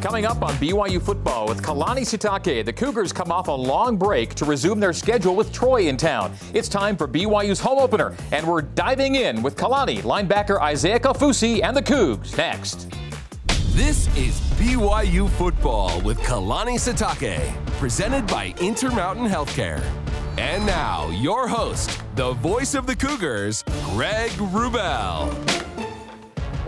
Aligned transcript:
Coming 0.00 0.24
up 0.24 0.40
on 0.42 0.54
BYU 0.54 1.00
football 1.00 1.46
with 1.46 1.62
Kalani 1.62 2.06
Sitake, 2.06 2.64
the 2.64 2.72
Cougars 2.72 3.12
come 3.12 3.30
off 3.30 3.48
a 3.48 3.52
long 3.52 3.98
break 3.98 4.34
to 4.36 4.46
resume 4.46 4.80
their 4.80 4.94
schedule 4.94 5.36
with 5.36 5.52
Troy 5.52 5.88
in 5.88 5.98
town. 5.98 6.32
It's 6.54 6.70
time 6.70 6.96
for 6.96 7.06
BYU's 7.06 7.60
home 7.60 7.78
opener, 7.78 8.16
and 8.32 8.46
we're 8.46 8.62
diving 8.62 9.16
in 9.16 9.42
with 9.42 9.56
Kalani, 9.56 9.98
linebacker 10.00 10.58
Isaiah 10.58 10.98
Kaufusi, 10.98 11.62
and 11.62 11.76
the 11.76 11.82
Cougs 11.82 12.34
next. 12.38 12.88
This 13.74 14.06
is 14.16 14.40
BYU 14.56 15.28
football 15.28 16.00
with 16.00 16.18
Kalani 16.20 16.78
Sitake, 16.78 17.52
presented 17.78 18.26
by 18.26 18.54
Intermountain 18.58 19.28
Healthcare. 19.28 19.82
And 20.38 20.64
now, 20.64 21.10
your 21.10 21.46
host, 21.46 22.00
the 22.16 22.32
voice 22.34 22.74
of 22.74 22.86
the 22.86 22.96
Cougars, 22.96 23.64
Greg 23.92 24.30
Wrubell. 24.30 25.69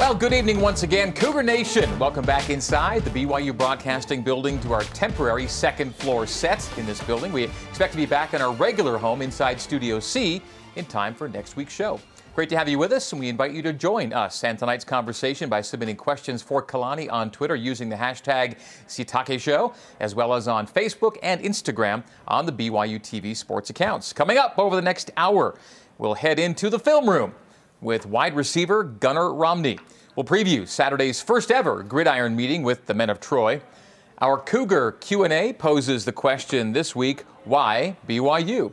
Well, 0.02 0.16
good 0.16 0.32
evening 0.32 0.60
once 0.60 0.82
again, 0.82 1.12
Cougar 1.12 1.44
Nation. 1.44 1.96
Welcome 1.96 2.24
back 2.24 2.50
inside 2.50 3.04
the 3.04 3.10
BYU 3.10 3.56
Broadcasting 3.56 4.22
Building 4.22 4.58
to 4.62 4.72
our 4.72 4.82
temporary 4.82 5.46
second 5.46 5.94
floor 5.94 6.26
set 6.26 6.68
in 6.76 6.86
this 6.86 7.00
building. 7.04 7.32
We 7.32 7.44
expect 7.44 7.92
to 7.92 7.96
be 7.96 8.04
back 8.04 8.34
in 8.34 8.42
our 8.42 8.52
regular 8.52 8.98
home 8.98 9.22
inside 9.22 9.60
Studio 9.60 10.00
C 10.00 10.42
in 10.74 10.86
time 10.86 11.14
for 11.14 11.28
next 11.28 11.54
week's 11.54 11.72
show. 11.72 12.00
Great 12.34 12.48
to 12.48 12.58
have 12.58 12.68
you 12.68 12.80
with 12.80 12.90
us, 12.90 13.12
and 13.12 13.20
we 13.20 13.28
invite 13.28 13.52
you 13.52 13.62
to 13.62 13.72
join 13.72 14.12
us 14.12 14.42
and 14.42 14.58
tonight's 14.58 14.84
conversation 14.84 15.48
by 15.48 15.60
submitting 15.60 15.94
questions 15.94 16.42
for 16.42 16.60
Kalani 16.60 17.08
on 17.08 17.30
Twitter 17.30 17.54
using 17.54 17.88
the 17.88 17.94
hashtag 17.94 18.58
Sitake 18.88 19.38
Show, 19.38 19.72
as 20.00 20.16
well 20.16 20.34
as 20.34 20.48
on 20.48 20.66
Facebook 20.66 21.16
and 21.22 21.40
Instagram 21.42 22.02
on 22.26 22.44
the 22.44 22.52
BYU 22.52 22.98
TV 22.98 23.36
sports 23.36 23.70
accounts. 23.70 24.12
Coming 24.12 24.36
up 24.36 24.58
over 24.58 24.74
the 24.74 24.82
next 24.82 25.12
hour, 25.16 25.54
we'll 25.98 26.14
head 26.14 26.40
into 26.40 26.68
the 26.70 26.80
film 26.80 27.08
room 27.08 27.34
with 27.82 28.06
wide 28.06 28.34
receiver 28.34 28.84
Gunnar 28.84 29.34
Romney. 29.34 29.78
We'll 30.16 30.24
preview 30.24 30.66
Saturday's 30.66 31.20
first 31.20 31.50
ever 31.50 31.82
gridiron 31.82 32.36
meeting 32.36 32.62
with 32.62 32.86
the 32.86 32.94
men 32.94 33.10
of 33.10 33.20
Troy. 33.20 33.60
Our 34.20 34.38
Cougar 34.38 34.92
Q&A 34.92 35.52
poses 35.52 36.04
the 36.04 36.12
question 36.12 36.72
this 36.72 36.94
week, 36.94 37.22
why 37.44 37.96
BYU? 38.08 38.72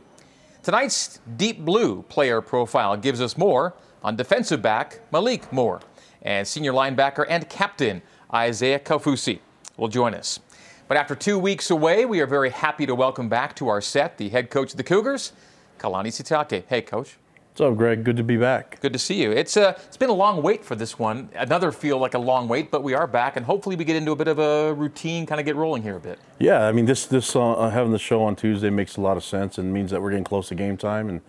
Tonight's 0.62 1.18
Deep 1.36 1.64
Blue 1.64 2.02
player 2.04 2.40
profile 2.40 2.96
gives 2.96 3.20
us 3.20 3.36
more 3.36 3.74
on 4.02 4.14
defensive 4.14 4.62
back 4.62 5.00
Malik 5.12 5.52
Moore 5.52 5.80
and 6.22 6.46
senior 6.46 6.72
linebacker 6.72 7.26
and 7.28 7.48
captain 7.48 8.02
Isaiah 8.32 8.78
Kaufusi 8.78 9.40
will 9.76 9.88
join 9.88 10.14
us. 10.14 10.38
But 10.86 10.96
after 10.96 11.14
two 11.14 11.38
weeks 11.38 11.70
away, 11.70 12.04
we 12.04 12.20
are 12.20 12.26
very 12.26 12.50
happy 12.50 12.86
to 12.86 12.94
welcome 12.94 13.28
back 13.28 13.56
to 13.56 13.68
our 13.68 13.80
set 13.80 14.18
the 14.18 14.28
head 14.28 14.50
coach 14.50 14.72
of 14.72 14.76
the 14.76 14.84
Cougars, 14.84 15.32
Kalani 15.78 16.08
Sitake. 16.08 16.64
Hey, 16.68 16.82
coach. 16.82 17.16
What's 17.50 17.62
up, 17.62 17.76
Greg? 17.76 18.04
Good 18.04 18.16
to 18.16 18.22
be 18.22 18.36
back. 18.36 18.80
Good 18.80 18.92
to 18.92 18.98
see 18.98 19.20
you. 19.20 19.32
It's 19.32 19.56
uh, 19.56 19.76
it's 19.84 19.96
been 19.96 20.08
a 20.08 20.14
long 20.14 20.40
wait 20.40 20.64
for 20.64 20.76
this 20.76 21.00
one. 21.00 21.28
Another 21.34 21.72
feel 21.72 21.98
like 21.98 22.14
a 22.14 22.18
long 22.18 22.46
wait, 22.46 22.70
but 22.70 22.84
we 22.84 22.94
are 22.94 23.08
back, 23.08 23.36
and 23.36 23.44
hopefully 23.44 23.74
we 23.74 23.84
get 23.84 23.96
into 23.96 24.12
a 24.12 24.16
bit 24.16 24.28
of 24.28 24.38
a 24.38 24.72
routine, 24.72 25.26
kind 25.26 25.40
of 25.40 25.44
get 25.44 25.56
rolling 25.56 25.82
here 25.82 25.96
a 25.96 26.00
bit. 26.00 26.20
Yeah, 26.38 26.68
I 26.68 26.70
mean 26.70 26.86
this 26.86 27.06
this 27.06 27.34
uh, 27.34 27.68
having 27.70 27.90
the 27.90 27.98
show 27.98 28.22
on 28.22 28.36
Tuesday 28.36 28.70
makes 28.70 28.96
a 28.96 29.00
lot 29.00 29.16
of 29.16 29.24
sense 29.24 29.58
and 29.58 29.74
means 29.74 29.90
that 29.90 30.00
we're 30.00 30.10
getting 30.10 30.24
close 30.24 30.46
to 30.48 30.54
game 30.54 30.76
time, 30.76 31.08
and 31.08 31.22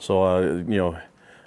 so 0.00 0.24
uh, 0.24 0.40
you 0.40 0.78
know, 0.78 0.98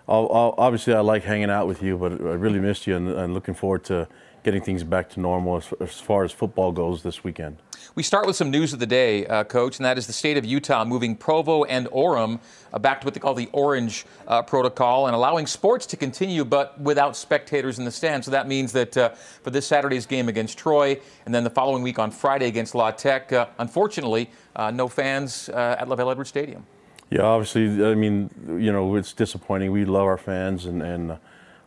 I'll, 0.08 0.30
I'll, 0.32 0.56
obviously 0.58 0.94
I 0.94 1.02
like 1.02 1.26
hanging 1.26 1.50
out 1.50 1.68
with 1.68 1.84
you, 1.84 1.98
but 1.98 2.14
I 2.14 2.36
really 2.36 2.62
missed 2.62 2.88
you, 2.88 2.95
and, 2.95 3.10
and 3.10 3.34
looking 3.34 3.54
forward 3.54 3.84
to 3.86 4.08
getting 4.44 4.62
things 4.62 4.86
back 4.86 5.10
to 5.10 5.20
normal 5.20 5.58
as, 5.58 5.73
as 5.82 6.00
far 6.00 6.23
as 6.23 6.32
football 6.32 6.72
goes 6.72 7.04
this 7.04 7.22
weekend. 7.22 7.58
We 7.96 8.04
start 8.04 8.26
with 8.26 8.36
some 8.36 8.50
news 8.50 8.74
of 8.74 8.80
the 8.80 8.86
day, 8.86 9.26
uh, 9.26 9.44
Coach, 9.44 9.78
and 9.78 9.86
that 9.86 9.98
is 9.98 10.08
the 10.08 10.14
state 10.14 10.38
of 10.38 10.46
Utah 10.46 10.86
moving 10.86 11.16
Provo 11.16 11.64
and 11.66 11.88
Orem 11.88 12.40
uh, 12.72 12.80
back 12.80 13.02
to 13.02 13.06
what 13.06 13.14
they 13.14 13.20
call 13.20 13.34
the 13.34 13.50
Orange 13.52 14.06
uh, 14.28 14.42
Protocol 14.42 15.08
and 15.08 15.16
allowing 15.16 15.46
sports 15.46 15.86
to 15.88 15.98
continue, 15.98 16.46
but 16.46 16.80
without 16.80 17.18
spectators 17.18 17.80
in 17.80 17.86
the 17.86 17.92
stands. 17.92 18.26
So 18.26 18.32
that 18.32 18.48
means 18.48 18.72
that 18.72 18.96
uh, 18.96 19.10
for 19.44 19.50
this 19.50 19.68
Saturday's 19.68 20.06
game 20.06 20.30
against 20.30 20.58
Troy, 20.58 21.00
and 21.26 21.36
then 21.36 21.44
the 21.44 21.50
following 21.50 21.84
week 21.84 22.00
on 22.00 22.12
Friday 22.12 22.48
against 22.48 22.76
La 22.76 22.92
Tech, 22.92 23.34
uh, 23.34 23.48
unfortunately, 23.58 24.30
uh, 24.56 24.72
no 24.72 24.88
fans 24.88 25.50
at 25.50 25.88
LaVell 25.88 26.12
Edwards 26.12 26.30
Stadium. 26.30 26.66
Yeah, 27.10 27.23
obviously, 27.23 27.86
I 27.86 27.94
mean, 27.94 28.30
you 28.60 28.72
know, 28.72 28.95
it's 28.95 29.11
disappointing. 29.11 29.72
We 29.72 29.84
love 29.84 30.05
our 30.05 30.17
fans 30.17 30.66
and, 30.66 30.82
and 30.82 31.17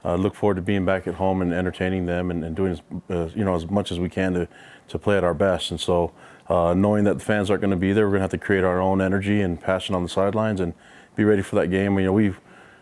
uh, 0.05 0.17
look 0.17 0.35
forward 0.35 0.57
to 0.57 0.63
being 0.63 0.85
back 0.85 1.07
at 1.07 1.15
home 1.15 1.43
and 1.43 1.53
entertaining 1.53 2.07
them 2.07 2.31
and, 2.31 2.45
and 2.45 2.55
doing 2.55 2.73
as, 2.73 2.83
uh, 3.11 3.29
you 3.35 3.45
know 3.45 3.55
as 3.55 3.69
much 3.71 3.91
as 3.91 3.99
we 3.99 4.09
can 4.09 4.35
to, 4.35 4.49
to 4.89 4.99
play 4.99 5.17
at 5.17 5.25
our 5.25 5.35
best. 5.35 5.71
And 5.71 5.81
so, 5.81 6.13
uh, 6.49 6.75
knowing 6.75 7.05
that 7.05 7.19
the 7.19 7.25
fans 7.25 7.51
aren't 7.51 7.63
going 7.63 7.71
to 7.71 7.77
be 7.77 7.93
there, 7.93 8.05
we're 8.05 8.13
going 8.13 8.21
to 8.21 8.25
have 8.25 8.31
to 8.33 8.39
create 8.39 8.65
our 8.65 8.81
own 8.81 9.01
energy 9.01 9.41
and 9.41 9.61
passion 9.61 9.95
on 9.95 10.03
the 10.03 10.09
sidelines 10.09 10.61
and 10.61 10.75
be 11.17 11.25
ready 11.25 11.43
for 11.43 11.57
that 11.57 11.69
game. 11.69 11.99
You 11.99 12.07
know, 12.07 12.13
we 12.13 12.35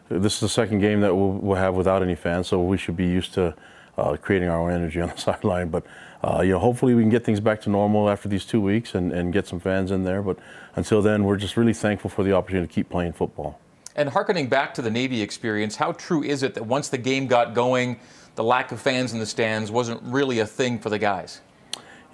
this 0.09 0.35
is 0.35 0.41
the 0.41 0.49
second 0.49 0.81
game 0.81 1.01
that 1.01 1.15
we'll, 1.15 1.31
we'll, 1.31 1.57
have 1.57 1.75
without 1.75 2.03
any 2.03 2.15
fans, 2.15 2.49
so 2.49 2.61
we 2.61 2.77
should 2.77 2.97
be 2.97 3.07
used 3.07 3.33
to 3.35 3.55
uh, 3.97 4.17
creating 4.21 4.49
our 4.49 4.61
own 4.61 4.73
energy 4.73 5.01
on 5.01 5.09
the 5.09 5.17
sideline. 5.17 5.69
But 5.69 5.85
uh, 6.23 6.43
you 6.43 6.53
know, 6.53 6.59
hopefully 6.59 6.95
we 6.95 7.03
can 7.03 7.11
get 7.11 7.25
things 7.25 7.41
back 7.41 7.61
to 7.63 7.71
normal 7.71 8.09
after 8.09 8.29
these 8.29 8.45
two 8.45 8.61
weeks 8.61 8.95
and, 8.95 9.13
and 9.13 9.33
get 9.33 9.47
some 9.47 9.59
fans 9.59 9.91
in 9.91 10.05
there. 10.05 10.23
But 10.23 10.39
until 10.77 11.03
then, 11.03 11.25
we're 11.25 11.37
just 11.37 11.57
really 11.57 11.75
thankful 11.75 12.11
for 12.11 12.23
the 12.23 12.33
opportunity 12.33 12.69
to 12.69 12.73
keep 12.73 12.89
playing 12.89 13.13
football. 13.13 13.59
And 13.97 14.09
harkening 14.09 14.49
back 14.49 14.73
to 14.75 14.83
the 14.83 14.91
Navy 14.91 15.21
experience, 15.21 15.77
how 15.77 15.93
true 15.93 16.23
is 16.23 16.43
it 16.43 16.55
that 16.55 16.65
once 16.65 16.89
the 16.89 16.99
game 16.99 17.27
got 17.27 17.55
going, 17.55 17.99
the 18.37 18.45
lack 18.45 18.73
of 18.73 18.81
fans 18.81 19.13
in 19.13 19.19
the 19.19 19.27
stands 19.27 19.71
wasn't 19.71 20.01
really 20.03 20.39
a 20.39 20.47
thing 20.47 20.79
for 20.79 20.89
the 20.89 20.99
guys? 20.99 21.41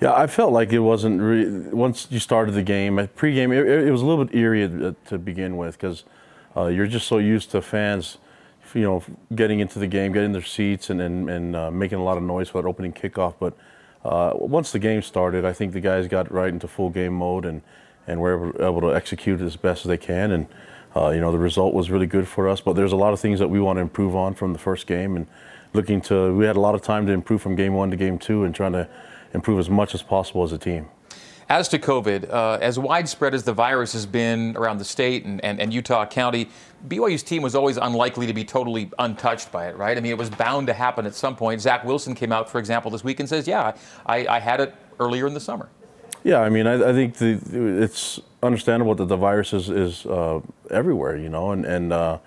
Yeah, 0.01 0.15
I 0.15 0.29
felt 0.29 0.53
like 0.53 0.73
it 0.73 0.79
wasn't 0.79 1.21
re- 1.21 1.71
once 1.73 2.07
you 2.11 2.21
started 2.21 2.53
the 2.53 2.63
game. 2.63 3.09
Pre-game, 3.17 3.51
it, 3.51 3.67
it, 3.67 3.91
was 3.91 4.01
a 4.01 4.07
little 4.07 4.25
bit 4.25 4.37
eerie 4.37 4.95
to 5.07 5.19
begin 5.19 5.57
with 5.57 5.77
because 5.77 6.05
uh, 6.57 6.67
you're 6.67 6.87
just 6.87 7.09
so 7.09 7.19
used 7.19 7.51
to 7.51 7.61
fans, 7.61 8.19
you 8.75 8.83
know, 8.83 9.03
getting 9.35 9.59
into 9.59 9.81
the 9.81 9.89
game, 9.89 10.13
getting 10.13 10.33
their 10.33 10.43
seats, 10.43 10.89
and 10.89 11.01
and, 11.01 11.29
and 11.29 11.57
uh, 11.57 11.71
making 11.71 11.99
a 11.99 12.05
lot 12.05 12.17
of 12.17 12.23
noise 12.23 12.49
for 12.49 12.63
that 12.63 12.69
opening 12.69 12.93
kickoff. 12.93 13.35
But 13.41 13.55
uh, 14.05 14.35
once 14.35 14.71
the 14.71 14.79
game 14.79 15.03
started, 15.03 15.45
I 15.45 15.53
think 15.53 15.73
the 15.73 15.81
guys 15.81 16.07
got 16.07 16.31
right 16.31 16.49
into 16.49 16.69
full 16.69 16.91
game 16.91 17.15
mode 17.15 17.45
and 17.45 17.63
and 18.07 18.21
were 18.21 18.51
able, 18.51 18.65
able 18.65 18.81
to 18.83 18.95
execute 18.95 19.41
as 19.41 19.57
best 19.57 19.85
as 19.85 19.89
they 19.89 19.99
can. 19.99 20.31
And 20.31 20.47
uh, 20.95 21.11
you 21.11 21.21
know, 21.21 21.33
the 21.33 21.39
result 21.39 21.75
was 21.75 21.91
really 21.91 22.07
good 22.07 22.27
for 22.27 22.49
us, 22.49 22.61
but 22.61 22.75
there's 22.75 22.93
a 22.93 22.97
lot 22.97 23.13
of 23.13 23.21
things 23.21 23.39
that 23.41 23.49
we 23.49 23.61
want 23.61 23.77
to 23.77 23.81
improve 23.81 24.15
on 24.17 24.35
from 24.35 24.53
the 24.53 24.59
first 24.59 24.87
game 24.87 25.17
and 25.17 25.27
looking 25.75 26.01
to, 26.01 26.35
we 26.35 26.47
had 26.47 26.57
a 26.57 26.61
lot 26.61 26.75
of 26.75 26.83
time 26.83 27.07
to 27.07 27.13
improve 27.13 27.43
from 27.43 27.55
game 27.55 27.75
one 27.75 27.91
to 27.91 27.97
game 27.97 28.19
two 28.19 28.45
and 28.45 28.55
trying 28.55 28.73
to 28.73 28.89
improve 29.35 29.59
as 29.59 29.71
much 29.71 29.95
as 29.95 30.03
possible 30.03 30.43
as 30.43 30.53
a 30.53 30.59
team. 30.59 30.89
As 31.51 31.67
to 31.69 31.79
COVID, 31.79 32.31
uh, 32.31 32.59
as 32.61 32.79
widespread 32.79 33.33
as 33.33 33.43
the 33.43 33.55
virus 33.55 33.95
has 33.95 34.05
been 34.05 34.55
around 34.55 34.77
the 34.77 34.85
state 34.85 35.25
and, 35.25 35.43
and, 35.43 35.59
and, 35.59 35.73
Utah 35.73 36.05
County, 36.05 36.51
BYU's 36.87 37.23
team 37.23 37.43
was 37.43 37.55
always 37.55 37.79
unlikely 37.79 38.27
to 38.27 38.35
be 38.35 38.45
totally 38.45 38.91
untouched 38.99 39.51
by 39.51 39.69
it, 39.69 39.77
right? 39.77 39.97
I 39.97 40.01
mean, 40.01 40.13
it 40.13 40.19
was 40.19 40.29
bound 40.29 40.67
to 40.67 40.75
happen 40.75 41.07
at 41.07 41.15
some 41.15 41.35
point. 41.35 41.63
Zach 41.63 41.85
Wilson 41.85 42.15
came 42.15 42.33
out, 42.33 42.51
for 42.51 42.59
example, 42.59 42.91
this 42.91 43.03
week 43.03 43.19
and 43.19 43.27
says, 43.27 43.49
Yeah, 43.49 43.75
I, 44.05 44.27
I 44.27 44.41
had 44.41 44.61
it 44.61 44.75
earlier 45.01 45.27
in 45.27 45.33
the 45.33 45.41
summer. 45.41 45.71
Yeah, 46.23 46.41
I 46.41 46.51
mean, 46.51 46.67
I, 46.67 46.91
I 46.91 46.93
think 46.93 47.15
the, 47.15 47.41
it's 47.83 48.21
understandable 48.43 48.95
that 48.97 49.07
the 49.07 49.17
virus 49.17 49.55
is, 49.55 49.71
is 49.71 50.05
uh, 50.05 50.41
everywhere, 50.71 51.17
you 51.17 51.31
know, 51.31 51.53
and, 51.53 51.65
and 51.65 51.95
uh, 51.95 52.19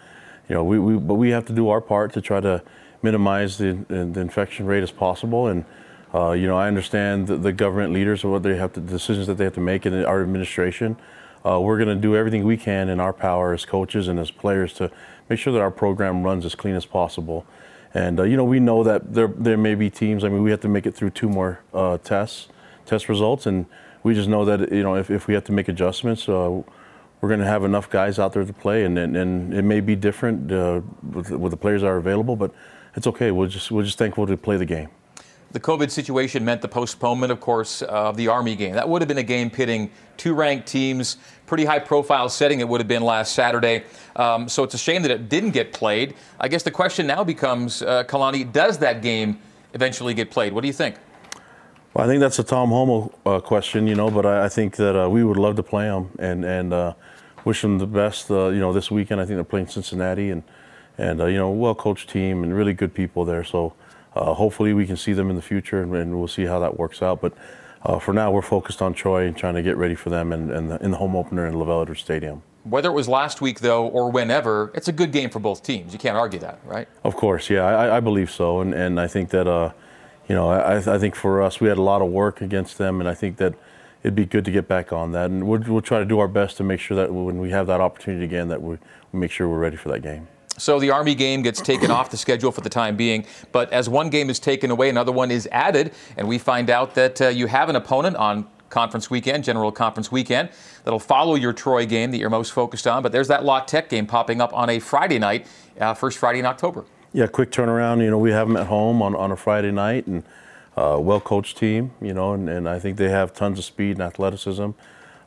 you 0.50 0.56
know, 0.56 0.64
we, 0.64 0.80
we, 0.80 0.98
but 0.98 1.16
we 1.16 1.30
have 1.30 1.46
to 1.46 1.54
do 1.54 1.70
our 1.70 1.82
part 1.82 2.12
to 2.14 2.22
try 2.22 2.40
to 2.40 2.64
minimize 3.04 3.60
the, 3.60 3.74
the 3.88 4.20
infection 4.20 4.66
rate 4.66 4.82
as 4.82 4.92
possible. 4.92 5.46
And, 5.46 5.64
uh, 6.14 6.32
you 6.32 6.48
know, 6.48 6.58
I 6.58 6.68
understand 6.68 7.28
the, 7.28 7.38
the, 7.38 7.54
government 7.54 7.94
leaders 7.94 8.24
and 8.24 8.32
what 8.32 8.44
they 8.44 8.56
have 8.58 8.74
to, 8.74 8.80
the 8.80 8.92
decisions 8.92 9.28
that 9.28 9.36
they 9.36 9.46
have 9.46 9.54
to 9.54 9.62
make 9.62 9.86
in 9.86 10.06
our 10.06 10.22
administration. 10.22 10.98
Uh, 11.46 11.60
we're 11.60 11.78
going 11.78 11.90
to 11.90 11.96
do 11.96 12.16
everything 12.16 12.44
we 12.44 12.58
can 12.58 12.90
in 12.90 13.00
our 13.00 13.14
power 13.14 13.54
as 13.54 13.66
coaches 13.66 14.08
and 14.08 14.20
as 14.20 14.30
players 14.30 14.74
to 14.74 14.92
make 15.30 15.40
sure 15.40 15.54
that 15.54 15.62
our 15.62 15.72
program 15.72 16.24
runs 16.24 16.46
as 16.46 16.54
clean 16.54 16.76
as 16.76 16.86
possible. 16.86 17.46
And, 17.94 18.20
uh, 18.20 18.24
you 18.24 18.38
know, 18.38 18.44
we 18.44 18.60
know 18.60 18.84
that 18.84 19.14
there, 19.14 19.28
there 19.28 19.58
may 19.58 19.76
be 19.76 19.90
teams, 19.90 20.24
I 20.24 20.30
mean, 20.30 20.44
we 20.44 20.52
have 20.52 20.62
to 20.62 20.68
make 20.68 20.86
it 20.86 20.94
through 20.94 21.12
two 21.12 21.30
more 21.30 21.62
uh, 21.74 21.98
tests, 21.98 22.50
test 22.86 23.10
results, 23.10 23.46
and 23.46 23.66
we 24.04 24.14
just 24.14 24.30
know 24.30 24.46
that 24.46 24.72
you 24.72 24.84
know 24.84 24.96
if, 24.96 25.10
if 25.12 25.28
we 25.28 25.34
have 25.34 25.44
to 25.46 25.52
make 25.52 25.68
adjustments, 25.68 26.28
uh, 26.28 26.62
we're 27.22 27.30
going 27.30 27.40
to 27.40 27.46
have 27.46 27.64
enough 27.64 27.90
guys 27.90 28.18
out 28.18 28.34
there 28.34 28.44
to 28.44 28.54
play, 28.54 28.84
and 28.84 28.98
and, 28.98 29.16
and 29.16 29.54
it 29.54 29.64
may 29.64 29.80
be 29.80 29.96
different 29.96 30.52
uh, 30.52 30.82
with, 31.12 31.32
with 31.32 31.52
the 31.52 31.58
players 31.58 31.82
that 31.82 31.88
are 31.88 31.98
available, 31.98 32.36
but 32.36 32.54
it's 32.96 33.08
okay. 33.08 33.32
We'll 33.32 33.48
just 33.48 33.72
we're 33.72 33.84
just 33.84 33.98
thankful 33.98 34.26
to 34.28 34.38
play 34.38 34.58
the 34.58 34.66
game. 34.66 34.90
The 35.52 35.60
COVID 35.60 35.92
situation 35.92 36.46
meant 36.46 36.62
the 36.62 36.70
postponement, 36.70 37.32
of 37.32 37.42
course, 37.42 37.82
of 37.82 38.16
the 38.16 38.30
Army 38.30 38.56
game. 38.56 38.74
That 38.76 38.88
would 38.88 39.02
have 39.02 39.10
been 39.10 39.18
a 39.18 39.24
game 39.24 39.50
pitting 39.50 39.92
two 40.16 40.34
ranked 40.34 40.66
teams, 40.66 41.18
pretty 41.46 41.66
high 41.66 41.80
profile 41.80 42.30
setting 42.30 42.62
it 42.62 42.70
would 42.70 42.80
have 42.80 42.88
been 42.88 43.04
last 43.04 43.34
Saturday. 43.34 43.84
Um, 44.16 44.48
so 44.48 44.64
it's 44.64 44.76
a 44.76 44.78
shame 44.78 45.02
that 45.02 45.12
it 45.12 45.28
didn't 45.28 45.52
get 45.52 45.74
played. 45.74 46.16
I 46.40 46.48
guess 46.48 46.64
the 46.64 46.72
question 46.72 47.06
now 47.06 47.26
becomes, 47.26 47.82
uh, 47.82 48.06
Kalani, 48.06 48.50
does 48.50 48.78
that 48.78 49.02
game 49.02 49.40
eventually 49.74 50.14
get 50.14 50.32
played? 50.32 50.54
What 50.54 50.62
do 50.62 50.68
you 50.68 50.74
think? 50.74 50.96
Well, 51.94 52.06
I 52.06 52.08
think 52.08 52.22
that's 52.22 52.40
a 52.40 52.44
Tom 52.44 52.70
Holmoe 52.70 53.14
uh, 53.26 53.42
question, 53.42 53.88
you 53.88 53.96
know, 53.96 54.10
but 54.10 54.26
I, 54.26 54.46
I 54.46 54.50
think 54.50 54.78
that 54.78 54.96
uh, 54.96 55.10
we 55.10 55.26
would 55.26 55.36
love 55.36 55.58
to 55.58 55.64
play 55.64 55.86
them 55.86 56.10
and 56.20 56.46
and 56.46 56.72
uh, 56.72 56.94
wish 57.44 57.62
them 57.62 57.80
the 57.80 57.88
best. 57.88 58.32
Uh, 58.32 58.48
you 58.48 58.62
know, 58.62 58.72
this 58.72 58.90
weekend 58.90 59.20
I 59.20 59.26
think 59.26 59.36
they're 59.36 59.44
playing 59.44 59.68
Cincinnati 59.68 60.30
and 60.30 60.44
and 60.98 61.20
uh, 61.20 61.26
you 61.26 61.38
know, 61.38 61.50
well 61.50 61.76
coached 61.76 62.10
team 62.10 62.44
and 62.44 62.56
really 62.56 62.74
good 62.74 62.94
people 62.94 63.26
there. 63.26 63.44
So 63.44 63.74
uh, 64.16 64.34
hopefully 64.34 64.74
we 64.74 64.86
can 64.86 64.98
see 64.98 65.14
them 65.14 65.30
in 65.30 65.36
the 65.36 65.42
future 65.42 65.82
and, 65.82 65.94
and 65.96 66.18
we'll 66.18 66.28
see 66.28 66.46
how 66.46 66.60
that 66.60 66.78
works 66.78 67.02
out. 67.02 67.22
But 67.22 67.34
for 68.02 68.14
now, 68.14 68.32
we're 68.32 68.42
focused 68.42 68.82
on 68.82 68.94
Troy 68.94 69.26
and 69.26 69.36
trying 69.36 69.56
to 69.56 69.64
get 69.64 69.76
ready 69.76 69.96
for 69.96 70.10
them 70.10 70.32
and, 70.32 70.52
and 70.52 70.70
the, 70.70 70.84
in 70.84 70.92
the 70.92 70.98
home 70.98 71.16
opener 71.16 71.48
in 71.48 71.56
LaVell 71.56 71.82
Edwards 71.82 72.02
Stadium. 72.02 72.44
Whether 72.64 72.90
it 72.90 72.94
was 72.94 73.08
last 73.08 73.42
week, 73.42 73.62
though, 73.62 73.88
or 73.88 74.12
whenever, 74.12 74.72
it's 74.76 74.88
a 74.88 74.92
good 74.92 75.12
game 75.12 75.32
for 75.32 75.40
both 75.40 75.64
teams. 75.64 75.94
You 75.94 75.98
can't 75.98 76.16
argue 76.16 76.40
that, 76.42 76.60
right? 76.64 76.88
Of 77.04 77.16
course, 77.16 77.50
yeah, 77.50 77.64
I, 77.64 77.98
I 77.98 78.00
believe 78.00 78.30
so. 78.30 78.60
And, 78.62 78.76
and 78.76 79.00
I 79.00 79.08
think 79.08 79.30
that, 79.30 79.48
you 80.30 80.36
know, 80.36 80.52
I, 80.52 80.78
I 80.78 81.00
think 81.00 81.16
for 81.16 81.42
us, 81.42 81.60
we 81.60 81.70
had 81.70 81.80
a 81.80 81.82
lot 81.82 82.04
of 82.04 82.10
work 82.10 82.40
against 82.40 82.78
them, 82.78 83.00
and 83.00 83.10
I 83.10 83.16
think 83.16 83.38
that 83.38 83.56
it'd 84.04 84.14
be 84.14 84.28
good 84.28 84.46
to 84.46 84.52
get 84.52 84.68
back 84.68 84.94
on 84.94 85.12
that. 85.14 85.32
And 85.32 85.48
we'll, 85.48 85.62
we'll 85.62 85.82
try 85.82 85.98
to 85.98 86.06
do 86.06 86.20
our 86.20 86.28
best 86.28 86.58
to 86.58 86.64
make 86.64 86.80
sure 86.80 86.96
that 86.98 87.12
when 87.12 87.40
we 87.40 87.50
have 87.50 87.66
that 87.66 87.82
opportunity 87.82 88.26
again, 88.26 88.50
that 88.50 88.62
we, 88.62 88.78
we 89.12 89.20
make 89.20 89.32
sure 89.32 89.50
we're 89.50 89.58
ready 89.58 89.78
for 89.78 89.90
that 89.90 90.02
game. 90.02 90.28
So 90.62 90.80
the 90.80 90.92
Army 90.92 91.16
game 91.16 91.42
gets 91.42 91.60
taken 91.60 91.90
off 91.90 92.12
the 92.12 92.18
schedule 92.18 92.52
for 92.52 92.62
the 92.62 92.70
time 92.70 92.96
being, 92.96 93.26
but 93.52 93.74
as 93.74 93.90
one 93.90 94.12
game 94.12 94.30
is 94.30 94.38
taken 94.38 94.70
away, 94.70 94.90
another 94.90 95.12
one 95.12 95.32
is 95.32 95.50
added, 95.52 95.92
and 96.18 96.28
we 96.28 96.38
find 96.38 96.70
out 96.70 96.94
that 96.94 97.20
uh, 97.20 97.30
you 97.30 97.48
have 97.48 97.68
an 97.68 97.76
opponent 97.76 98.16
on 98.16 98.48
conference 98.70 99.10
weekend, 99.10 99.44
general 99.44 99.72
conference 99.72 100.12
weekend, 100.12 100.50
that'll 100.84 101.00
follow 101.00 101.34
your 101.34 101.52
Troy 101.52 101.88
game 101.88 102.12
that 102.12 102.18
you're 102.20 102.30
most 102.30 102.54
focused 102.54 102.86
on. 102.86 103.02
But 103.02 103.12
there's 103.12 103.28
that 103.28 103.44
La 103.44 103.62
Tech 103.62 103.90
game 103.90 104.06
popping 104.06 104.40
up 104.40 104.54
on 104.54 104.70
a 104.70 104.78
Friday 104.78 105.18
night, 105.18 105.48
uh, 105.80 105.96
first 105.96 106.20
Friday 106.20 106.38
in 106.38 106.46
October. 106.46 106.86
Yeah, 107.12 107.26
quick 107.26 107.50
turnaround. 107.50 108.04
You 108.04 108.12
know, 108.12 108.20
we 108.20 108.30
have 108.30 108.48
them 108.48 108.56
at 108.56 108.68
home 108.68 109.02
on, 109.02 109.16
on 109.16 109.32
a 109.32 109.36
Friday 109.36 109.72
night, 109.72 110.06
and 110.06 110.22
uh, 110.78 111.00
well 111.02 111.22
coached 111.22 111.58
team, 111.58 111.90
you 112.00 112.14
know, 112.14 112.34
and, 112.34 112.48
and 112.48 112.70
I 112.70 112.78
think 112.78 112.98
they 112.98 113.10
have 113.10 113.34
tons 113.34 113.58
of 113.58 113.66
speed 113.66 113.94
and 113.94 114.04
athleticism. 114.04 114.70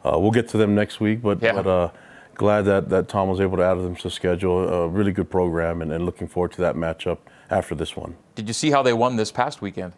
Uh, 0.05 0.17
we'll 0.17 0.31
get 0.31 0.47
to 0.51 0.59
them 0.59 0.77
next 0.77 1.01
week, 1.01 1.23
but, 1.23 1.43
Yeah. 1.43 1.55
but 1.61 1.67
uh, 1.67 1.91
glad 2.35 2.63
that, 2.63 2.89
that 2.91 3.09
Tom 3.09 3.29
was 3.29 3.41
able 3.41 3.57
to 3.57 3.63
add 3.65 3.75
them 3.75 3.97
to 3.97 4.03
the 4.05 4.11
schedule. 4.11 4.69
A 4.69 4.89
really 4.89 5.13
good 5.13 5.31
program, 5.31 5.83
and, 5.83 5.93
and 5.93 6.05
looking 6.05 6.29
forward 6.29 6.53
to 6.53 6.61
that 6.63 6.77
matchup 6.77 7.19
after 7.51 7.75
this 7.75 7.97
one. 7.97 8.17
Did 8.35 8.49
you 8.49 8.55
see 8.55 8.71
how 8.71 8.83
they 8.83 8.93
won 8.93 9.17
this 9.17 9.31
past 9.33 9.61
weekend? 9.63 9.93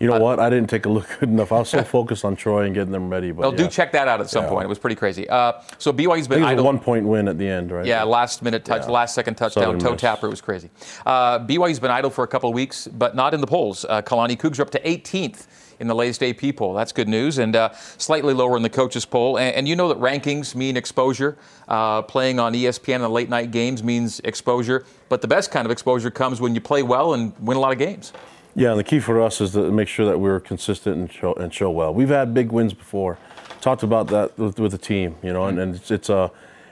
You 0.00 0.06
know 0.06 0.20
what? 0.20 0.38
I 0.38 0.48
didn't 0.48 0.70
take 0.70 0.86
a 0.86 0.88
look 0.88 1.08
good 1.18 1.28
enough. 1.28 1.50
I 1.50 1.58
was 1.58 1.68
so 1.70 1.82
focused 1.98 2.24
on 2.24 2.36
Troy 2.36 2.66
and 2.66 2.74
getting 2.74 2.92
them 2.92 3.10
ready. 3.10 3.32
But 3.32 3.40
Well, 3.42 3.50
yeah. 3.50 3.56
do 3.64 3.68
check 3.68 3.90
that 3.92 4.06
out 4.06 4.20
at 4.20 4.30
some 4.30 4.44
Yeah. 4.44 4.50
point. 4.50 4.64
It 4.64 4.68
was 4.68 4.78
pretty 4.78 4.94
crazy. 4.94 5.28
Uh, 5.28 5.54
so 5.78 5.92
BYU's 5.92 6.28
been 6.28 6.38
think 6.38 6.42
it 6.42 6.42
was 6.42 6.48
a 6.50 6.52
idle. 6.52 6.64
one 6.66 6.78
point 6.78 7.04
win 7.04 7.26
at 7.26 7.36
the 7.36 7.48
end, 7.48 7.72
right? 7.72 7.84
Yeah, 7.84 8.04
last 8.04 8.40
minute 8.42 8.64
touch, 8.64 8.82
Yeah. 8.86 8.92
last 8.92 9.12
second 9.16 9.34
touchdown, 9.34 9.64
Southern 9.64 9.80
toe 9.80 9.90
Miss. 9.92 10.00
tapper. 10.00 10.26
It 10.28 10.30
was 10.30 10.40
crazy. 10.40 10.70
Uh, 11.04 11.40
BYU's 11.40 11.80
been 11.80 11.90
idle 11.90 12.10
for 12.10 12.22
a 12.22 12.28
couple 12.28 12.48
of 12.48 12.54
weeks, 12.54 12.86
but 12.86 13.16
not 13.16 13.34
in 13.34 13.40
the 13.40 13.46
polls. 13.48 13.84
Uh, 13.88 14.00
Kalani 14.02 14.38
Cougs 14.38 14.60
are 14.60 14.62
up 14.62 14.70
to 14.70 14.88
18th 14.88 15.48
in 15.80 15.86
the 15.86 15.94
latest 15.94 16.22
AP 16.22 16.56
poll. 16.56 16.74
That's 16.74 16.92
good 16.92 17.08
news, 17.08 17.38
and 17.38 17.54
uh, 17.54 17.72
slightly 17.98 18.34
lower 18.34 18.56
in 18.56 18.62
the 18.62 18.70
coaches 18.70 19.04
poll. 19.04 19.38
And, 19.38 19.54
and 19.54 19.68
you 19.68 19.76
know 19.76 19.88
that 19.88 19.98
rankings 19.98 20.54
mean 20.54 20.76
exposure. 20.76 21.36
Uh, 21.66 22.02
playing 22.02 22.38
on 22.38 22.54
ESPN 22.54 22.96
in 22.96 23.00
the 23.02 23.10
late 23.10 23.28
night 23.28 23.50
games 23.50 23.82
means 23.82 24.20
exposure, 24.20 24.84
but 25.08 25.20
the 25.20 25.28
best 25.28 25.50
kind 25.50 25.66
of 25.66 25.70
exposure 25.70 26.10
comes 26.10 26.40
when 26.40 26.54
you 26.54 26.60
play 26.60 26.82
well 26.82 27.14
and 27.14 27.32
win 27.40 27.56
a 27.56 27.60
lot 27.60 27.72
of 27.72 27.78
games. 27.78 28.12
Yeah, 28.54 28.70
and 28.70 28.78
the 28.80 28.84
key 28.84 28.98
for 28.98 29.22
us 29.22 29.40
is 29.40 29.52
to 29.52 29.70
make 29.70 29.88
sure 29.88 30.06
that 30.06 30.18
we're 30.18 30.40
consistent 30.40 30.96
and 30.96 31.12
show, 31.12 31.34
and 31.34 31.52
show 31.54 31.70
well. 31.70 31.94
We've 31.94 32.08
had 32.08 32.34
big 32.34 32.50
wins 32.50 32.74
before. 32.74 33.18
Talked 33.60 33.82
about 33.82 34.08
that 34.08 34.36
with, 34.38 34.58
with 34.58 34.72
the 34.72 34.78
team, 34.78 35.16
you 35.22 35.32
know, 35.32 35.44
and, 35.44 35.58
and 35.58 35.74
it's 35.76 35.90
it's 35.90 36.10
uh, 36.10 36.28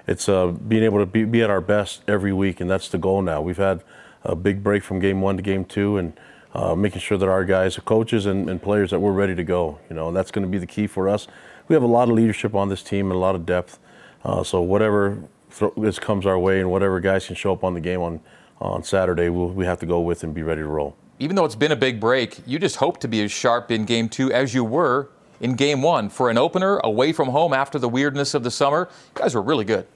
it's 0.06 0.28
uh, 0.28 0.48
being 0.48 0.82
able 0.82 0.98
to 0.98 1.06
be, 1.06 1.24
be 1.24 1.42
at 1.42 1.50
our 1.50 1.60
best 1.60 2.02
every 2.08 2.32
week, 2.32 2.60
and 2.60 2.70
that's 2.70 2.88
the 2.88 2.98
goal 2.98 3.22
now. 3.22 3.40
We've 3.40 3.56
had 3.56 3.82
a 4.24 4.34
big 4.34 4.62
break 4.62 4.82
from 4.82 4.98
game 4.98 5.20
one 5.20 5.36
to 5.36 5.42
game 5.42 5.64
two, 5.64 5.96
and 5.96 6.18
uh, 6.56 6.74
making 6.74 7.00
sure 7.00 7.18
that 7.18 7.28
our 7.28 7.44
guys, 7.44 7.78
coaches, 7.84 8.26
and, 8.26 8.48
and 8.50 8.60
players 8.62 8.90
that 8.90 8.98
we're 8.98 9.12
ready 9.12 9.34
to 9.34 9.44
go, 9.44 9.78
you 9.88 9.94
know, 9.94 10.08
and 10.08 10.16
that's 10.16 10.30
going 10.30 10.44
to 10.44 10.50
be 10.50 10.58
the 10.58 10.66
key 10.66 10.86
for 10.86 11.08
us. 11.08 11.28
We 11.68 11.74
have 11.74 11.82
a 11.82 11.86
lot 11.98 12.08
of 12.08 12.14
leadership 12.14 12.54
on 12.54 12.68
this 12.68 12.82
team 12.82 13.06
and 13.06 13.14
a 13.14 13.18
lot 13.18 13.34
of 13.34 13.44
depth, 13.44 13.78
uh, 14.24 14.42
so 14.42 14.60
whatever 14.60 15.22
thro- 15.50 15.74
this 15.76 15.98
comes 15.98 16.24
our 16.26 16.38
way 16.38 16.60
and 16.60 16.70
whatever 16.70 16.98
guys 17.00 17.26
can 17.26 17.36
show 17.36 17.52
up 17.52 17.62
on 17.62 17.74
the 17.74 17.80
game 17.80 18.00
on 18.00 18.20
on 18.58 18.82
Saturday, 18.82 19.28
we'll, 19.28 19.48
we 19.48 19.66
have 19.66 19.78
to 19.78 19.84
go 19.86 20.00
with 20.00 20.24
and 20.24 20.32
be 20.32 20.42
ready 20.42 20.62
to 20.62 20.66
roll. 20.66 20.96
Even 21.18 21.36
though 21.36 21.44
it's 21.44 21.54
been 21.54 21.72
a 21.72 21.76
big 21.76 22.00
break, 22.00 22.40
you 22.46 22.58
just 22.58 22.76
hope 22.76 22.98
to 23.00 23.08
be 23.08 23.22
as 23.22 23.30
sharp 23.30 23.70
in 23.70 23.84
game 23.84 24.08
two 24.08 24.32
as 24.32 24.54
you 24.54 24.64
were 24.64 25.10
in 25.40 25.54
game 25.56 25.82
one. 25.82 26.08
For 26.08 26.30
an 26.30 26.38
opener 26.38 26.78
away 26.78 27.12
from 27.12 27.28
home 27.28 27.52
after 27.52 27.78
the 27.78 27.88
weirdness 27.88 28.32
of 28.32 28.42
the 28.42 28.50
summer, 28.50 28.88
you 28.90 29.20
guys 29.20 29.34
were 29.34 29.42
really 29.42 29.66
good. 29.66 29.86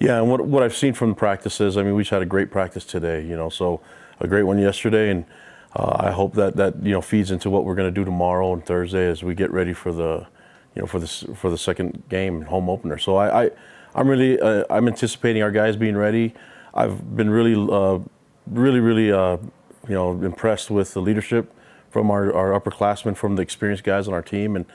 Yeah, 0.00 0.18
and 0.18 0.28
what, 0.28 0.40
what 0.44 0.64
I've 0.64 0.74
seen 0.74 0.94
from 0.94 1.10
the 1.10 1.14
practices, 1.14 1.76
I 1.76 1.84
mean, 1.84 1.94
we 1.94 2.02
just 2.02 2.10
had 2.10 2.22
a 2.22 2.26
great 2.26 2.50
practice 2.50 2.84
today, 2.84 3.24
you 3.24 3.36
know, 3.36 3.50
so 3.50 3.80
a 4.20 4.26
great 4.26 4.42
one 4.44 4.58
yesterday, 4.58 5.10
and 5.10 5.24
uh, 5.76 5.96
I 5.98 6.10
hope 6.10 6.34
that 6.34 6.56
that 6.56 6.82
you 6.82 6.92
know 6.92 7.00
feeds 7.00 7.30
into 7.30 7.50
what 7.50 7.64
we're 7.64 7.74
going 7.74 7.92
to 7.92 8.00
do 8.00 8.04
tomorrow 8.04 8.52
and 8.52 8.64
Thursday 8.64 9.06
as 9.08 9.22
we 9.22 9.34
get 9.34 9.50
ready 9.50 9.72
for 9.72 9.92
the, 9.92 10.26
you 10.74 10.82
know, 10.82 10.86
for 10.86 10.98
the 10.98 11.06
for 11.06 11.50
the 11.50 11.58
second 11.58 12.02
game 12.08 12.42
home 12.42 12.68
opener. 12.68 12.98
So 12.98 13.16
I, 13.16 13.44
I 13.44 13.50
I'm 13.94 14.08
really 14.08 14.40
uh, 14.40 14.64
I'm 14.70 14.88
anticipating 14.88 15.42
our 15.42 15.50
guys 15.50 15.76
being 15.76 15.96
ready. 15.96 16.34
I've 16.74 17.16
been 17.16 17.30
really 17.30 17.54
uh, 17.54 17.98
really 18.46 18.80
really 18.80 19.12
uh, 19.12 19.36
you 19.88 19.94
know 19.94 20.12
impressed 20.22 20.70
with 20.70 20.94
the 20.94 21.00
leadership 21.00 21.52
from 21.90 22.10
our, 22.10 22.32
our 22.34 22.58
upperclassmen, 22.58 23.16
from 23.16 23.36
the 23.36 23.42
experienced 23.42 23.82
guys 23.82 24.08
on 24.08 24.14
our 24.14 24.22
team, 24.22 24.56
and 24.56 24.66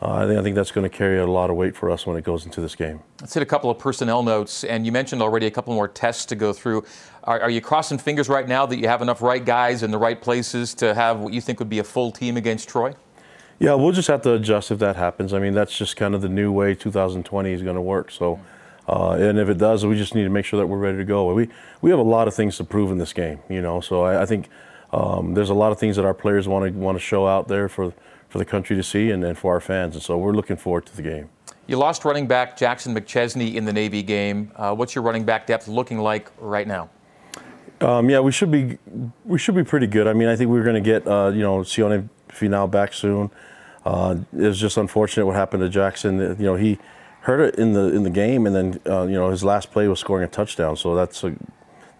uh, 0.00 0.12
I 0.12 0.26
think 0.26 0.38
I 0.38 0.42
think 0.42 0.54
that's 0.54 0.70
going 0.70 0.88
to 0.88 0.96
carry 0.96 1.18
a 1.18 1.26
lot 1.26 1.50
of 1.50 1.56
weight 1.56 1.76
for 1.76 1.90
us 1.90 2.06
when 2.06 2.16
it 2.16 2.22
goes 2.22 2.44
into 2.44 2.60
this 2.60 2.76
game. 2.76 3.00
Let's 3.20 3.34
hit 3.34 3.42
a 3.42 3.46
couple 3.46 3.68
of 3.68 3.78
personnel 3.78 4.22
notes. 4.22 4.62
And 4.62 4.86
you 4.86 4.92
mentioned 4.92 5.22
already 5.22 5.46
a 5.46 5.50
couple 5.50 5.74
more 5.74 5.88
tests 5.88 6.24
to 6.26 6.36
go 6.36 6.52
through. 6.52 6.84
Are, 7.24 7.40
are 7.40 7.50
you 7.50 7.60
crossing 7.60 7.98
fingers 7.98 8.28
right 8.28 8.46
now 8.46 8.66
that 8.66 8.78
you 8.78 8.88
have 8.88 9.02
enough 9.02 9.22
right 9.22 9.44
guys 9.44 9.82
in 9.82 9.90
the 9.90 9.98
right 9.98 10.20
places 10.20 10.74
to 10.74 10.94
have 10.94 11.20
what 11.20 11.32
you 11.32 11.40
think 11.40 11.58
would 11.58 11.68
be 11.68 11.78
a 11.78 11.84
full 11.84 12.10
team 12.10 12.36
against 12.36 12.68
Troy? 12.68 12.94
Yeah, 13.58 13.74
we'll 13.74 13.92
just 13.92 14.08
have 14.08 14.22
to 14.22 14.34
adjust 14.34 14.70
if 14.70 14.78
that 14.78 14.96
happens. 14.96 15.32
I 15.32 15.40
mean, 15.40 15.52
that's 15.52 15.76
just 15.76 15.96
kind 15.96 16.14
of 16.14 16.22
the 16.22 16.28
new 16.28 16.52
way 16.52 16.74
2020 16.74 17.52
is 17.52 17.62
going 17.62 17.74
to 17.74 17.82
work. 17.82 18.10
So, 18.12 18.38
uh, 18.88 19.12
and 19.12 19.38
if 19.38 19.48
it 19.48 19.58
does, 19.58 19.84
we 19.84 19.96
just 19.96 20.14
need 20.14 20.22
to 20.22 20.30
make 20.30 20.44
sure 20.44 20.60
that 20.60 20.66
we're 20.66 20.78
ready 20.78 20.98
to 20.98 21.04
go. 21.04 21.32
We 21.34 21.48
we 21.82 21.90
have 21.90 21.98
a 21.98 22.02
lot 22.02 22.28
of 22.28 22.34
things 22.34 22.56
to 22.58 22.64
prove 22.64 22.92
in 22.92 22.98
this 22.98 23.12
game, 23.12 23.40
you 23.48 23.60
know. 23.60 23.80
So 23.80 24.02
I, 24.02 24.22
I 24.22 24.26
think 24.26 24.48
um, 24.92 25.34
there's 25.34 25.50
a 25.50 25.54
lot 25.54 25.72
of 25.72 25.78
things 25.78 25.96
that 25.96 26.04
our 26.04 26.14
players 26.14 26.46
want 26.46 26.72
to 26.72 26.78
want 26.78 26.96
to 26.96 27.00
show 27.00 27.26
out 27.26 27.48
there 27.48 27.68
for 27.68 27.92
for 28.28 28.38
the 28.38 28.44
country 28.44 28.76
to 28.76 28.82
see 28.82 29.10
and, 29.10 29.24
and 29.24 29.36
for 29.36 29.54
our 29.54 29.60
fans. 29.60 29.94
And 29.94 30.02
so 30.02 30.16
we're 30.16 30.32
looking 30.32 30.56
forward 30.56 30.86
to 30.86 30.96
the 30.96 31.02
game. 31.02 31.28
You 31.66 31.76
lost 31.78 32.04
running 32.04 32.26
back 32.26 32.56
Jackson 32.56 32.94
McChesney 32.94 33.54
in 33.54 33.64
the 33.64 33.72
Navy 33.72 34.02
game. 34.02 34.52
Uh, 34.56 34.74
what's 34.74 34.94
your 34.94 35.02
running 35.02 35.24
back 35.24 35.46
depth 35.46 35.68
looking 35.68 35.98
like 35.98 36.30
right 36.38 36.66
now? 36.66 36.88
Um, 37.80 38.10
yeah, 38.10 38.20
we 38.20 38.32
should 38.32 38.50
be 38.50 38.78
we 39.24 39.38
should 39.38 39.54
be 39.54 39.64
pretty 39.64 39.86
good. 39.86 40.08
I 40.08 40.12
mean, 40.12 40.28
I 40.28 40.36
think 40.36 40.50
we're 40.50 40.64
going 40.64 40.82
to 40.82 40.90
get 40.90 41.06
uh, 41.06 41.30
you 41.32 41.42
know 41.42 41.60
Sione 41.60 42.08
Finau 42.28 42.70
back 42.70 42.92
soon. 42.92 43.30
Uh, 43.84 44.16
it 44.32 44.42
was 44.42 44.58
just 44.58 44.76
unfortunate 44.76 45.26
what 45.26 45.36
happened 45.36 45.62
to 45.62 45.68
Jackson. 45.68 46.18
You 46.18 46.46
know, 46.46 46.56
he 46.56 46.78
hurt 47.22 47.40
it 47.40 47.54
in 47.56 47.74
the 47.74 47.94
in 47.94 48.02
the 48.02 48.10
game, 48.10 48.46
and 48.46 48.54
then 48.54 48.80
uh, 48.86 49.02
you 49.04 49.14
know 49.14 49.30
his 49.30 49.44
last 49.44 49.70
play 49.70 49.86
was 49.86 50.00
scoring 50.00 50.24
a 50.24 50.28
touchdown. 50.28 50.76
So 50.76 50.96
that's 50.96 51.20
the 51.20 51.36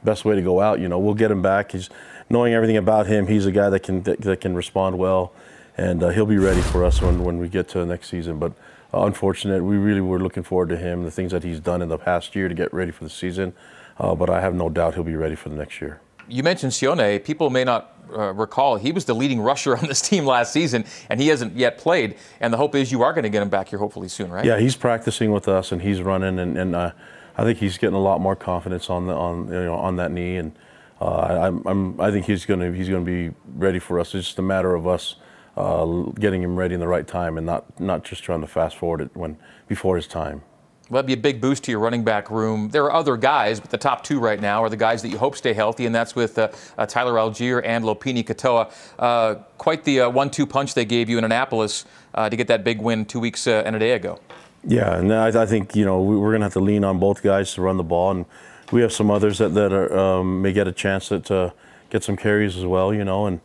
best 0.03 0.25
way 0.25 0.35
to 0.35 0.43
go 0.43 0.61
out. 0.61 0.81
You 0.81 0.89
know, 0.89 0.99
we'll 0.99 1.15
get 1.15 1.31
him 1.31 1.43
back. 1.43 1.73
He's 1.73 1.91
knowing 2.29 2.55
everything 2.55 2.77
about 2.77 3.07
him. 3.07 3.29
He's 3.29 3.47
a 3.47 3.53
guy 3.53 3.71
that 3.71 3.81
can 3.81 4.03
that, 4.03 4.21
that 4.23 4.41
can 4.41 4.57
respond 4.57 4.99
well, 4.99 5.33
and 5.77 6.03
uh, 6.03 6.09
he'll 6.09 6.27
be 6.27 6.39
ready 6.39 6.61
for 6.61 6.85
us 6.85 7.01
when 7.01 7.23
when 7.23 7.39
we 7.39 7.49
get 7.49 7.69
to 7.69 7.79
the 7.79 7.87
next 7.87 8.09
season. 8.11 8.41
But 8.41 8.53
uh, 8.93 9.05
unfortunate, 9.05 9.63
we 9.63 9.77
really 9.77 10.01
were 10.01 10.19
looking 10.19 10.43
forward 10.43 10.71
to 10.71 10.77
him, 10.77 11.05
the 11.05 11.11
things 11.11 11.31
that 11.31 11.45
he's 11.45 11.61
done 11.61 11.83
in 11.83 11.89
the 11.89 11.99
past 11.99 12.35
year 12.35 12.49
to 12.49 12.55
get 12.55 12.75
ready 12.75 12.91
for 12.91 13.05
the 13.05 13.11
season. 13.11 13.55
Uh, 13.99 14.15
but 14.15 14.31
I 14.31 14.41
have 14.41 14.55
no 14.55 14.69
doubt 14.69 14.95
he'll 14.95 15.05
be 15.05 15.17
ready 15.17 15.35
for 15.35 15.49
the 15.49 15.57
next 15.57 15.81
year. 15.81 16.01
You 16.29 16.43
mentioned 16.43 16.73
Sione. 16.73 17.23
People 17.25 17.51
may 17.51 17.65
not 17.65 17.97
uh, 18.13 18.33
recall 18.33 18.77
he 18.77 18.93
was 18.93 19.05
the 19.05 19.15
leading 19.15 19.41
rusher 19.41 19.77
on 19.79 19.87
this 19.87 20.01
team 20.01 20.25
last 20.25 20.53
season, 20.53 20.85
and 21.11 21.21
he 21.21 21.29
hasn't 21.29 21.57
yet 21.57 21.79
played. 21.79 22.17
And 22.41 22.53
the 22.53 22.57
hope 22.57 22.75
is 22.75 22.93
you 22.93 23.03
are 23.03 23.13
going 23.13 23.25
to 23.25 23.31
get 23.31 23.43
him 23.43 23.49
back 23.49 23.69
here 23.69 23.79
hopefully 23.79 24.09
soon, 24.09 24.31
right? 24.31 24.45
Yeah, 24.45 24.59
he's 24.59 24.77
practicing 24.77 25.33
with 25.33 25.49
us 25.49 25.73
and 25.73 25.83
he's 25.83 26.03
running, 26.03 26.39
and, 26.39 26.57
and 26.57 26.77
uh, 26.77 26.93
I 27.37 27.45
think 27.45 27.59
he's 27.59 27.79
getting 27.79 27.97
a 27.97 28.01
lot 28.01 28.21
more 28.21 28.37
confidence 28.37 28.91
on 28.91 29.07
the 29.07 29.15
on 29.15 29.49
you 29.49 29.65
know 29.65 29.75
on 29.75 29.97
that 29.97 30.11
knee, 30.11 30.37
and 30.37 30.53
uh, 31.01 31.05
I, 31.05 31.47
I'm, 31.47 31.67
I'm 31.67 32.13
think 32.13 32.27
he's 32.27 32.45
gonna 32.45 32.73
he's 32.73 32.89
gonna 32.89 33.05
be 33.05 33.31
ready 33.55 33.79
for 33.79 34.01
us. 34.01 34.15
It's 34.15 34.27
just 34.27 34.39
a 34.39 34.43
matter 34.43 34.75
of 34.75 34.87
us 34.87 35.17
uh, 35.57 35.85
getting 36.19 36.43
him 36.43 36.57
ready 36.57 36.75
in 36.75 36.81
the 36.81 36.89
right 36.89 37.07
time 37.07 37.37
and 37.37 37.47
not 37.47 37.79
not 37.81 38.05
just 38.05 38.23
trying 38.23 38.41
to 38.41 38.47
fast 38.47 38.77
forward 38.77 39.01
it 39.01 39.11
when 39.15 39.39
before 39.67 39.97
his 39.97 40.07
time. 40.07 40.43
Well, 40.91 41.03
that'd 41.03 41.07
be 41.07 41.13
a 41.13 41.23
big 41.23 41.41
boost 41.41 41.65
to 41.65 41.71
your 41.71 41.81
running 41.81 42.03
back 42.03 42.31
room. 42.31 42.71
There 42.71 42.85
are 42.85 42.93
other 42.93 43.19
guys, 43.19 43.61
but 43.61 43.71
the 43.71 43.77
top 43.77 44.03
two 44.05 44.19
right 44.19 44.41
now 44.41 44.65
are 44.65 44.71
the 44.71 44.77
guys 44.77 45.03
that 45.03 45.11
you 45.11 45.19
hope 45.19 45.37
stay 45.37 45.53
healthy, 45.53 45.85
and 45.85 45.95
that's 45.95 46.17
with 46.17 46.39
uh, 46.39 46.49
uh, 46.79 46.87
Tyler 46.87 47.13
Allgeier 47.15 47.61
and 47.63 47.85
Lopini 47.85 48.25
Katoa. 48.25 48.73
Uh, 48.99 49.35
quite 49.59 49.85
the 49.85 50.01
uh, 50.01 50.09
one-two 50.11 50.47
punch 50.47 50.73
they 50.73 50.87
gave 50.87 51.11
you 51.11 51.19
in 51.19 51.25
Annapolis 51.25 51.85
uh, 52.15 52.31
to 52.31 52.37
get 52.37 52.47
that 52.49 52.65
big 52.65 52.81
win 52.81 53.05
two 53.05 53.21
weeks 53.21 53.47
uh, 53.47 53.63
and 53.67 53.77
a 53.77 53.79
day 53.79 53.93
ago. 53.93 54.19
Yeah, 54.65 54.97
and 54.97 55.13
I, 55.13 55.43
I 55.43 55.47
think 55.47 55.77
you 55.77 55.85
know 55.85 56.01
we- 56.01 56.17
we're 56.17 56.31
going 56.31 56.41
to 56.41 56.47
have 56.47 56.55
to 56.55 56.61
lean 56.61 56.85
on 56.85 56.99
both 56.99 57.23
guys 57.23 57.53
to 57.55 57.63
run 57.63 57.77
the 57.77 57.85
ball, 57.85 58.11
and 58.11 58.25
we 58.73 58.81
have 58.81 58.93
some 58.93 59.11
others 59.11 59.37
that 59.39 59.51
that 59.51 59.73
are, 59.75 59.95
um, 59.97 60.41
may 60.41 60.55
get 60.55 60.67
a 60.67 60.73
chance 60.73 61.09
to, 61.09 61.21
to 61.21 61.53
get 61.91 62.03
some 62.03 62.17
carries 62.17 62.57
as 62.57 62.65
well. 62.65 62.95
You 62.95 63.05
know, 63.05 63.27
and 63.27 63.41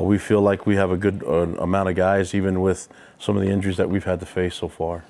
we 0.00 0.18
feel 0.18 0.40
like 0.40 0.66
we 0.66 0.74
have 0.74 0.90
a 0.90 0.96
good 0.96 1.22
amount 1.22 1.88
of 1.90 1.94
guys, 1.94 2.34
even 2.34 2.60
with 2.60 2.88
some 3.20 3.36
of 3.36 3.42
the 3.44 3.50
injuries 3.50 3.76
that 3.76 3.88
we've 3.88 4.04
had 4.04 4.18
to 4.20 4.26
face 4.26 4.56
so 4.56 4.66
far. 4.68 5.04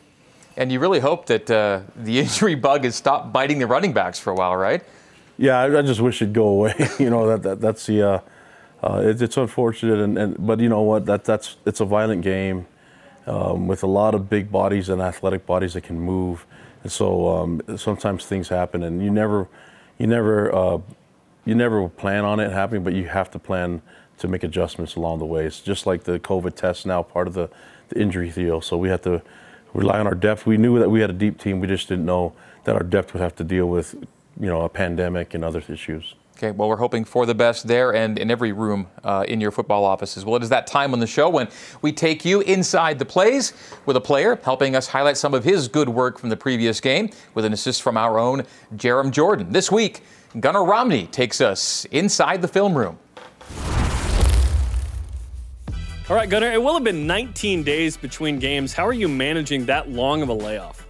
And 0.59 0.73
you 0.73 0.81
really 0.81 0.99
hope 0.99 1.27
that 1.27 1.49
uh, 1.49 1.83
the 1.95 2.19
injury 2.25 2.57
bug 2.57 2.83
has 2.85 2.97
stopped 2.97 3.33
biting 3.33 3.61
the 3.61 3.67
running 3.67 3.93
backs 3.93 4.19
for 4.19 4.31
a 4.31 4.35
while, 4.35 4.57
right? 4.57 4.83
Yeah, 5.38 5.61
I, 5.61 5.79
I 5.79 5.83
just 5.83 6.00
wish 6.00 6.21
it'd 6.21 6.35
go 6.35 6.49
away. 6.49 6.75
you 6.99 7.09
know 7.09 7.29
that, 7.29 7.43
that 7.45 7.61
that's 7.61 7.87
the 7.87 8.03
uh, 8.03 8.21
uh, 8.83 9.03
it, 9.05 9.23
it's 9.23 9.37
unfortunate, 9.37 10.00
and, 10.00 10.19
and 10.19 10.47
but 10.47 10.59
you 10.59 10.69
know 10.69 10.83
what 10.83 11.07
that 11.07 11.25
that's 11.25 11.57
it's 11.65 11.79
a 11.81 11.85
violent 11.85 12.23
game 12.23 12.67
um, 13.29 13.69
with 13.69 13.85
a 13.85 13.87
lot 13.87 14.17
of 14.17 14.29
big 14.29 14.50
bodies 14.50 14.88
and 14.88 15.00
athletic 15.00 15.47
bodies 15.47 15.75
that 15.75 15.83
can 15.83 16.00
move, 16.00 16.45
and 16.83 16.91
so 16.91 17.29
um, 17.29 17.62
sometimes 17.77 18.27
things 18.27 18.49
happen, 18.49 18.83
and 18.83 19.00
you 19.00 19.12
never 19.12 19.47
you 19.97 20.09
never 20.09 20.53
uh, 20.53 20.79
you 21.45 21.55
never 21.55 21.88
plan 21.88 22.25
on 22.25 22.41
it 22.41 22.50
happening, 22.50 22.83
but 22.83 22.95
you 22.95 23.05
have 23.05 23.31
to 23.31 23.38
plan 23.38 23.81
to 24.19 24.27
make 24.27 24.43
adjustments 24.43 24.97
along 24.97 25.21
the 25.21 25.25
way. 25.25 25.47
It's 25.47 25.61
just 25.61 25.87
like 25.87 26.03
the 26.03 26.19
COVID 26.19 26.57
test 26.57 26.85
now, 26.85 27.05
part 27.05 27.29
of 27.29 27.35
the, 27.35 27.49
the 27.91 28.00
injury 28.00 28.31
deal. 28.31 28.61
So 28.61 28.77
we 28.77 28.88
have 28.88 29.03
to 29.03 29.23
rely 29.75 29.99
on 29.99 30.07
our 30.07 30.15
depth. 30.15 30.47
We 30.47 30.57
knew 30.57 30.79
that 30.79 30.89
we 30.89 31.01
had 31.01 31.11
a 31.11 31.15
deep 31.15 31.39
team. 31.39 31.61
We 31.61 31.67
just 31.67 31.89
didn't 31.89 32.07
know 32.07 32.33
that 32.65 32.75
our 32.75 32.83
depth 32.83 33.13
would 33.13 33.23
have 33.23 33.37
to 33.37 33.45
deal 33.45 33.67
with, 33.67 33.95
you 34.41 34.47
know, 34.47 34.63
a 34.63 34.69
pandemic 34.69 35.35
and 35.35 35.45
other 35.45 35.63
issues. 35.69 36.15
Okay, 36.39 36.53
well, 36.53 36.69
we're 36.69 36.77
hoping 36.77 37.05
for 37.05 37.27
the 37.27 37.35
best 37.35 37.67
there 37.67 37.93
and 37.93 38.17
in 38.17 38.31
every 38.31 38.53
room 38.53 38.87
uh, 39.03 39.25
in 39.27 39.41
your 39.41 39.51
football 39.51 39.85
offices. 39.85 40.25
Well, 40.25 40.37
it 40.37 40.43
is 40.45 40.51
that 40.51 40.69
time 40.69 40.93
on 40.93 41.01
the 41.01 41.07
show 41.07 41.29
when 41.29 41.49
we 41.83 41.91
take 41.91 42.25
you 42.25 42.43
inside 42.43 43.01
the 43.01 43.05
plays 43.05 43.53
with 43.87 43.97
a 43.97 44.01
player 44.01 44.39
helping 44.45 44.77
us 44.77 44.87
highlight 44.87 45.17
some 45.17 45.35
of 45.35 45.43
his 45.43 45.67
good 45.67 45.89
work 45.89 46.17
from 46.17 46.29
the 46.29 46.37
previous 46.37 46.81
game 46.81 47.11
with 47.35 47.45
an 47.45 47.53
assist 47.53 47.83
from 47.83 47.97
our 47.97 48.21
own 48.21 48.45
Jarom 48.77 49.11
Jordan. 49.11 49.51
This 49.51 49.73
week, 49.73 50.05
Gunnar 50.39 50.65
Romney 50.65 51.09
takes 51.09 51.41
us 51.41 51.87
inside 51.87 52.41
the 52.41 52.49
film 52.49 52.79
room. 52.79 53.01
All 56.11 56.17
right, 56.17 56.31
Gunnar, 56.31 56.50
it 56.50 56.62
will 56.62 56.73
have 56.73 56.85
been 56.85 57.07
19 57.07 57.62
days 57.62 57.99
between 57.99 58.38
games. 58.38 58.73
How 58.73 58.87
are 58.87 58.95
you 58.95 59.09
managing 59.09 59.67
that 59.67 59.91
long 59.91 60.23
of 60.23 60.31
a 60.31 60.33
layoff? 60.33 60.87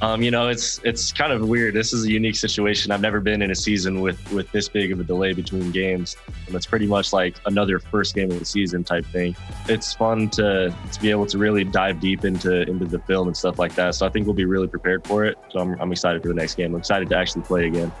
Um, 0.00 0.22
you 0.22 0.30
know, 0.30 0.48
it's 0.48 0.80
it's 0.84 1.12
kind 1.12 1.30
of 1.30 1.46
weird. 1.46 1.74
This 1.74 1.92
is 1.92 2.06
a 2.06 2.10
unique 2.10 2.36
situation. 2.36 2.90
I've 2.90 3.02
never 3.02 3.20
been 3.20 3.42
in 3.42 3.50
a 3.50 3.54
season 3.54 4.00
with 4.00 4.32
with 4.32 4.50
this 4.52 4.70
big 4.70 4.90
of 4.90 5.00
a 5.00 5.04
delay 5.04 5.34
between 5.34 5.70
games, 5.70 6.16
and 6.46 6.56
it's 6.56 6.64
pretty 6.64 6.86
much 6.86 7.12
like 7.12 7.36
another 7.44 7.78
first 7.78 8.14
game 8.14 8.30
of 8.30 8.38
the 8.38 8.46
season 8.46 8.82
type 8.82 9.04
thing. 9.04 9.36
It's 9.68 9.92
fun 9.92 10.30
to 10.30 10.74
to 10.92 11.00
be 11.02 11.10
able 11.10 11.26
to 11.26 11.36
really 11.36 11.64
dive 11.64 12.00
deep 12.00 12.24
into 12.24 12.62
into 12.62 12.86
the 12.86 13.00
film 13.00 13.28
and 13.28 13.36
stuff 13.36 13.58
like 13.58 13.74
that. 13.74 13.94
So 13.94 14.06
I 14.06 14.08
think 14.08 14.26
we'll 14.26 14.32
be 14.32 14.46
really 14.46 14.68
prepared 14.68 15.06
for 15.06 15.26
it. 15.26 15.36
So 15.50 15.60
I'm, 15.60 15.78
I'm 15.78 15.92
excited 15.92 16.22
for 16.22 16.28
the 16.28 16.34
next 16.34 16.54
game. 16.54 16.72
I'm 16.72 16.80
excited 16.80 17.10
to 17.10 17.16
actually 17.18 17.42
play 17.42 17.66
again. 17.66 17.92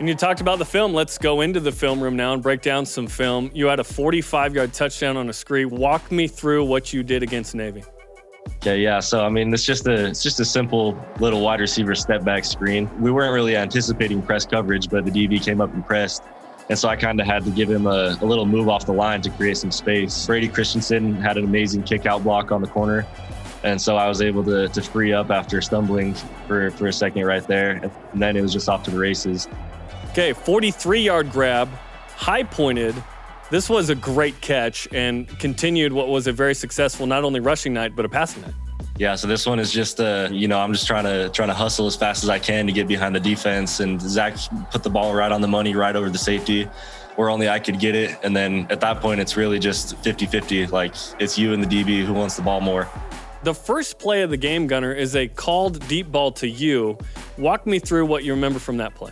And 0.00 0.08
you 0.08 0.14
talked 0.16 0.40
about 0.40 0.58
the 0.58 0.64
film. 0.64 0.92
Let's 0.92 1.18
go 1.18 1.40
into 1.42 1.60
the 1.60 1.70
film 1.70 2.02
room 2.02 2.16
now 2.16 2.32
and 2.32 2.42
break 2.42 2.62
down 2.62 2.84
some 2.84 3.06
film. 3.06 3.50
You 3.54 3.66
had 3.66 3.78
a 3.78 3.84
45 3.84 4.54
yard 4.54 4.72
touchdown 4.72 5.16
on 5.16 5.28
a 5.28 5.32
screen. 5.32 5.70
Walk 5.70 6.10
me 6.10 6.26
through 6.26 6.64
what 6.64 6.92
you 6.92 7.04
did 7.04 7.22
against 7.22 7.54
Navy. 7.54 7.84
Okay, 8.56 8.80
yeah. 8.80 9.00
So 9.00 9.24
I 9.24 9.28
mean, 9.28 9.52
it's 9.54 9.64
just 9.64 9.86
a 9.86 10.06
it's 10.06 10.22
just 10.22 10.40
a 10.40 10.44
simple 10.44 10.98
little 11.20 11.40
wide 11.40 11.60
receiver 11.60 11.94
step 11.94 12.24
back 12.24 12.44
screen. 12.44 12.90
We 13.00 13.10
weren't 13.10 13.32
really 13.32 13.56
anticipating 13.56 14.20
press 14.20 14.44
coverage, 14.44 14.90
but 14.90 15.04
the 15.04 15.10
DB 15.10 15.42
came 15.42 15.60
up 15.60 15.72
and 15.72 15.84
pressed, 15.86 16.22
and 16.68 16.78
so 16.78 16.88
I 16.88 16.96
kind 16.96 17.20
of 17.20 17.26
had 17.26 17.44
to 17.44 17.50
give 17.50 17.70
him 17.70 17.86
a, 17.86 18.16
a, 18.20 18.24
little 18.24 18.46
move 18.46 18.68
off 18.68 18.86
the 18.86 18.92
line 18.92 19.22
to 19.22 19.30
create 19.30 19.56
some 19.56 19.70
space. 19.70 20.26
Brady 20.26 20.48
Christensen 20.48 21.14
had 21.14 21.38
an 21.38 21.44
amazing 21.44 21.84
kick 21.84 22.04
out 22.04 22.22
block 22.22 22.52
on 22.52 22.60
the 22.60 22.68
corner, 22.68 23.06
and 23.62 23.80
so 23.80 23.96
I 23.96 24.08
was 24.08 24.20
able 24.20 24.44
to 24.44 24.68
to 24.68 24.82
free 24.82 25.12
up 25.12 25.30
after 25.30 25.60
stumbling 25.62 26.14
for 26.46 26.70
for 26.72 26.88
a 26.88 26.92
second 26.92 27.24
right 27.24 27.46
there, 27.46 27.70
and 28.12 28.22
then 28.22 28.36
it 28.36 28.42
was 28.42 28.52
just 28.52 28.68
off 28.68 28.82
to 28.84 28.90
the 28.90 28.98
races. 28.98 29.48
Okay, 30.14 30.32
43 30.32 31.00
yard 31.00 31.32
grab, 31.32 31.68
high 32.14 32.44
pointed 32.44 32.94
this 33.50 33.68
was 33.68 33.90
a 33.90 33.96
great 33.96 34.40
catch 34.40 34.86
and 34.92 35.28
continued 35.40 35.92
what 35.92 36.06
was 36.06 36.28
a 36.28 36.32
very 36.32 36.54
successful 36.54 37.04
not 37.04 37.24
only 37.24 37.40
rushing 37.40 37.74
night 37.74 37.96
but 37.96 38.04
a 38.04 38.08
passing 38.08 38.42
night. 38.42 38.54
Yeah, 38.96 39.16
so 39.16 39.26
this 39.26 39.44
one 39.44 39.58
is 39.58 39.72
just 39.72 39.98
uh, 39.98 40.28
you 40.30 40.46
know, 40.46 40.60
I'm 40.60 40.72
just 40.72 40.86
trying 40.86 41.02
to 41.02 41.30
trying 41.30 41.48
to 41.48 41.54
hustle 41.54 41.88
as 41.88 41.96
fast 41.96 42.22
as 42.22 42.30
I 42.30 42.38
can 42.38 42.64
to 42.68 42.72
get 42.72 42.86
behind 42.86 43.16
the 43.16 43.18
defense 43.18 43.80
and 43.80 44.00
Zach 44.00 44.36
put 44.70 44.84
the 44.84 44.88
ball 44.88 45.16
right 45.16 45.32
on 45.32 45.40
the 45.40 45.48
money 45.48 45.74
right 45.74 45.96
over 45.96 46.08
the 46.08 46.16
safety 46.16 46.68
where 47.16 47.28
only 47.28 47.48
I 47.48 47.58
could 47.58 47.80
get 47.80 47.96
it 47.96 48.16
and 48.22 48.36
then 48.36 48.68
at 48.70 48.80
that 48.82 49.00
point 49.00 49.20
it's 49.20 49.36
really 49.36 49.58
just 49.58 49.96
50-50 50.04 50.70
like 50.70 50.94
it's 51.18 51.36
you 51.36 51.54
and 51.54 51.60
the 51.60 51.66
DB 51.66 52.04
who 52.04 52.12
wants 52.12 52.36
the 52.36 52.42
ball 52.42 52.60
more. 52.60 52.88
The 53.42 53.52
first 53.52 53.98
play 53.98 54.22
of 54.22 54.30
the 54.30 54.36
game 54.36 54.68
Gunnar 54.68 54.92
is 54.92 55.16
a 55.16 55.26
called 55.26 55.84
deep 55.88 56.12
ball 56.12 56.30
to 56.34 56.48
you. 56.48 56.98
Walk 57.36 57.66
me 57.66 57.80
through 57.80 58.06
what 58.06 58.22
you 58.22 58.32
remember 58.32 58.60
from 58.60 58.76
that 58.76 58.94
play 58.94 59.10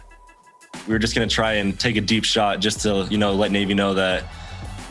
we 0.86 0.92
were 0.92 0.98
just 0.98 1.14
going 1.14 1.28
to 1.28 1.34
try 1.34 1.54
and 1.54 1.78
take 1.78 1.96
a 1.96 2.00
deep 2.00 2.24
shot 2.24 2.60
just 2.60 2.80
to 2.80 3.06
you 3.10 3.18
know 3.18 3.32
let 3.32 3.50
Navy 3.50 3.74
know 3.74 3.94
that 3.94 4.24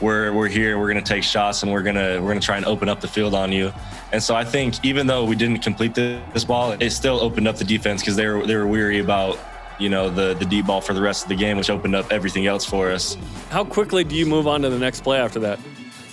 we're 0.01 0.33
we're 0.33 0.47
here, 0.47 0.79
we're 0.79 0.91
going 0.91 1.03
to 1.03 1.07
take 1.13 1.23
shots, 1.23 1.63
and 1.63 1.71
we're 1.71 1.83
gonna 1.83 2.21
we're 2.21 2.29
gonna 2.29 2.39
try 2.39 2.57
and 2.57 2.65
open 2.65 2.89
up 2.89 3.01
the 3.01 3.07
field 3.07 3.35
on 3.35 3.51
you. 3.51 3.71
And 4.11 4.21
so 4.21 4.35
I 4.35 4.43
think 4.43 4.83
even 4.83 5.07
though 5.07 5.23
we 5.23 5.35
didn't 5.35 5.59
complete 5.59 5.93
this 5.93 6.43
ball, 6.43 6.71
it 6.71 6.89
still 6.89 7.19
opened 7.21 7.47
up 7.47 7.57
the 7.57 7.63
defense 7.63 8.01
because 8.01 8.15
they 8.15 8.27
were 8.27 8.45
they 8.45 8.55
were 8.55 8.67
weary 8.67 8.99
about 8.99 9.39
you 9.79 9.89
know 9.89 10.09
the 10.09 10.33
the 10.33 10.45
deep 10.45 10.65
ball 10.65 10.81
for 10.81 10.93
the 10.93 11.01
rest 11.01 11.23
of 11.23 11.29
the 11.29 11.35
game, 11.35 11.57
which 11.57 11.69
opened 11.69 11.95
up 11.95 12.11
everything 12.11 12.47
else 12.47 12.65
for 12.65 12.89
us. 12.89 13.15
How 13.49 13.63
quickly 13.63 14.03
do 14.03 14.15
you 14.15 14.25
move 14.25 14.47
on 14.47 14.61
to 14.63 14.69
the 14.69 14.79
next 14.79 15.01
play 15.01 15.19
after 15.19 15.39
that? 15.41 15.59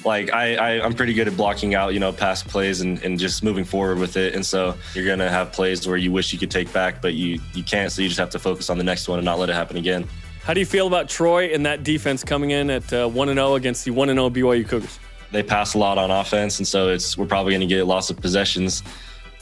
Like 0.04 0.32
I, 0.32 0.54
I 0.54 0.70
am 0.84 0.94
pretty 0.94 1.14
good 1.14 1.28
at 1.28 1.36
blocking 1.36 1.74
out 1.74 1.94
you 1.94 2.00
know 2.00 2.12
past 2.12 2.46
plays 2.48 2.80
and, 2.80 3.02
and 3.02 3.18
just 3.18 3.42
moving 3.42 3.64
forward 3.64 3.98
with 3.98 4.16
it. 4.16 4.34
And 4.34 4.44
so 4.44 4.76
you're 4.94 5.06
gonna 5.06 5.30
have 5.30 5.52
plays 5.52 5.86
where 5.86 5.96
you 5.96 6.12
wish 6.12 6.32
you 6.32 6.38
could 6.38 6.50
take 6.50 6.72
back 6.72 7.00
but 7.02 7.14
you 7.14 7.40
you 7.54 7.62
can't. 7.62 7.90
So 7.90 8.02
you 8.02 8.08
just 8.08 8.20
have 8.20 8.30
to 8.30 8.38
focus 8.38 8.70
on 8.70 8.78
the 8.78 8.84
next 8.84 9.08
one 9.08 9.18
and 9.18 9.24
not 9.24 9.38
let 9.38 9.50
it 9.50 9.54
happen 9.54 9.76
again. 9.76 10.06
How 10.42 10.54
do 10.54 10.60
you 10.60 10.66
feel 10.66 10.86
about 10.86 11.08
troy 11.08 11.52
and 11.52 11.66
that 11.66 11.82
defense 11.82 12.24
coming 12.24 12.52
in 12.52 12.70
at 12.70 12.90
uh, 12.92 13.06
1 13.06 13.28
0 13.28 13.54
against 13.54 13.84
the 13.84 13.90
1 13.90 14.08
and 14.08 14.18
0 14.18 14.30
byu 14.30 14.66
cougars? 14.66 14.98
They 15.30 15.42
pass 15.42 15.74
a 15.74 15.78
lot 15.78 15.98
on 15.98 16.10
offense 16.10 16.58
and 16.58 16.66
so 16.66 16.88
it's 16.88 17.18
we're 17.18 17.26
probably 17.26 17.52
going 17.52 17.60
to 17.60 17.66
get 17.66 17.86
lots 17.86 18.08
of 18.10 18.16
possessions 18.18 18.82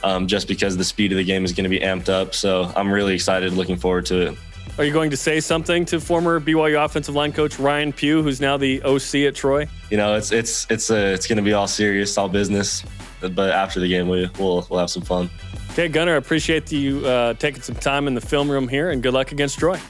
um, 0.03 0.27
just 0.27 0.49
because 0.49 0.77
the 0.77 0.85
speed 0.85 1.13
of 1.13 1.19
the 1.19 1.25
game 1.25 1.45
is 1.45 1.53
going 1.53 1.65
to 1.65 1.71
be 1.71 1.81
amped 1.81 2.09
up. 2.09 2.35
So 2.35 2.73
i'm 2.77 2.91
really 2.91 3.15
excited 3.15 3.53
looking 3.53 3.77
forward 3.77 4.07
to 4.07 4.29
it 4.29 4.39
are 4.79 4.85
you 4.85 4.93
going 4.93 5.11
to 5.11 5.17
say 5.17 5.41
something 5.41 5.85
to 5.87 6.01
former 6.01 6.39
BYU 6.39 6.85
offensive 6.85 7.15
line 7.15 7.33
coach 7.33 7.59
Ryan 7.59 7.93
Pugh, 7.93 8.23
who's 8.23 8.41
now 8.41 8.57
the 8.57 8.83
OC 8.83 9.27
at 9.27 9.35
Troy? 9.35 9.67
You 9.91 9.97
know, 9.97 10.15
it's 10.15 10.33
it's 10.33 10.67
it's 10.71 10.91
uh, 10.91 11.13
it's 11.15 11.27
going 11.27 11.39
to 11.39 11.43
be 11.43 11.55
all 11.55 11.67
serious, 11.67 12.17
all 12.19 12.29
business. 12.29 12.85
But 13.21 13.51
after 13.51 13.81
the 13.81 13.89
game, 13.89 14.09
we, 14.09 14.31
we'll 14.39 14.67
we'll 14.69 14.81
have 14.81 14.91
some 14.91 15.03
fun. 15.03 15.31
Okay, 15.73 15.89
Gunnar, 15.89 16.15
I 16.15 16.17
appreciate 16.17 16.71
you 16.71 17.07
uh, 17.07 17.35
taking 17.35 17.63
some 17.63 17.75
time 17.77 18.07
in 18.07 18.15
the 18.15 18.21
film 18.21 18.51
room 18.51 18.69
here, 18.69 18.91
and 18.91 19.03
good 19.03 19.15
luck 19.15 19.33
against 19.33 19.59
Troy. 19.59 19.81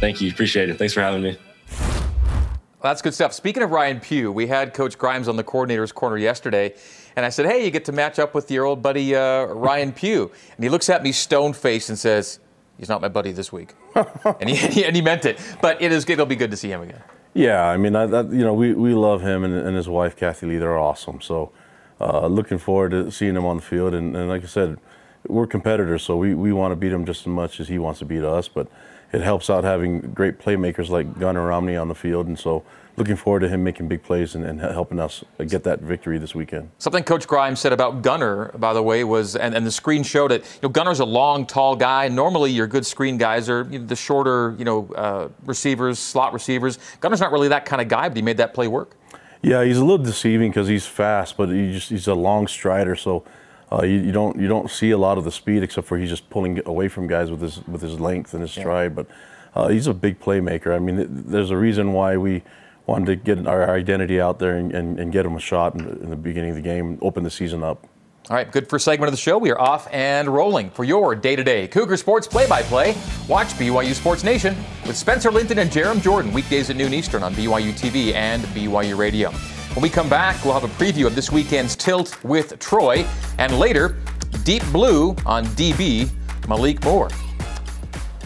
Thank 0.00 0.20
you. 0.20 0.30
Appreciate 0.30 0.68
it. 0.68 0.78
Thanks 0.78 0.94
for 0.94 1.00
having 1.00 1.22
me. 1.22 1.38
Well, 1.70 2.92
that's 2.92 3.02
good 3.02 3.14
stuff. 3.14 3.32
Speaking 3.32 3.62
of 3.64 3.72
Ryan 3.72 3.98
Pugh, 3.98 4.30
we 4.30 4.46
had 4.46 4.72
Coach 4.72 4.96
Grimes 4.98 5.26
on 5.26 5.34
the 5.36 5.42
coordinator's 5.42 5.90
corner 5.90 6.16
yesterday, 6.16 6.74
and 7.14 7.24
I 7.24 7.28
said, 7.28 7.46
"Hey, 7.46 7.64
you 7.64 7.70
get 7.70 7.84
to 7.84 7.92
match 7.92 8.18
up 8.18 8.34
with 8.34 8.50
your 8.50 8.64
old 8.64 8.82
buddy 8.82 9.14
uh, 9.14 9.44
Ryan 9.44 9.92
Pugh," 9.92 10.32
and 10.56 10.64
he 10.64 10.68
looks 10.68 10.88
at 10.88 11.04
me 11.04 11.12
stone 11.12 11.52
faced 11.52 11.88
and 11.88 11.98
says 11.98 12.40
he's 12.78 12.88
not 12.88 13.00
my 13.00 13.08
buddy 13.08 13.32
this 13.32 13.52
week. 13.52 13.74
and, 14.40 14.48
he, 14.48 14.84
and 14.84 14.96
he 14.96 15.02
meant 15.02 15.24
it. 15.24 15.38
But 15.60 15.82
it 15.82 15.92
is, 15.92 16.08
it'll 16.08 16.26
be 16.26 16.36
good 16.36 16.50
to 16.50 16.56
see 16.56 16.70
him 16.70 16.82
again. 16.82 17.02
Yeah, 17.34 17.64
I 17.64 17.76
mean, 17.76 17.94
I, 17.94 18.04
you 18.04 18.44
know, 18.44 18.54
we, 18.54 18.72
we 18.72 18.94
love 18.94 19.22
him 19.22 19.44
and, 19.44 19.54
and 19.54 19.76
his 19.76 19.88
wife, 19.88 20.16
Kathy 20.16 20.46
Lee. 20.46 20.56
They're 20.56 20.78
awesome. 20.78 21.20
So 21.20 21.52
uh, 22.00 22.26
looking 22.26 22.58
forward 22.58 22.90
to 22.92 23.10
seeing 23.10 23.36
him 23.36 23.44
on 23.44 23.56
the 23.56 23.62
field. 23.62 23.94
And, 23.94 24.16
and 24.16 24.28
like 24.28 24.42
I 24.42 24.46
said, 24.46 24.78
we're 25.26 25.46
competitors, 25.46 26.02
so 26.02 26.16
we, 26.16 26.34
we 26.34 26.52
want 26.52 26.72
to 26.72 26.76
beat 26.76 26.92
him 26.92 27.04
just 27.04 27.22
as 27.22 27.26
much 27.26 27.60
as 27.60 27.68
he 27.68 27.78
wants 27.78 27.98
to 27.98 28.04
beat 28.04 28.24
us. 28.24 28.48
But 28.48 28.68
it 29.12 29.20
helps 29.20 29.50
out 29.50 29.64
having 29.64 30.00
great 30.12 30.38
playmakers 30.38 30.88
like 30.88 31.18
Gunnar 31.18 31.46
Romney 31.46 31.76
on 31.76 31.88
the 31.88 31.94
field. 31.94 32.26
And 32.26 32.38
so 32.38 32.64
looking 32.98 33.16
forward 33.16 33.40
to 33.40 33.48
him 33.48 33.64
making 33.64 33.88
big 33.88 34.02
plays 34.02 34.34
and, 34.34 34.44
and, 34.44 34.60
helping 34.60 34.98
us 35.00 35.24
get 35.46 35.64
that 35.64 35.80
victory 35.80 36.18
this 36.18 36.34
weekend. 36.34 36.70
Something 36.78 37.04
Coach 37.04 37.26
Grimes 37.26 37.60
said 37.60 37.72
about 37.72 38.02
Gunnar, 38.02 38.52
by 38.58 38.72
the 38.72 38.82
way, 38.82 39.04
was, 39.04 39.36
and, 39.36 39.54
and 39.54 39.64
the 39.64 39.70
screen 39.70 40.02
showed 40.02 40.32
it. 40.32 40.42
You 40.42 40.60
know, 40.64 40.68
Gunnar's 40.68 41.00
a 41.00 41.04
long, 41.04 41.46
tall 41.46 41.76
guy. 41.76 42.08
Normally, 42.08 42.50
your 42.50 42.66
good 42.66 42.84
screen 42.84 43.16
guys 43.16 43.48
are 43.48 43.66
you 43.70 43.78
know, 43.78 43.86
the 43.86 43.96
shorter, 43.96 44.54
you 44.58 44.64
know, 44.64 44.90
uh, 44.94 45.28
receivers, 45.44 45.98
slot 45.98 46.32
receivers. 46.32 46.78
Gunnar's 47.00 47.20
not 47.20 47.32
really 47.32 47.48
that 47.48 47.64
kind 47.64 47.80
of 47.80 47.88
guy, 47.88 48.08
but 48.08 48.16
he 48.16 48.22
made 48.22 48.36
that 48.36 48.52
play 48.52 48.68
work. 48.68 48.96
Yeah, 49.42 49.64
he's 49.64 49.78
a 49.78 49.84
little 49.84 50.04
deceiving 50.04 50.50
because 50.50 50.66
he's 50.66 50.86
fast, 50.86 51.36
but 51.36 51.48
he 51.48 51.72
just, 51.72 51.90
he's 51.90 52.08
a 52.08 52.14
long 52.14 52.48
strider, 52.48 52.96
so 52.96 53.24
uh, 53.70 53.82
you, 53.82 53.98
you, 54.00 54.12
don't 54.12 54.40
you 54.40 54.48
don't 54.48 54.70
see 54.70 54.90
a 54.90 54.98
lot 54.98 55.18
of 55.18 55.24
the 55.24 55.30
speed 55.30 55.62
except 55.62 55.86
for 55.86 55.98
he's 55.98 56.08
just 56.08 56.28
pulling 56.30 56.60
away 56.66 56.88
from 56.88 57.06
guys 57.06 57.30
with 57.30 57.40
his 57.40 57.64
with 57.66 57.82
his 57.82 58.00
length 58.00 58.32
and 58.32 58.42
his 58.42 58.50
stride. 58.50 58.92
Yeah. 58.92 59.02
But 59.02 59.06
uh, 59.54 59.68
he's 59.68 59.86
a 59.86 59.94
big 59.94 60.20
playmaker. 60.20 60.74
I 60.74 60.78
mean, 60.78 61.24
there's 61.26 61.50
a 61.50 61.56
reason 61.56 61.92
why 61.92 62.16
we 62.16 62.42
wanted 62.88 63.06
to 63.06 63.16
get 63.16 63.46
our 63.46 63.70
identity 63.70 64.20
out 64.20 64.38
there 64.38 64.56
and, 64.56 64.72
and, 64.72 64.98
and 64.98 65.12
get 65.12 65.24
them 65.24 65.36
a 65.36 65.40
shot 65.40 65.74
in 65.74 65.84
the, 65.84 65.90
in 66.00 66.10
the, 66.10 66.16
beginning 66.16 66.50
of 66.50 66.56
the 66.56 66.62
game, 66.62 66.98
open 67.02 67.22
the 67.22 67.30
season 67.30 67.62
up. 67.62 67.86
All 68.30 68.36
right, 68.36 68.50
good 68.50 68.68
first 68.68 68.84
segment 68.84 69.08
of 69.08 69.12
the 69.12 69.20
show. 69.20 69.38
We 69.38 69.50
are 69.50 69.60
off 69.60 69.88
and 69.92 70.28
rolling 70.28 70.70
for 70.70 70.84
your 70.84 71.14
day 71.14 71.36
to 71.36 71.44
day 71.44 71.68
Cougar 71.68 71.98
Sports 71.98 72.26
play 72.26 72.46
by 72.48 72.62
play. 72.62 72.96
Watch 73.28 73.48
BYU 73.48 73.94
Sports 73.94 74.24
Nation 74.24 74.56
with 74.86 74.96
Spencer 74.96 75.30
Linton 75.30 75.58
and 75.58 75.70
Jarom 75.70 76.02
Jordan 76.02 76.32
weekdays 76.32 76.70
at 76.70 76.76
noon 76.76 76.92
Eastern 76.92 77.22
on 77.22 77.34
BYU 77.34 77.72
TV 77.72 78.14
and 78.14 78.42
BYU 78.46 78.96
Radio. 78.98 79.30
When 79.74 79.82
we 79.82 79.90
come 79.90 80.08
back, 80.08 80.42
we'll 80.44 80.58
have 80.58 80.64
a 80.64 80.74
preview 80.82 81.06
of 81.06 81.14
this 81.14 81.30
weekend's 81.30 81.76
tilt 81.76 82.22
with 82.24 82.58
Troy, 82.58 83.06
and 83.38 83.58
later, 83.58 83.96
Deep 84.44 84.64
Blue 84.72 85.10
on 85.24 85.44
DB 85.46 86.10
Malik 86.48 86.82
Moore. 86.84 87.10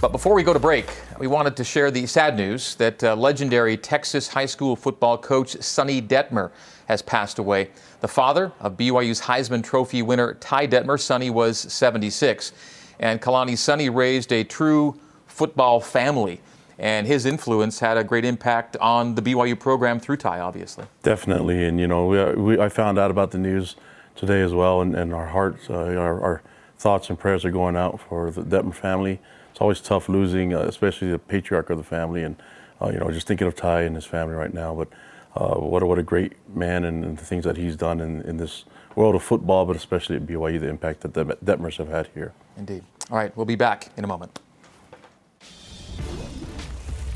But 0.01 0.13
before 0.13 0.35
we 0.35 0.43
go 0.43 0.53
to 0.53 0.59
break, 0.59 0.87
we 1.23 1.29
wanted 1.29 1.55
to 1.55 1.63
share 1.63 1.93
the 1.93 2.05
sad 2.05 2.37
news 2.37 2.75
that 2.75 3.05
uh, 3.05 3.15
legendary 3.15 3.77
Texas 3.77 4.27
high 4.27 4.45
school 4.45 4.75
football 4.75 5.17
coach 5.17 5.51
Sonny 5.63 6.03
Detmer 6.03 6.51
has 6.87 7.01
passed 7.01 7.39
away. 7.39 7.71
The 8.01 8.09
father 8.09 8.51
of 8.59 8.77
BYU's 8.77 9.21
Heisman 9.21 9.63
Trophy 9.63 10.03
winner 10.03 10.35
Ty 10.35 10.67
Detmer, 10.67 10.99
Sonny 10.99 11.31
was 11.31 11.59
76. 11.59 12.53
And 12.99 13.23
Kalani 13.23 13.57
Sonny 13.57 13.89
raised 13.89 14.33
a 14.33 14.43
true 14.43 14.99
football 15.29 15.79
family. 15.79 16.41
And 16.77 17.07
his 17.07 17.25
influence 17.25 17.79
had 17.79 17.97
a 17.97 18.03
great 18.03 18.25
impact 18.25 18.77
on 18.79 19.15
the 19.15 19.23
BYU 19.23 19.57
program 19.57 20.01
through 20.01 20.17
Ty, 20.17 20.41
obviously. 20.41 20.87
Definitely. 21.05 21.65
And, 21.67 21.79
you 21.79 21.87
know, 21.87 22.07
we, 22.07 22.35
we, 22.35 22.59
I 22.59 22.69
found 22.69 22.99
out 22.99 23.13
about 23.13 23.31
the 23.31 23.39
news 23.39 23.77
today 24.17 24.41
as 24.41 24.53
well, 24.53 24.81
and, 24.81 24.97
and 24.97 25.15
our 25.15 25.29
hearts, 25.29 25.71
uh, 25.71 25.75
our, 25.75 26.21
our 26.21 26.43
thoughts 26.79 27.11
and 27.11 27.17
prayers 27.17 27.45
are 27.45 27.53
going 27.53 27.77
out 27.77 28.01
for 28.01 28.33
the 28.33 28.43
Detmer 28.43 28.75
family 28.75 29.21
it's 29.53 29.61
always 29.61 29.81
tough 29.83 30.09
losing, 30.09 30.55
uh, 30.55 30.61
especially 30.61 31.11
the 31.11 31.19
patriarch 31.19 31.69
of 31.69 31.77
the 31.77 31.85
family, 31.85 32.23
and 32.23 32.37
uh, 32.81 32.89
you 32.89 32.99
know, 32.99 33.11
just 33.11 33.27
thinking 33.27 33.47
of 33.47 33.55
Ty 33.55 33.83
and 33.83 33.95
his 33.95 34.07
family 34.07 34.35
right 34.35 34.53
now. 34.53 34.75
But 34.75 34.89
uh, 35.37 35.61
what 35.61 35.83
a, 35.83 35.87
what 35.87 35.99
a 35.99 36.03
great 36.03 36.33
man, 36.57 36.85
and, 36.85 37.05
and, 37.05 37.19
the 37.19 37.25
things 37.25 37.45
that 37.45 37.59
he's 37.59 37.77
done 37.77 38.01
in, 38.01 38.23
in 38.23 38.39
this 38.39 38.65
world 38.97 39.15
of 39.15 39.23
football, 39.23 39.67
but 39.67 39.77
especially 39.77 40.17
at 40.17 40.27
BYU, 40.27 40.59
the 40.59 40.69
impact 40.69 41.03
that 41.03 41.13
the 41.13 41.25
Detmers 41.45 41.77
have 41.77 41.89
had 41.89 42.09
here. 42.15 42.33
Indeed. 42.57 42.83
All 43.11 43.19
right, 43.19 43.35
we'll 43.37 43.47
be 43.47 43.57
back 43.57 43.91
in 43.97 44.05
a 44.05 44.07
moment. 44.07 44.41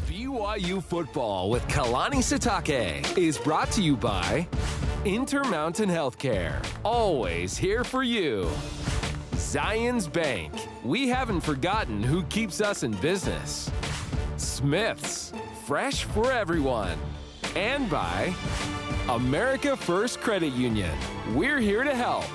BYU 0.07 0.83
football 0.83 1.49
with 1.49 1.67
Kalani 1.69 2.19
Sitake 2.19 3.17
is 3.17 3.39
brought 3.39 3.71
to 3.73 3.83
you 3.83 3.97
by 3.97 4.47
Intermountain 5.07 5.89
Healthcare. 5.89 6.65
Always 6.85 7.57
here 7.57 7.83
for 7.83 8.03
you. 8.03 8.51
Zions 9.57 10.13
Bank. 10.13 10.53
We 10.85 11.09
haven't 11.09 11.41
forgotten 11.41 12.03
who 12.03 12.25
keeps 12.25 12.61
us 12.61 12.83
in 12.83 12.93
business. 12.93 13.71
Smith's. 14.37 15.33
Fresh 15.65 16.05
for 16.05 16.31
everyone. 16.31 16.99
And 17.55 17.89
by 17.89 18.35
America 19.09 19.75
First 19.75 20.21
Credit 20.21 20.53
Union. 20.53 20.95
We're 21.35 21.59
here 21.59 21.85
to 21.85 21.95
help. 21.95 22.27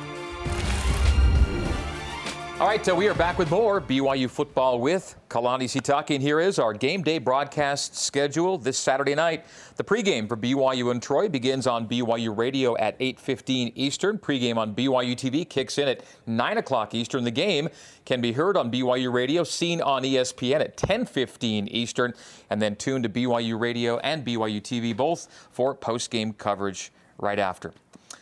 All 2.61 2.67
right, 2.67 2.85
so 2.85 2.93
we 2.93 3.07
are 3.07 3.15
back 3.15 3.39
with 3.39 3.49
more 3.49 3.81
BYU 3.81 4.29
football 4.29 4.79
with 4.79 5.15
Kalani 5.29 5.63
Sitake, 5.63 6.13
and 6.13 6.21
here 6.21 6.39
is 6.39 6.59
our 6.59 6.75
game 6.75 7.01
day 7.01 7.17
broadcast 7.17 7.95
schedule 7.95 8.55
this 8.59 8.77
Saturday 8.77 9.15
night. 9.15 9.45
The 9.77 9.83
pregame 9.83 10.29
for 10.29 10.37
BYU 10.37 10.91
and 10.91 11.01
Troy 11.01 11.27
begins 11.27 11.65
on 11.65 11.87
BYU 11.87 12.37
Radio 12.37 12.77
at 12.77 12.99
8:15 12.99 13.71
Eastern. 13.73 14.19
Pregame 14.19 14.57
on 14.57 14.75
BYU 14.75 15.15
TV 15.15 15.43
kicks 15.43 15.79
in 15.79 15.87
at 15.87 16.03
9 16.27 16.59
o'clock 16.59 16.93
Eastern. 16.93 17.23
The 17.23 17.31
game 17.31 17.67
can 18.05 18.21
be 18.21 18.33
heard 18.33 18.55
on 18.55 18.69
BYU 18.69 19.11
Radio, 19.11 19.43
seen 19.43 19.81
on 19.81 20.03
ESPN 20.03 20.61
at 20.61 20.77
10:15 20.77 21.67
Eastern, 21.67 22.13
and 22.47 22.61
then 22.61 22.75
tuned 22.75 23.05
to 23.05 23.09
BYU 23.09 23.59
Radio 23.59 23.97
and 23.97 24.23
BYU 24.23 24.61
TV 24.61 24.95
both 24.95 25.27
for 25.51 25.73
postgame 25.73 26.37
coverage 26.37 26.91
right 27.17 27.39
after. 27.39 27.73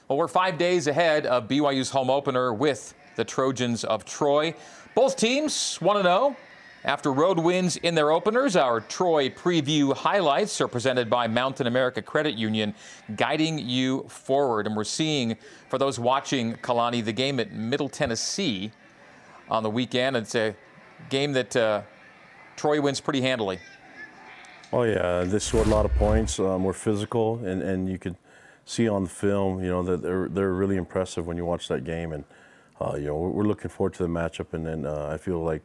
Well, 0.07 0.17
we're 0.17 0.29
five 0.29 0.57
days 0.57 0.87
ahead 0.87 1.25
of 1.25 1.49
BYU's 1.49 1.89
home 1.89 2.09
opener 2.09 2.53
with 2.53 2.93
the 3.19 3.25
Trojans 3.25 3.83
of 3.83 4.05
Troy. 4.05 4.55
Both 4.95 5.17
teams 5.17 5.75
1 5.81 6.03
0 6.03 6.37
after 6.85 7.11
road 7.11 7.37
wins 7.37 7.75
in 7.75 7.93
their 7.93 8.11
openers. 8.11 8.55
Our 8.55 8.79
Troy 8.79 9.27
preview 9.27 9.93
highlights 9.93 10.61
are 10.61 10.69
presented 10.69 11.09
by 11.09 11.27
Mountain 11.27 11.67
America 11.67 12.01
Credit 12.01 12.35
Union, 12.35 12.73
guiding 13.17 13.59
you 13.59 14.05
forward. 14.07 14.67
And 14.67 14.75
we're 14.77 14.85
seeing, 14.85 15.35
for 15.67 15.77
those 15.77 15.99
watching 15.99 16.53
Kalani, 16.55 17.03
the 17.03 17.11
game 17.11 17.41
at 17.41 17.51
Middle 17.51 17.89
Tennessee 17.89 18.71
on 19.49 19.61
the 19.61 19.69
weekend. 19.69 20.15
It's 20.15 20.35
a 20.35 20.55
game 21.09 21.33
that 21.33 21.53
uh, 21.57 21.81
Troy 22.55 22.79
wins 22.79 23.01
pretty 23.01 23.19
handily. 23.19 23.59
Oh 24.71 24.83
yeah, 24.83 25.25
they 25.25 25.39
scored 25.39 25.67
a 25.67 25.71
lot 25.71 25.83
of 25.83 25.93
points. 25.95 26.39
Um, 26.39 26.63
we're 26.63 26.71
physical, 26.71 27.43
and, 27.43 27.61
and 27.61 27.89
you 27.89 27.97
could 27.97 28.15
see 28.63 28.87
on 28.87 29.03
the 29.03 29.09
film, 29.09 29.61
you 29.61 29.69
know, 29.69 29.83
that 29.83 30.01
they're 30.01 30.29
they're 30.29 30.53
really 30.53 30.77
impressive 30.77 31.27
when 31.27 31.35
you 31.35 31.43
watch 31.43 31.67
that 31.67 31.83
game. 31.83 32.13
And 32.13 32.23
uh, 32.81 32.95
you 32.95 33.07
know, 33.07 33.15
we're, 33.15 33.43
looking 33.43 33.69
forward 33.69 33.93
to 33.95 34.03
the 34.03 34.09
matchup, 34.09 34.53
and 34.53 34.65
then 34.65 34.85
uh, 34.85 35.09
I 35.11 35.17
feel 35.17 35.43
like 35.43 35.61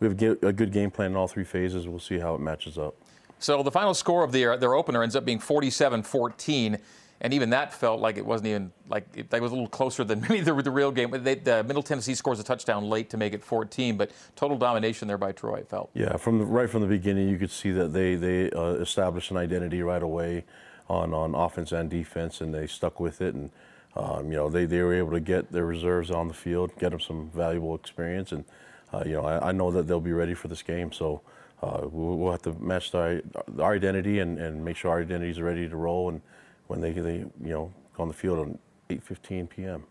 we 0.00 0.08
have 0.08 0.20
a 0.42 0.52
good 0.52 0.72
game 0.72 0.90
plan 0.90 1.12
in 1.12 1.16
all 1.16 1.28
three 1.28 1.44
phases. 1.44 1.86
We'll 1.86 2.00
see 2.00 2.18
how 2.18 2.34
it 2.34 2.40
matches 2.40 2.76
up. 2.76 2.96
So 3.38 3.62
the 3.62 3.70
final 3.70 3.94
score 3.94 4.24
of 4.24 4.32
their 4.32 4.56
their 4.56 4.74
opener 4.74 5.02
ends 5.02 5.14
up 5.14 5.24
being 5.24 5.38
47-14, 5.38 6.80
and 7.20 7.34
even 7.34 7.50
that 7.50 7.72
felt 7.72 8.00
like 8.00 8.16
it 8.16 8.24
wasn't 8.26 8.48
even 8.48 8.72
like 8.88 9.06
it, 9.14 9.30
that 9.30 9.40
was 9.40 9.52
a 9.52 9.54
little 9.54 9.68
closer 9.68 10.02
than 10.04 10.20
maybe 10.28 10.40
the, 10.40 10.54
the 10.54 10.70
real 10.70 10.90
game. 10.90 11.10
They, 11.10 11.36
the 11.36 11.62
Middle 11.62 11.82
Tennessee 11.82 12.14
scores 12.14 12.40
a 12.40 12.44
touchdown 12.44 12.88
late 12.88 13.10
to 13.10 13.16
make 13.16 13.32
it 13.32 13.44
14, 13.44 13.96
but 13.96 14.10
total 14.34 14.56
domination 14.58 15.06
there 15.06 15.18
by 15.18 15.32
Troy. 15.32 15.58
It 15.58 15.68
felt. 15.68 15.90
Yeah, 15.94 16.16
from 16.16 16.38
the, 16.38 16.44
right 16.44 16.68
from 16.68 16.80
the 16.82 16.88
beginning, 16.88 17.28
you 17.28 17.38
could 17.38 17.50
see 17.50 17.70
that 17.72 17.92
they 17.92 18.16
they 18.16 18.50
uh, 18.50 18.72
established 18.74 19.30
an 19.30 19.36
identity 19.36 19.82
right 19.82 20.02
away 20.02 20.44
on 20.88 21.14
on 21.14 21.34
offense 21.34 21.72
and 21.72 21.88
defense, 21.88 22.40
and 22.40 22.52
they 22.52 22.66
stuck 22.66 22.98
with 22.98 23.20
it 23.20 23.34
and. 23.34 23.50
Um, 23.96 24.30
you 24.30 24.36
know, 24.36 24.50
they, 24.50 24.66
they 24.66 24.82
were 24.82 24.94
able 24.94 25.12
to 25.12 25.20
get 25.20 25.50
their 25.50 25.64
reserves 25.64 26.10
on 26.10 26.28
the 26.28 26.34
field, 26.34 26.70
get 26.78 26.90
them 26.90 27.00
some 27.00 27.30
valuable 27.34 27.74
experience, 27.74 28.32
and 28.32 28.44
uh, 28.92 29.02
you 29.06 29.12
know, 29.12 29.24
I, 29.24 29.48
I, 29.48 29.52
know 29.52 29.70
that 29.72 29.86
they'll 29.88 30.00
be 30.00 30.12
ready 30.12 30.34
for 30.34 30.48
this 30.48 30.62
game. 30.62 30.92
So 30.92 31.22
uh, 31.62 31.80
we'll, 31.82 32.18
we'll, 32.18 32.30
have 32.30 32.42
to 32.42 32.52
match 32.54 32.94
our, 32.94 33.20
our 33.58 33.74
identity 33.74 34.20
and, 34.20 34.38
and 34.38 34.64
make 34.64 34.76
sure 34.76 34.90
our 34.90 35.00
identity 35.00 35.30
is 35.30 35.40
ready 35.40 35.68
to 35.68 35.76
roll, 35.76 36.10
and 36.10 36.20
when 36.66 36.80
they, 36.80 36.92
they 36.92 37.16
you 37.16 37.30
know 37.40 37.72
go 37.96 38.02
on 38.02 38.08
the 38.08 38.14
field 38.14 38.58
at 38.90 39.02
8:15 39.02 39.48
p.m. 39.48 39.84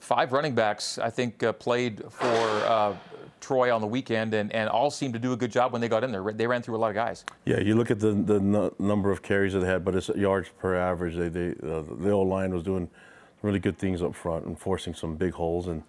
Five 0.00 0.32
running 0.32 0.54
backs, 0.54 0.98
I 0.98 1.08
think, 1.08 1.42
uh, 1.42 1.52
played 1.52 2.02
for 2.10 2.26
uh, 2.26 2.94
Troy 3.44 3.74
on 3.74 3.82
the 3.82 3.86
weekend, 3.86 4.32
and, 4.32 4.50
and 4.52 4.70
all 4.70 4.90
seemed 4.90 5.12
to 5.12 5.20
do 5.20 5.32
a 5.32 5.36
good 5.36 5.52
job 5.52 5.72
when 5.72 5.80
they 5.80 5.88
got 5.88 6.02
in 6.02 6.10
there. 6.10 6.32
They 6.32 6.46
ran 6.46 6.62
through 6.62 6.76
a 6.76 6.78
lot 6.78 6.88
of 6.88 6.94
guys. 6.94 7.24
Yeah, 7.44 7.60
you 7.60 7.74
look 7.74 7.90
at 7.90 8.00
the 8.00 8.12
the 8.12 8.36
n- 8.36 8.70
number 8.78 9.10
of 9.10 9.22
carries 9.22 9.52
that 9.52 9.60
they 9.60 9.66
had, 9.66 9.84
but 9.84 9.94
it's 9.94 10.08
yards 10.08 10.48
per 10.58 10.74
average. 10.74 11.14
They, 11.16 11.28
they 11.28 11.50
uh, 11.50 11.82
the 11.98 12.10
old 12.10 12.28
line 12.28 12.54
was 12.54 12.62
doing 12.62 12.88
really 13.42 13.58
good 13.58 13.78
things 13.78 14.00
up 14.00 14.14
front 14.14 14.46
and 14.46 14.58
forcing 14.58 14.94
some 14.94 15.16
big 15.16 15.34
holes, 15.34 15.66
and 15.66 15.82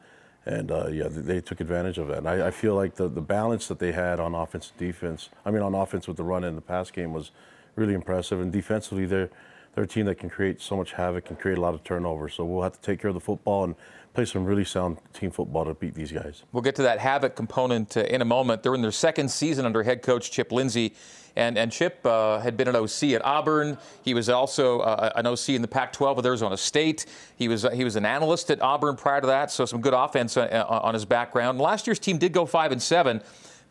and 0.46 0.70
uh, 0.70 0.88
yeah, 0.88 1.08
they, 1.08 1.22
they, 1.22 1.42
took 1.42 1.62
advantage 1.62 1.98
of 1.98 2.08
that. 2.10 2.18
And 2.20 2.28
I, 2.28 2.48
I, 2.48 2.52
feel 2.52 2.76
like 2.76 2.96
the 2.96 3.08
the 3.08 3.22
balance 3.22 3.68
that 3.70 3.80
they 3.80 3.94
had 3.94 4.20
on 4.20 4.36
offense 4.36 4.72
and 4.72 4.78
defense, 4.78 5.30
I 5.46 5.52
mean 5.52 5.62
on 5.62 5.74
offense 5.74 6.08
with 6.08 6.18
the 6.18 6.24
run 6.24 6.44
and 6.44 6.58
the 6.58 6.62
pass 6.62 6.92
game 6.92 7.14
was 7.14 7.32
really 7.76 7.94
impressive, 7.94 8.42
and 8.42 8.52
defensively 8.52 9.06
they're 9.06 9.30
they're 9.76 9.84
a 9.84 9.88
team 9.88 10.06
that 10.06 10.16
can 10.16 10.30
create 10.30 10.62
so 10.62 10.78
much 10.78 10.94
havoc 10.94 11.30
and 11.30 11.38
create 11.38 11.58
a 11.58 11.62
lot 11.62 11.74
of 11.74 11.84
turnovers. 11.84 12.34
So 12.34 12.46
we'll 12.46 12.64
have 12.64 12.74
to 12.74 12.82
take 12.82 13.00
care 13.02 13.10
of 13.10 13.14
the 13.14 13.22
football 13.22 13.66
and 13.66 13.76
play 14.14 14.24
some 14.24 14.46
really 14.46 14.64
sound 14.64 14.98
team 15.14 15.30
football 15.30 15.66
to 15.66 15.74
beat 15.74 15.94
these 15.94 16.14
guys. 16.14 16.44
We'll 16.54 16.64
get 16.64 16.76
to 16.76 16.84
that 16.84 17.00
havoc 17.00 17.36
component 17.36 17.98
uh, 17.98 18.02
in 18.02 18.22
a 18.22 18.26
moment. 18.26 18.64
They're 18.64 18.74
in 18.74 18.82
their 18.82 18.92
second 18.92 19.30
season 19.30 19.66
under 19.66 19.84
head 19.84 20.02
coach 20.02 20.32
Chip 20.32 20.54
Lindsey. 20.54 20.96
And, 21.38 21.58
and 21.58 21.70
Chip 21.70 22.00
uh, 22.06 22.40
had 22.40 22.56
been 22.56 22.70
an 22.70 22.78
OC 22.78 23.04
at 23.12 23.26
Auburn. 23.26 23.78
He 24.04 24.14
was 24.14 24.30
also 24.30 24.80
uh, 24.80 25.12
an 25.16 25.28
OC 25.28 25.50
in 25.50 25.62
the 25.62 25.68
Pac-12 25.68 26.16
with 26.16 26.26
Arizona 26.26 26.56
State. 26.56 27.06
He 27.36 27.50
was 27.50 27.66
uh, 27.66 27.72
he 27.72 27.84
was 27.84 27.98
an 27.98 28.06
analyst 28.06 28.50
at 28.52 28.62
Auburn 28.62 28.96
prior 28.96 29.20
to 29.20 29.28
that, 29.28 29.52
so 29.52 29.66
some 29.66 29.82
good 29.82 29.94
offense 29.94 30.38
uh, 30.38 30.66
on 30.70 30.94
his 30.94 31.04
background. 31.04 31.60
Last 31.60 31.88
year's 31.88 32.00
team 32.00 32.18
did 32.18 32.32
go 32.32 32.46
five 32.46 32.72
and 32.72 32.82
seven 32.82 33.22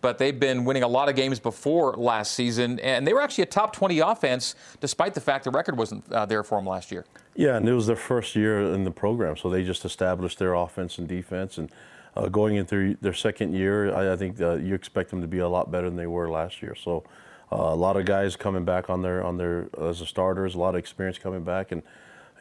but 0.05 0.19
they've 0.19 0.39
been 0.39 0.67
winning 0.67 0.83
a 0.83 0.87
lot 0.87 1.09
of 1.09 1.17
games 1.17 1.41
before 1.41 1.95
last 1.95 2.33
season, 2.33 2.79
and 2.81 3.07
they 3.07 3.15
were 3.15 3.23
actually 3.23 3.41
a 3.41 3.47
top 3.47 3.73
20 3.73 4.01
offense, 4.01 4.55
despite 4.79 5.15
the 5.15 5.21
fact 5.21 5.45
the 5.45 5.51
record 5.51 5.79
wasn't 5.79 6.05
uh, 6.13 6.27
there 6.27 6.43
for 6.43 6.59
them 6.59 6.67
last 6.67 6.93
year. 6.93 7.07
Yeah, 7.35 7.57
and 7.57 7.67
it 7.67 7.73
was 7.73 7.87
their 7.87 7.97
first 7.97 8.37
year 8.37 8.75
in 8.75 8.85
the 8.85 8.91
program, 8.91 9.39
so 9.39 9.49
they 9.49 9.65
just 9.65 9.83
established 9.87 10.39
their 10.39 10.53
offense 10.53 10.99
and 10.99 11.09
defense. 11.09 11.57
And 11.57 11.73
uh, 12.15 12.29
going 12.29 12.57
into 12.57 12.99
their 13.01 13.15
second 13.15 13.55
year, 13.55 13.95
I, 13.95 14.13
I 14.13 14.17
think 14.17 14.39
uh, 14.43 14.57
you 14.57 14.75
expect 14.75 15.09
them 15.09 15.23
to 15.23 15.27
be 15.27 15.39
a 15.39 15.49
lot 15.49 15.71
better 15.71 15.89
than 15.89 15.97
they 15.97 16.07
were 16.07 16.29
last 16.29 16.61
year. 16.61 16.75
So 16.75 17.05
uh, 17.51 17.57
a 17.57 17.75
lot 17.75 17.97
of 17.97 18.05
guys 18.05 18.37
coming 18.37 18.67
back 18.67 18.91
on 18.91 19.01
their 19.01 19.25
on 19.25 19.39
their 19.39 19.71
as 19.81 20.03
a 20.03 20.07
starters, 20.07 20.55
a 20.55 20.59
lot 20.59 20.75
of 20.75 20.81
experience 20.81 21.19
coming 21.19 21.45
back, 21.45 21.73
and 21.73 21.83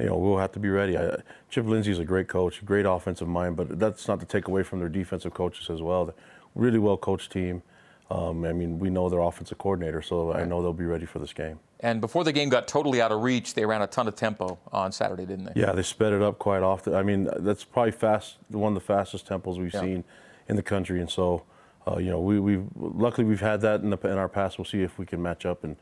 you 0.02 0.08
know 0.08 0.18
we'll 0.18 0.38
have 0.38 0.52
to 0.52 0.60
be 0.60 0.68
ready. 0.68 0.98
I, 0.98 1.16
Chip 1.50 1.66
is 1.66 2.00
a 2.00 2.04
great 2.04 2.28
coach, 2.28 2.66
great 2.66 2.86
offensive 2.86 3.30
mind, 3.30 3.56
but 3.56 3.80
that's 3.80 4.06
not 4.10 4.20
to 4.20 4.26
take 4.26 4.50
away 4.50 4.64
from 4.64 4.80
their 4.80 4.90
defensive 4.90 5.34
coaches 5.34 5.70
as 5.70 5.82
well 5.82 6.14
really 6.56 6.80
well 6.80 6.98
coached 6.98 7.32
team. 7.32 7.62
Um, 8.10 8.46
I 8.46 8.54
mean, 8.54 8.80
we 8.80 8.90
know 8.90 9.10
their 9.10 9.22
offensive 9.22 9.58
coordinator, 9.58 10.02
so 10.02 10.32
right. 10.32 10.42
I 10.42 10.46
know 10.46 10.62
they'll 10.62 10.74
be 10.74 10.86
ready 10.86 11.06
for 11.06 11.20
this 11.20 11.34
game. 11.34 11.60
And 11.80 12.00
before 12.00 12.24
the 12.24 12.32
game 12.32 12.50
got 12.50 12.68
totally 12.68 13.02
out 13.02 13.12
of 13.12 13.22
reach, 13.22 13.56
they 13.56 13.66
ran 13.66 13.82
a 13.82 13.88
ton 13.88 14.08
of 14.08 14.16
tempo 14.16 14.58
on 14.72 14.92
Saturday, 14.92 15.26
didn't 15.26 15.46
they? 15.46 15.62
Yeah, 15.62 15.72
they 15.74 15.84
sped 15.84 16.14
it 16.14 16.22
up 16.22 16.40
quite 16.40 16.64
often. 16.64 16.94
I 16.94 17.04
mean, 17.04 17.28
that's 17.40 17.64
probably 17.64 17.92
fast, 17.92 18.38
one 18.50 18.70
of 18.70 18.76
the 18.76 18.86
fastest 18.86 19.28
tempos 19.28 19.58
we've 19.58 19.74
yeah. 19.74 19.82
seen 19.82 20.04
in 20.48 20.56
the 20.56 20.64
country. 20.64 21.02
And 21.02 21.10
so, 21.10 21.44
uh, 21.88 21.98
you 21.98 22.10
know, 22.10 22.22
we, 22.22 22.40
we've 22.40 22.66
luckily 22.76 23.26
we've 23.26 23.42
had 23.42 23.62
that 23.62 23.82
in, 23.82 23.90
the, 23.90 23.98
in 24.08 24.18
our 24.18 24.30
past. 24.30 24.58
We'll 24.58 24.66
see 24.66 24.82
if 24.82 24.98
we 24.98 25.06
can 25.06 25.22
match 25.22 25.46
up 25.46 25.64
and 25.64 25.76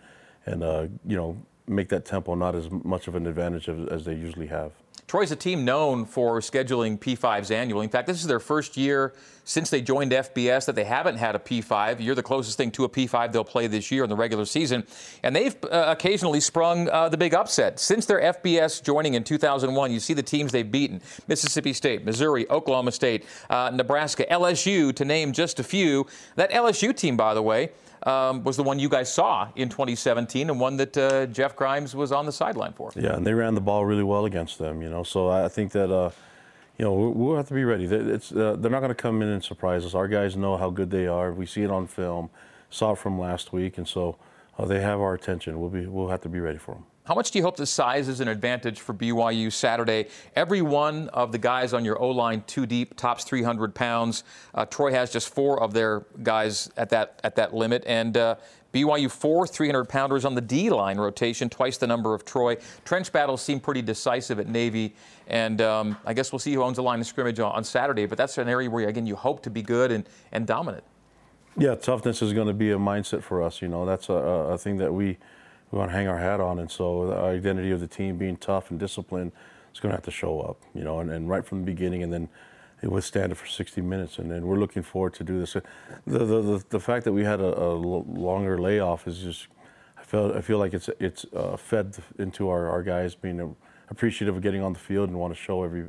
and 0.45 0.63
uh, 0.63 0.87
you 1.05 1.15
know 1.15 1.37
make 1.67 1.89
that 1.89 2.05
tempo 2.05 2.35
not 2.35 2.55
as 2.55 2.69
much 2.71 3.07
of 3.07 3.15
an 3.15 3.27
advantage 3.27 3.69
as, 3.69 3.87
as 3.89 4.05
they 4.05 4.13
usually 4.13 4.47
have. 4.47 4.71
Troy's 5.11 5.29
a 5.29 5.35
team 5.35 5.65
known 5.65 6.05
for 6.05 6.39
scheduling 6.39 6.97
P5s 6.97 7.51
annually. 7.51 7.83
In 7.83 7.89
fact, 7.89 8.07
this 8.07 8.21
is 8.21 8.27
their 8.27 8.39
first 8.39 8.77
year 8.77 9.13
since 9.43 9.69
they 9.69 9.81
joined 9.81 10.13
FBS 10.13 10.65
that 10.67 10.75
they 10.75 10.85
haven't 10.85 11.17
had 11.17 11.35
a 11.35 11.37
P5. 11.37 11.97
You're 11.99 12.15
the 12.15 12.23
closest 12.23 12.55
thing 12.55 12.71
to 12.71 12.85
a 12.85 12.89
P5 12.89 13.33
they'll 13.33 13.43
play 13.43 13.67
this 13.67 13.91
year 13.91 14.05
in 14.05 14.09
the 14.09 14.15
regular 14.15 14.45
season. 14.45 14.85
And 15.21 15.35
they've 15.35 15.53
uh, 15.65 15.83
occasionally 15.89 16.39
sprung 16.39 16.89
uh, 16.89 17.09
the 17.09 17.17
big 17.17 17.33
upset. 17.33 17.77
Since 17.77 18.05
their 18.05 18.21
FBS 18.21 18.81
joining 18.81 19.15
in 19.15 19.25
2001, 19.25 19.91
you 19.91 19.99
see 19.99 20.13
the 20.13 20.23
teams 20.23 20.53
they've 20.53 20.71
beaten 20.71 21.01
Mississippi 21.27 21.73
State, 21.73 22.05
Missouri, 22.05 22.49
Oklahoma 22.49 22.93
State, 22.93 23.25
uh, 23.49 23.69
Nebraska, 23.73 24.25
LSU, 24.31 24.95
to 24.95 25.03
name 25.03 25.33
just 25.33 25.59
a 25.59 25.63
few. 25.65 26.07
That 26.37 26.51
LSU 26.51 26.95
team, 26.95 27.17
by 27.17 27.33
the 27.33 27.43
way, 27.43 27.71
um, 28.03 28.43
was 28.43 28.57
the 28.57 28.63
one 28.63 28.79
you 28.79 28.89
guys 28.89 29.11
saw 29.13 29.49
in 29.55 29.69
2017 29.69 30.49
and 30.49 30.59
one 30.59 30.77
that 30.77 30.97
uh, 30.97 31.25
Jeff 31.27 31.55
Grimes 31.55 31.95
was 31.95 32.11
on 32.11 32.25
the 32.25 32.31
sideline 32.31 32.73
for. 32.73 32.91
Yeah, 32.95 33.15
and 33.15 33.25
they 33.25 33.33
ran 33.33 33.55
the 33.55 33.61
ball 33.61 33.85
really 33.85 34.03
well 34.03 34.25
against 34.25 34.57
them, 34.57 34.81
you 34.81 34.89
know. 34.89 35.03
So 35.03 35.29
I 35.29 35.47
think 35.47 35.71
that, 35.73 35.91
uh, 35.91 36.11
you 36.77 36.85
know, 36.85 36.93
we'll 36.93 37.37
have 37.37 37.47
to 37.49 37.53
be 37.53 37.63
ready. 37.63 37.85
It's, 37.85 38.31
uh, 38.31 38.55
they're 38.57 38.71
not 38.71 38.79
going 38.79 38.89
to 38.89 38.95
come 38.95 39.21
in 39.21 39.29
and 39.29 39.43
surprise 39.43 39.85
us. 39.85 39.93
Our 39.93 40.07
guys 40.07 40.35
know 40.35 40.57
how 40.57 40.69
good 40.69 40.89
they 40.89 41.07
are. 41.07 41.31
We 41.31 41.45
see 41.45 41.61
it 41.61 41.69
on 41.69 41.87
film, 41.87 42.29
saw 42.69 42.93
it 42.93 42.97
from 42.97 43.19
last 43.19 43.53
week, 43.53 43.77
and 43.77 43.87
so 43.87 44.17
uh, 44.57 44.65
they 44.65 44.81
have 44.81 44.99
our 44.99 45.13
attention. 45.13 45.59
We'll, 45.59 45.69
be, 45.69 45.85
we'll 45.85 46.09
have 46.09 46.21
to 46.21 46.29
be 46.29 46.39
ready 46.39 46.57
for 46.57 46.75
them. 46.75 46.85
How 47.03 47.15
much 47.15 47.31
do 47.31 47.39
you 47.39 47.43
hope 47.43 47.57
the 47.57 47.65
size 47.65 48.07
is 48.07 48.19
an 48.19 48.27
advantage 48.27 48.79
for 48.79 48.93
BYU 48.93 49.51
Saturday? 49.51 50.07
Every 50.35 50.61
one 50.61 51.09
of 51.09 51.31
the 51.31 51.39
guys 51.39 51.73
on 51.73 51.83
your 51.83 51.99
O 51.99 52.09
line, 52.09 52.43
two 52.45 52.67
deep, 52.67 52.95
tops 52.95 53.23
300 53.23 53.73
pounds. 53.73 54.23
Uh, 54.53 54.65
Troy 54.65 54.91
has 54.91 55.11
just 55.11 55.33
four 55.33 55.61
of 55.63 55.73
their 55.73 56.05
guys 56.21 56.69
at 56.77 56.89
that 56.91 57.19
at 57.23 57.35
that 57.37 57.55
limit, 57.55 57.83
and 57.87 58.15
uh, 58.17 58.35
BYU 58.71 59.09
four 59.09 59.47
300 59.47 59.85
pounders 59.85 60.25
on 60.25 60.35
the 60.35 60.41
D 60.41 60.69
line 60.69 60.99
rotation, 60.99 61.49
twice 61.49 61.77
the 61.77 61.87
number 61.87 62.13
of 62.13 62.23
Troy. 62.23 62.57
Trench 62.85 63.11
battles 63.11 63.41
seem 63.41 63.59
pretty 63.59 63.81
decisive 63.81 64.39
at 64.39 64.47
Navy, 64.47 64.93
and 65.25 65.59
um, 65.59 65.97
I 66.05 66.13
guess 66.13 66.31
we'll 66.31 66.39
see 66.39 66.53
who 66.53 66.61
owns 66.61 66.75
the 66.75 66.83
line 66.83 66.99
of 66.99 67.07
scrimmage 67.07 67.39
on, 67.39 67.51
on 67.51 67.63
Saturday. 67.63 68.05
But 68.05 68.19
that's 68.19 68.37
an 68.37 68.47
area 68.47 68.69
where 68.69 68.87
again 68.87 69.07
you 69.07 69.15
hope 69.15 69.41
to 69.43 69.49
be 69.49 69.63
good 69.63 69.91
and, 69.91 70.07
and 70.31 70.45
dominant. 70.45 70.83
Yeah, 71.57 71.75
toughness 71.75 72.21
is 72.21 72.31
going 72.31 72.47
to 72.47 72.53
be 72.53 72.71
a 72.71 72.77
mindset 72.77 73.23
for 73.23 73.41
us. 73.41 73.61
You 73.61 73.67
know, 73.67 73.85
that's 73.85 74.07
a, 74.07 74.13
a 74.13 74.57
thing 74.57 74.77
that 74.77 74.93
we, 74.93 75.17
we 75.71 75.77
want 75.77 75.91
to 75.91 75.95
hang 75.95 76.07
our 76.07 76.17
hat 76.17 76.39
on. 76.39 76.59
And 76.59 76.69
so 76.69 77.07
the 77.07 77.15
identity 77.15 77.71
of 77.71 77.79
the 77.79 77.87
team 77.87 78.17
being 78.17 78.37
tough 78.37 78.71
and 78.71 78.79
disciplined 78.79 79.31
is 79.73 79.79
going 79.79 79.91
to 79.91 79.95
have 79.95 80.05
to 80.05 80.11
show 80.11 80.41
up, 80.41 80.57
you 80.73 80.83
know, 80.83 80.99
and, 80.99 81.09
and 81.09 81.29
right 81.29 81.45
from 81.45 81.59
the 81.59 81.65
beginning 81.65 82.03
and 82.03 82.11
then 82.11 82.29
it 82.81 82.91
withstand 82.91 83.31
it 83.31 83.35
for 83.35 83.45
60 83.47 83.81
minutes. 83.81 84.17
And 84.17 84.29
then 84.29 84.45
we're 84.45 84.57
looking 84.57 84.83
forward 84.83 85.13
to 85.15 85.23
do 85.23 85.39
this. 85.39 85.53
The, 85.53 85.63
the, 86.05 86.41
the, 86.41 86.63
the 86.69 86.79
fact 86.79 87.05
that 87.05 87.13
we 87.13 87.23
had 87.23 87.39
a, 87.39 87.57
a 87.57 87.73
longer 87.73 88.59
layoff 88.59 89.07
is 89.07 89.19
just, 89.19 89.47
I 89.97 90.03
feel, 90.03 90.33
I 90.35 90.41
feel 90.41 90.57
like 90.57 90.73
it's, 90.73 90.89
it's 90.99 91.25
uh, 91.33 91.55
fed 91.57 91.95
into 92.17 92.49
our, 92.49 92.67
our 92.69 92.83
guys 92.83 93.15
being 93.15 93.55
appreciative 93.89 94.35
of 94.35 94.41
getting 94.41 94.63
on 94.63 94.73
the 94.73 94.79
field 94.79 95.09
and 95.09 95.19
want 95.19 95.33
to 95.33 95.39
show 95.39 95.63
every, 95.63 95.85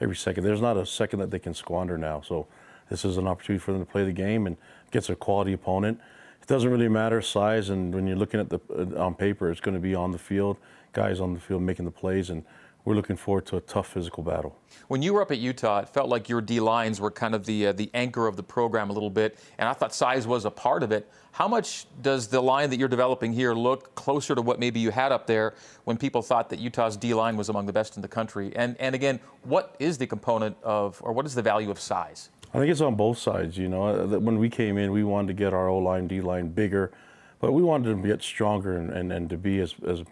every 0.00 0.16
second. 0.16 0.44
There's 0.44 0.60
not 0.60 0.76
a 0.76 0.84
second 0.84 1.20
that 1.20 1.30
they 1.30 1.38
can 1.38 1.54
squander 1.54 1.96
now. 1.96 2.20
So 2.20 2.48
this 2.90 3.04
is 3.04 3.16
an 3.16 3.26
opportunity 3.26 3.62
for 3.62 3.72
them 3.72 3.84
to 3.84 3.90
play 3.90 4.04
the 4.04 4.12
game 4.12 4.46
and 4.46 4.56
gets 4.90 5.08
a 5.08 5.14
quality 5.14 5.52
opponent. 5.52 6.00
It 6.42 6.48
doesn't 6.48 6.70
really 6.70 6.88
matter 6.88 7.22
size, 7.22 7.68
and 7.68 7.94
when 7.94 8.08
you're 8.08 8.16
looking 8.16 8.40
at 8.40 8.50
the 8.50 8.58
uh, 8.68 9.04
on 9.04 9.14
paper, 9.14 9.48
it's 9.48 9.60
going 9.60 9.76
to 9.76 9.80
be 9.80 9.94
on 9.94 10.10
the 10.10 10.18
field, 10.18 10.56
guys 10.92 11.20
on 11.20 11.34
the 11.34 11.40
field 11.40 11.62
making 11.62 11.84
the 11.84 11.92
plays, 11.92 12.30
and 12.30 12.42
we're 12.84 12.96
looking 12.96 13.14
forward 13.14 13.46
to 13.46 13.58
a 13.58 13.60
tough 13.60 13.86
physical 13.86 14.24
battle. 14.24 14.58
When 14.88 15.02
you 15.02 15.14
were 15.14 15.22
up 15.22 15.30
at 15.30 15.38
Utah, 15.38 15.78
it 15.78 15.88
felt 15.88 16.08
like 16.08 16.28
your 16.28 16.40
D 16.40 16.58
lines 16.58 17.00
were 17.00 17.12
kind 17.12 17.36
of 17.36 17.46
the 17.46 17.68
uh, 17.68 17.72
the 17.72 17.88
anchor 17.94 18.26
of 18.26 18.34
the 18.34 18.42
program 18.42 18.90
a 18.90 18.92
little 18.92 19.08
bit, 19.08 19.38
and 19.56 19.68
I 19.68 19.72
thought 19.72 19.94
size 19.94 20.26
was 20.26 20.44
a 20.44 20.50
part 20.50 20.82
of 20.82 20.90
it. 20.90 21.08
How 21.30 21.46
much 21.46 21.86
does 22.02 22.26
the 22.26 22.42
line 22.42 22.70
that 22.70 22.78
you're 22.80 22.88
developing 22.88 23.32
here 23.32 23.54
look 23.54 23.94
closer 23.94 24.34
to 24.34 24.42
what 24.42 24.58
maybe 24.58 24.80
you 24.80 24.90
had 24.90 25.12
up 25.12 25.28
there 25.28 25.54
when 25.84 25.96
people 25.96 26.22
thought 26.22 26.50
that 26.50 26.58
Utah's 26.58 26.96
D 26.96 27.14
line 27.14 27.36
was 27.36 27.50
among 27.50 27.66
the 27.66 27.72
best 27.72 27.94
in 27.94 28.02
the 28.02 28.08
country? 28.08 28.50
And 28.56 28.76
and 28.80 28.96
again, 28.96 29.20
what 29.44 29.76
is 29.78 29.96
the 29.96 30.08
component 30.08 30.56
of, 30.64 31.00
or 31.04 31.12
what 31.12 31.24
is 31.24 31.36
the 31.36 31.42
value 31.42 31.70
of 31.70 31.78
size? 31.78 32.30
I 32.54 32.58
think 32.58 32.70
it's 32.70 32.80
on 32.80 32.96
both 32.96 33.18
sides. 33.18 33.56
You 33.56 33.68
know, 33.68 33.84
uh, 33.84 34.18
when 34.18 34.38
we 34.38 34.50
came 34.50 34.76
in, 34.76 34.92
we 34.92 35.04
wanted 35.04 35.28
to 35.28 35.34
get 35.34 35.54
our 35.54 35.68
O 35.68 35.78
line, 35.78 36.06
D 36.06 36.20
line 36.20 36.48
bigger, 36.48 36.92
but 37.40 37.52
we 37.52 37.62
wanted 37.62 37.88
them 37.88 38.02
to 38.02 38.08
get 38.08 38.22
stronger 38.22 38.76
and, 38.76 38.90
and, 38.90 39.12
and 39.12 39.30
to 39.30 39.36
be 39.36 39.60
as, 39.60 39.74
as 39.86 40.02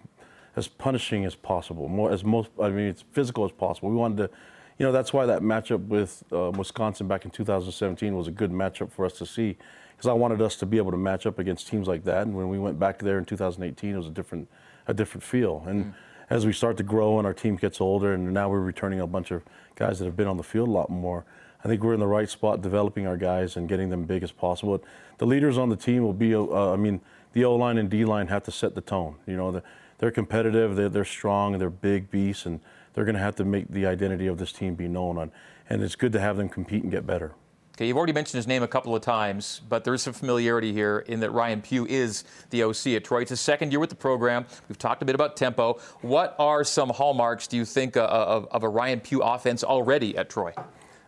as 0.57 0.67
punishing 0.67 1.25
as 1.25 1.35
possible, 1.35 1.89
more 1.89 2.11
as 2.11 2.25
most. 2.25 2.51
I 2.61 2.71
mean, 2.71 2.87
it's 2.87 3.05
physical 3.13 3.45
as 3.45 3.53
possible. 3.53 3.89
We 3.89 3.97
wanted 3.97 4.17
to, 4.17 4.31
you 4.79 4.87
know, 4.87 4.93
that's 4.93 5.13
why 5.13 5.27
that 5.27 5.43
matchup 5.43 5.87
with 5.87 6.25
uh, 6.33 6.51
Wisconsin 6.51 7.07
back 7.07 7.25
in 7.25 7.31
2017 7.31 8.17
was 8.17 8.27
a 8.27 8.33
good 8.33 8.51
matchup 8.51 8.91
for 8.91 9.05
us 9.07 9.13
to 9.19 9.27
see, 9.27 9.57
because 9.97 10.09
I 10.09 10.13
wanted 10.13 10.41
us 10.43 10.57
to 10.57 10.67
be 10.67 10.77
able 10.77 10.91
to 10.91 10.97
match 10.97 11.27
up 11.27 11.39
against 11.39 11.69
teams 11.69 11.87
like 11.87 12.05
that. 12.05 12.23
And 12.23 12.35
when 12.35 12.49
we 12.49 12.59
went 12.59 12.79
back 12.79 12.99
there 12.99 13.19
in 13.19 13.25
2018, 13.25 13.95
it 13.95 13.97
was 13.97 14.07
a 14.07 14.11
different 14.11 14.49
a 14.89 14.95
different 14.95 15.23
feel. 15.23 15.63
And 15.67 15.85
mm. 15.87 15.95
as 16.31 16.47
we 16.47 16.53
start 16.53 16.77
to 16.79 16.83
grow 16.83 17.19
and 17.19 17.27
our 17.27 17.35
team 17.35 17.55
gets 17.57 17.81
older, 17.81 18.15
and 18.15 18.33
now 18.33 18.49
we're 18.49 18.61
returning 18.61 19.01
a 19.01 19.07
bunch 19.07 19.31
of 19.31 19.45
guys 19.77 19.99
that 19.99 20.07
have 20.07 20.17
been 20.17 20.27
on 20.27 20.37
the 20.37 20.43
field 20.43 20.69
a 20.69 20.73
lot 20.73 20.91
more 20.91 21.25
I 21.65 21.69
think 21.69 21.83
we're 21.83 21.95
in 21.95 22.01
the 22.01 22.07
right 22.07 22.29
spot 22.29 22.63
developing 22.63 23.07
our 23.07 23.17
guys 23.17 23.57
and 23.57 23.69
getting 23.69 23.91
them 23.91 24.05
big 24.05 24.23
as 24.23 24.33
possible. 24.33 24.83
The 25.19 25.27
leaders 25.27 25.59
on 25.59 25.69
the 25.69 25.77
team 25.77 26.03
will 26.03 26.15
be, 26.15 26.35
uh, 26.35 26.73
I 26.73 26.77
mean, 26.77 27.01
the 27.33 27.45
O 27.45 27.55
line 27.55 27.79
and 27.79 27.91
D 27.91 28.05
line 28.05 28.29
have 28.29 28.45
to 28.45 28.51
set 28.51 28.75
the 28.75 28.81
tone. 28.81 29.17
You 29.27 29.37
know, 29.37 29.63
they're 29.99 30.11
competitive, 30.11 30.93
they're, 30.93 31.05
strong, 31.05 31.59
they're 31.59 31.71
big 31.71 32.11
beasts, 32.11 32.47
and 32.47 32.61
they're 32.95 33.05
going 33.05 33.15
to 33.15 33.21
have 33.21 33.37
to 33.37 33.45
make 33.45 33.69
the 33.69 33.87
identity 33.87 34.27
of 34.27 34.39
this 34.39 34.53
team 34.53 34.75
be 34.75 34.89
known. 34.89 35.19
On, 35.19 35.31
and 35.69 35.83
it's 35.83 35.97
good 35.97 36.13
to 36.13 36.21
have 36.21 36.37
them 36.37 36.49
compete 36.49 36.83
and 36.83 36.91
get 36.91 37.07
better. 37.07 37.33
Okay, 37.77 37.87
you've 37.87 37.97
already 37.97 38.13
mentioned 38.13 38.37
his 38.37 38.47
name 38.47 38.63
a 38.63 38.69
couple 38.69 38.95
of 38.95 39.01
times, 39.01 39.63
but 39.69 39.85
there 39.85 39.95
is 39.95 40.03
some 40.03 40.13
familiarity 40.13 40.73
here 40.73 40.99
in 41.07 41.21
that 41.21 41.31
Ryan 41.31 41.63
Pugh 41.63 41.87
is 41.87 42.25
the 42.51 42.63
OC 42.65 42.89
at 42.89 43.05
Troy. 43.05 43.23
It's 43.23 43.31
his 43.31 43.41
second 43.41 43.73
year 43.73 43.81
with 43.81 43.89
the 43.89 43.97
program. 43.97 44.45
We've 44.69 44.77
talked 44.77 45.01
a 45.01 45.07
bit 45.07 45.15
about 45.15 45.35
tempo. 45.35 45.79
What 46.03 46.37
are 46.39 46.63
some 46.63 46.91
hallmarks, 46.91 47.47
do 47.47 47.57
you 47.57 47.65
think, 47.65 47.97
uh, 47.97 48.05
of, 48.05 48.49
of 48.51 48.65
a 48.65 48.69
Ryan 48.69 49.01
Pugh 49.01 49.23
offense 49.23 49.65
already 49.65 50.15
at 50.19 50.29
Troy? 50.29 50.53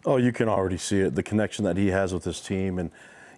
Oh, 0.04 0.16
you 0.16 0.32
can 0.32 0.48
already 0.48 0.78
see 0.78 1.00
it, 1.00 1.14
the 1.14 1.22
connection 1.22 1.64
that 1.64 1.76
he 1.76 1.88
has 1.88 2.12
with 2.12 2.24
his 2.24 2.40
team. 2.40 2.78
And, 2.78 2.90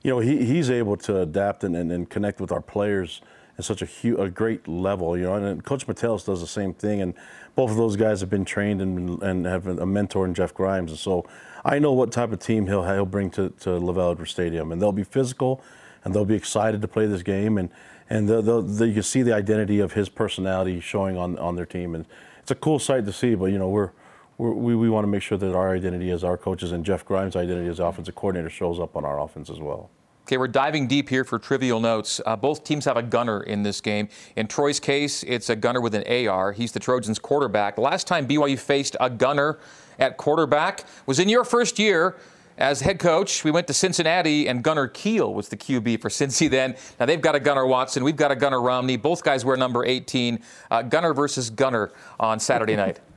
you 0.03 0.11
know, 0.11 0.21
he, 0.21 0.45
he's 0.47 0.71
able 0.71 0.97
to 0.99 1.21
adapt 1.21 1.63
and, 1.63 1.77
and, 1.77 1.93
and 1.93 2.09
connect 2.09 2.41
with 2.41 2.51
our 2.51 2.63
players 2.63 3.21
at 3.59 3.65
such 3.65 3.83
a, 3.83 3.87
huge, 3.87 4.19
a 4.19 4.31
great 4.31 4.67
level, 4.67 5.17
you 5.17 5.25
know. 5.25 5.35
And, 5.35 5.45
and 5.45 5.65
Coach 5.65 5.87
Metellus 5.87 6.25
does 6.25 6.41
the 6.41 6.47
same 6.47 6.73
thing. 6.73 7.03
And 7.03 7.13
both 7.55 7.71
of 7.71 7.77
those 7.77 7.97
guys 7.97 8.21
have 8.21 8.31
been 8.31 8.47
trained 8.47 8.81
and, 8.81 9.23
and 9.23 9.45
have 9.45 9.67
a 9.67 9.85
mentor 9.85 10.25
in 10.25 10.33
Jeff 10.33 10.55
Grimes. 10.55 10.91
And 10.91 10.99
so 10.99 11.27
I 11.67 11.79
know 11.79 11.93
what 11.93 12.13
type 12.13 12.33
of 12.33 12.39
team 12.39 12.67
he'll, 12.67 12.83
he'll 12.83 13.05
bring 13.05 13.31
to, 13.33 13.51
to 13.61 13.71
LaVell 13.71 14.13
Edwards 14.13 14.31
Stadium. 14.31 14.73
And 14.73 14.81
they'll 14.81 14.91
be 14.93 15.05
physical 15.05 15.63
and 16.03 16.15
they'll 16.15 16.25
be 16.25 16.35
excited 16.35 16.81
to 16.81 16.89
play 16.89 17.07
this 17.07 17.23
game. 17.23 17.59
And, 17.59 17.69
and 18.09 18.27
they'll, 18.27 18.43
they'll, 18.43 18.63
they, 18.63 18.87
you 18.87 18.95
can 18.95 19.03
see 19.03 19.23
the 19.23 19.35
identity 19.35 19.81
of 19.81 19.93
his 19.93 20.09
personality 20.09 20.81
showing 20.81 21.19
on, 21.19 21.39
on 21.39 21.57
their 21.57 21.67
team. 21.67 21.95
And 21.95 22.07
it's 22.41 22.51
a 22.51 22.55
cool 22.55 22.79
sight 22.79 23.05
to 23.05 23.13
see, 23.13 23.35
but, 23.35 23.47
you 23.47 23.59
know, 23.59 23.69
we're– 23.69 23.91
we, 24.39 24.75
we 24.75 24.91
want 24.91 25.05
to 25.05 25.09
make 25.09 25.23
sure 25.23 25.39
that 25.39 25.55
our 25.55 25.75
identity 25.75 26.11
as 26.11 26.25
our 26.25 26.37
coaches 26.37 26.73
and 26.73 26.85
Jeff 26.85 27.05
Grimes' 27.05 27.37
identity 27.37 27.69
as 27.69 27.79
offensive 27.79 28.15
coordinator 28.15 28.51
shows 28.51 28.81
up 28.81 28.97
on 28.97 29.05
our 29.05 29.21
offense 29.21 29.51
as 29.51 29.61
well. 29.61 29.91
Okay, 30.23 30.39
we're 30.39 30.49
diving 30.49 30.87
deep 30.87 31.11
here 31.11 31.23
for 31.23 31.39
trivial 31.39 31.81
notes. 31.81 32.19
Uh, 32.25 32.35
both 32.35 32.65
teams 32.65 32.87
have 32.87 32.97
a 32.97 33.03
gunner 33.03 33.43
in 33.43 33.63
this 33.63 33.83
game. 33.83 34.09
In 34.37 34.47
Troy's 34.47 34.81
case, 34.81 35.23
it's 35.25 35.51
a 35.51 35.57
gunner 35.57 35.83
with 35.83 35.95
an 35.95 36.29
AR. 36.29 36.53
He's 36.53 36.73
the 36.73 36.81
Trojans' 36.81 37.19
quarterback. 37.19 37.77
Last 37.77 38.07
time 38.07 38.27
BYU 38.27 38.59
faced 38.59 38.97
a 39.01 39.11
gunner 39.11 39.59
at 39.99 40.17
quarterback 40.17 40.85
was 41.05 41.19
in 41.19 41.29
your 41.29 41.45
first 41.45 41.79
year 41.79 42.17
as 42.57 42.81
head 42.81 42.99
coach. 42.99 43.45
We 43.45 43.51
went 43.51 43.67
to 43.67 43.75
Cincinnati, 43.75 44.49
and 44.49 44.63
Gunner 44.63 44.89
Kiel 44.89 45.35
was 45.35 45.51
the 45.51 45.59
QB 45.59 46.01
for 46.01 46.09
Cincy 46.09 46.49
then. 46.49 46.75
Now 46.99 47.05
they've 47.05 47.21
got 47.21 47.35
a 47.35 47.41
Gunner 47.41 47.67
Watson. 47.67 48.03
We've 48.03 48.17
got 48.17 48.31
a 48.31 48.37
Gunnar 48.37 48.63
Romney. 48.63 48.97
Both 48.97 49.25
guys 49.25 49.45
wear 49.45 49.59
number 49.59 49.85
18. 49.85 50.43
Uh, 50.71 50.83
gunner 50.83 51.13
versus 51.13 51.51
Gunner 51.51 51.93
on 52.19 52.41
Saturday 52.41 52.77
night. 52.77 53.01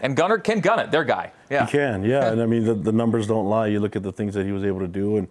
And 0.00 0.16
Gunner 0.16 0.38
can 0.38 0.60
gun 0.60 0.78
it, 0.78 0.90
their 0.90 1.04
guy. 1.04 1.32
Yeah. 1.50 1.66
He 1.66 1.72
can, 1.72 2.02
yeah. 2.02 2.32
and 2.32 2.40
I 2.40 2.46
mean, 2.46 2.64
the, 2.64 2.74
the 2.74 2.92
numbers 2.92 3.26
don't 3.26 3.46
lie. 3.46 3.66
You 3.66 3.80
look 3.80 3.96
at 3.96 4.02
the 4.02 4.12
things 4.12 4.34
that 4.34 4.46
he 4.46 4.52
was 4.52 4.64
able 4.64 4.80
to 4.80 4.88
do, 4.88 5.16
and 5.18 5.28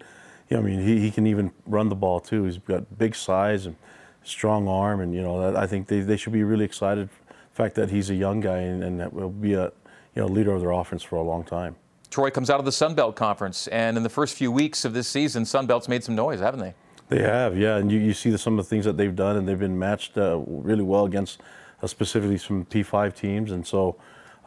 you 0.49 0.57
know, 0.57 0.63
I 0.63 0.65
mean, 0.65 0.79
he, 0.79 0.99
he 0.99 1.11
can 1.11 1.27
even 1.27 1.51
run 1.65 1.89
the 1.89 1.95
ball 1.95 2.19
too. 2.19 2.43
He's 2.43 2.57
got 2.57 2.97
big 2.97 3.15
size 3.15 3.65
and 3.65 3.75
strong 4.23 4.67
arm, 4.67 5.01
and 5.01 5.13
you 5.13 5.21
know, 5.21 5.41
that, 5.41 5.55
I 5.55 5.65
think 5.67 5.87
they, 5.87 6.01
they 6.01 6.17
should 6.17 6.33
be 6.33 6.43
really 6.43 6.65
excited 6.65 7.09
the 7.27 7.35
fact 7.53 7.75
that 7.75 7.89
he's 7.89 8.09
a 8.09 8.15
young 8.15 8.39
guy 8.39 8.59
and, 8.59 8.83
and 8.83 9.11
will 9.11 9.29
be 9.29 9.53
a 9.53 9.71
you 10.15 10.21
know 10.21 10.27
leader 10.27 10.53
of 10.53 10.61
their 10.61 10.71
offense 10.71 11.03
for 11.03 11.15
a 11.15 11.23
long 11.23 11.43
time. 11.43 11.75
Troy 12.09 12.31
comes 12.31 12.49
out 12.49 12.59
of 12.59 12.65
the 12.65 12.71
Sun 12.71 12.95
Belt 12.95 13.15
Conference, 13.15 13.67
and 13.67 13.95
in 13.95 14.03
the 14.03 14.09
first 14.09 14.35
few 14.35 14.51
weeks 14.51 14.83
of 14.83 14.93
this 14.93 15.07
season, 15.07 15.45
Sun 15.45 15.67
Belt's 15.67 15.87
made 15.87 16.03
some 16.03 16.15
noise, 16.15 16.39
haven't 16.39 16.59
they? 16.59 16.73
They 17.09 17.21
have, 17.23 17.57
yeah, 17.57 17.77
and 17.77 17.91
you, 17.91 17.99
you 17.99 18.13
see 18.13 18.29
the, 18.29 18.37
some 18.37 18.57
of 18.57 18.65
the 18.65 18.69
things 18.69 18.85
that 18.85 18.97
they've 18.97 19.15
done, 19.15 19.35
and 19.35 19.47
they've 19.47 19.59
been 19.59 19.77
matched 19.77 20.17
uh, 20.17 20.39
really 20.45 20.83
well 20.83 21.05
against 21.05 21.41
uh, 21.81 21.87
specifically 21.87 22.37
some 22.37 22.65
P5 22.65 23.15
teams, 23.15 23.51
and 23.51 23.65
so 23.65 23.95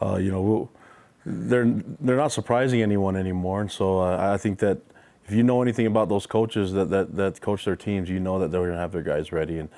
uh, 0.02 0.16
you 0.16 0.30
know, 0.30 0.70
they're 1.24 1.64
they're 2.00 2.16
not 2.16 2.32
surprising 2.32 2.82
anyone 2.82 3.16
anymore. 3.16 3.60
And 3.60 3.70
so 3.70 4.00
uh, 4.00 4.32
I 4.34 4.36
think 4.38 4.58
that 4.58 4.78
if 5.24 5.32
you 5.32 5.42
know 5.42 5.62
anything 5.62 5.86
about 5.86 6.08
those 6.08 6.26
coaches 6.26 6.72
that, 6.72 6.90
that, 6.90 7.16
that 7.16 7.40
coach 7.40 7.64
their 7.64 7.76
teams, 7.76 8.08
you 8.08 8.18
know 8.18 8.38
that 8.40 8.50
they're 8.50 8.62
going 8.62 8.72
to 8.72 8.78
have 8.78 8.92
their 8.92 9.02
guys 9.02 9.32
ready. 9.32 9.58
And 9.58 9.68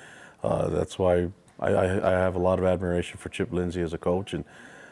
uh, 0.43 0.69
that's 0.69 0.97
why 0.97 1.29
I, 1.59 1.69
I, 1.69 2.09
I, 2.09 2.11
have 2.19 2.35
a 2.35 2.39
lot 2.39 2.59
of 2.59 2.65
admiration 2.65 3.17
for 3.17 3.29
Chip 3.29 3.51
Lindsey 3.51 3.81
as 3.81 3.93
a 3.93 3.97
coach. 3.97 4.33
And 4.33 4.43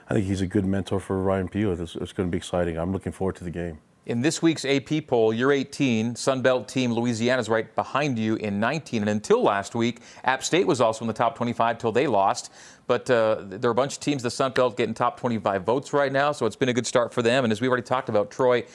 I 0.10 0.14
think 0.14 0.28
he's 0.28 0.42
a 0.42 0.48
good 0.48 0.66
mentor 0.66 1.00
for 1.00 1.22
Ryan 1.22 1.48
Pugh. 1.48 1.72
It's, 1.72 1.96
it's 1.96 2.14
going 2.14 2.30
to 2.30 2.32
be 2.32 2.38
exciting. 2.38 2.78
I'm 2.78 2.92
looking 2.92 3.12
forward 3.12 3.36
to 3.38 3.44
the 3.44 3.52
game. 3.52 3.80
In 4.06 4.22
this 4.22 4.42
week's 4.42 4.66
AP 4.66 5.08
poll, 5.08 5.34
you're 5.34 5.54
18. 5.54 6.16
Sunbelt 6.16 6.68
team 6.68 6.92
Louisiana's 6.92 7.48
right 7.48 7.74
behind 7.74 8.20
you 8.20 8.36
in 8.36 8.60
19. 8.60 9.02
And 9.02 9.10
until 9.10 9.42
last 9.42 9.76
week, 9.76 10.02
App 10.26 10.44
State 10.44 10.68
was 10.68 10.82
also 10.82 11.06
in 11.06 11.08
the 11.08 11.14
top 11.14 11.38
25 11.38 11.78
till 11.78 11.94
they 11.94 12.06
lost. 12.08 12.52
But 12.86 13.10
uh, 13.10 13.38
there 13.44 13.70
are 13.70 13.72
a 13.72 13.76
bunch 13.76 13.94
of 13.94 14.00
teams, 14.02 14.22
the 14.22 14.28
Sunbelt, 14.28 14.76
getting 14.76 14.94
top 14.94 15.18
25 15.18 15.64
votes 15.64 15.94
right 15.94 16.12
now. 16.12 16.34
So 16.34 16.46
it's 16.46 16.58
been 16.58 16.68
a 16.68 16.74
good 16.74 16.86
start 16.86 17.14
for 17.14 17.22
them. 17.22 17.46
And 17.46 17.54
as 17.54 17.62
we 17.62 17.68
already 17.70 17.84
talked 17.84 18.10
about, 18.10 18.30
Troy 18.30 18.66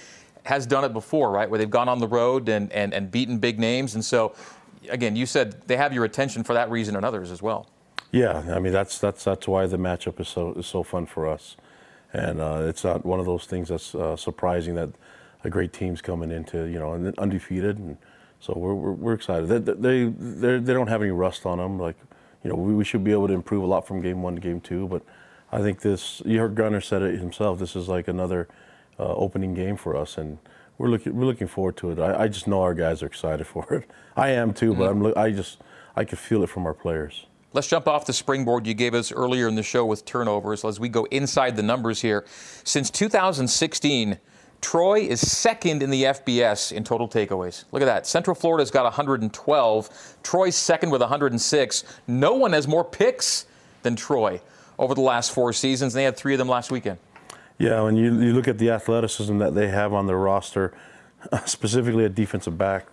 has 0.44 0.64
done 0.64 0.82
it 0.84 0.94
before, 0.94 1.30
right? 1.30 1.50
Where 1.50 1.58
they've 1.58 1.68
gone 1.68 1.90
on 1.90 1.98
the 1.98 2.08
road 2.08 2.48
and, 2.48 2.72
and, 2.72 2.94
and 2.94 3.10
beaten 3.10 3.36
big 3.36 3.58
names. 3.58 3.94
And 3.94 4.02
so, 4.02 4.34
again, 4.88 5.14
you 5.14 5.26
said 5.26 5.60
they 5.68 5.76
have 5.76 5.92
your 5.92 6.06
attention 6.06 6.42
for 6.42 6.54
that 6.54 6.70
reason 6.70 6.96
and 6.96 7.04
others 7.04 7.30
as 7.30 7.42
well. 7.42 7.68
Yeah, 8.10 8.54
I 8.54 8.58
mean 8.58 8.72
that's 8.72 8.98
that's 8.98 9.24
that's 9.24 9.46
why 9.46 9.66
the 9.66 9.76
matchup 9.76 10.18
is 10.18 10.28
so 10.28 10.54
is 10.54 10.66
so 10.66 10.82
fun 10.82 11.04
for 11.04 11.28
us, 11.28 11.58
and 12.10 12.40
uh, 12.40 12.62
it's 12.62 12.82
not 12.82 13.04
one 13.04 13.20
of 13.20 13.26
those 13.26 13.44
things 13.44 13.68
that's 13.68 13.94
uh, 13.94 14.16
surprising 14.16 14.76
that 14.76 14.88
a 15.48 15.50
great 15.50 15.72
team's 15.72 16.00
coming 16.00 16.30
into 16.30 16.66
you 16.66 16.78
know 16.78 16.92
and 16.92 17.18
undefeated, 17.18 17.78
and 17.78 17.96
so 18.38 18.52
we're 18.56 18.74
we're, 18.74 18.92
we're 18.92 19.14
excited. 19.14 19.48
They 19.48 19.58
they 19.58 20.58
they 20.58 20.72
don't 20.72 20.86
have 20.86 21.02
any 21.02 21.10
rust 21.10 21.44
on 21.46 21.58
them. 21.58 21.78
Like 21.78 21.96
you 22.44 22.50
know 22.50 22.56
we, 22.56 22.74
we 22.74 22.84
should 22.84 23.02
be 23.02 23.12
able 23.12 23.26
to 23.26 23.34
improve 23.34 23.64
a 23.64 23.66
lot 23.66 23.86
from 23.86 24.00
game 24.00 24.22
one 24.22 24.36
to 24.36 24.40
game 24.40 24.60
two, 24.60 24.86
but 24.86 25.02
I 25.50 25.60
think 25.60 25.80
this 25.80 26.22
you 26.24 26.38
heard 26.38 26.54
Gunnar 26.54 26.80
said 26.80 27.02
it 27.02 27.18
himself. 27.18 27.58
This 27.58 27.74
is 27.74 27.88
like 27.88 28.06
another 28.06 28.48
uh, 28.98 29.14
opening 29.14 29.54
game 29.54 29.76
for 29.76 29.96
us, 29.96 30.18
and 30.18 30.38
we're 30.76 30.88
looking 30.88 31.16
we're 31.16 31.24
looking 31.24 31.48
forward 31.48 31.76
to 31.78 31.90
it. 31.90 31.98
I, 31.98 32.24
I, 32.24 32.28
just 32.28 32.46
know 32.46 32.62
our 32.62 32.74
guys 32.74 33.02
are 33.02 33.06
excited 33.06 33.46
for 33.54 33.72
it. 33.72 33.90
I 34.16 34.30
am 34.30 34.52
too, 34.52 34.72
mm-hmm. 34.72 35.02
but 35.02 35.16
I'm 35.16 35.24
I 35.24 35.30
just 35.30 35.58
I 35.96 36.04
can 36.04 36.18
feel 36.18 36.42
it 36.42 36.50
from 36.50 36.66
our 36.66 36.74
players. 36.74 37.26
Let's 37.54 37.66
jump 37.66 37.88
off 37.88 38.04
the 38.04 38.12
springboard 38.12 38.66
you 38.66 38.74
gave 38.74 38.92
us 38.92 39.10
earlier 39.10 39.48
in 39.48 39.54
the 39.54 39.62
show 39.62 39.86
with 39.86 40.04
turnovers 40.04 40.66
as 40.66 40.78
we 40.78 40.90
go 40.90 41.04
inside 41.06 41.56
the 41.56 41.62
numbers 41.62 42.02
here. 42.02 42.26
Since 42.62 42.90
2016, 42.90 44.18
Troy 44.60 45.00
is 45.00 45.20
second 45.20 45.82
in 45.82 45.90
the 45.90 46.04
FBS 46.04 46.72
in 46.72 46.84
total 46.84 47.08
takeaways. 47.08 47.64
Look 47.72 47.82
at 47.82 47.86
that. 47.86 48.06
Central 48.06 48.34
Florida's 48.34 48.70
got 48.70 48.84
112. 48.84 50.16
Troy's 50.22 50.56
second 50.56 50.90
with 50.90 51.00
106. 51.00 51.84
No 52.06 52.34
one 52.34 52.52
has 52.52 52.66
more 52.66 52.84
picks 52.84 53.46
than 53.82 53.96
Troy 53.96 54.40
over 54.78 54.94
the 54.94 55.00
last 55.00 55.32
four 55.32 55.52
seasons. 55.52 55.92
They 55.92 56.04
had 56.04 56.16
three 56.16 56.34
of 56.34 56.38
them 56.38 56.48
last 56.48 56.70
weekend. 56.70 56.98
Yeah, 57.58 57.82
when 57.82 57.96
you, 57.96 58.20
you 58.20 58.32
look 58.32 58.48
at 58.48 58.58
the 58.58 58.70
athleticism 58.70 59.38
that 59.38 59.54
they 59.54 59.68
have 59.68 59.92
on 59.92 60.06
their 60.06 60.18
roster, 60.18 60.72
specifically 61.44 62.04
a 62.04 62.08
defensive 62.08 62.56
back, 62.56 62.86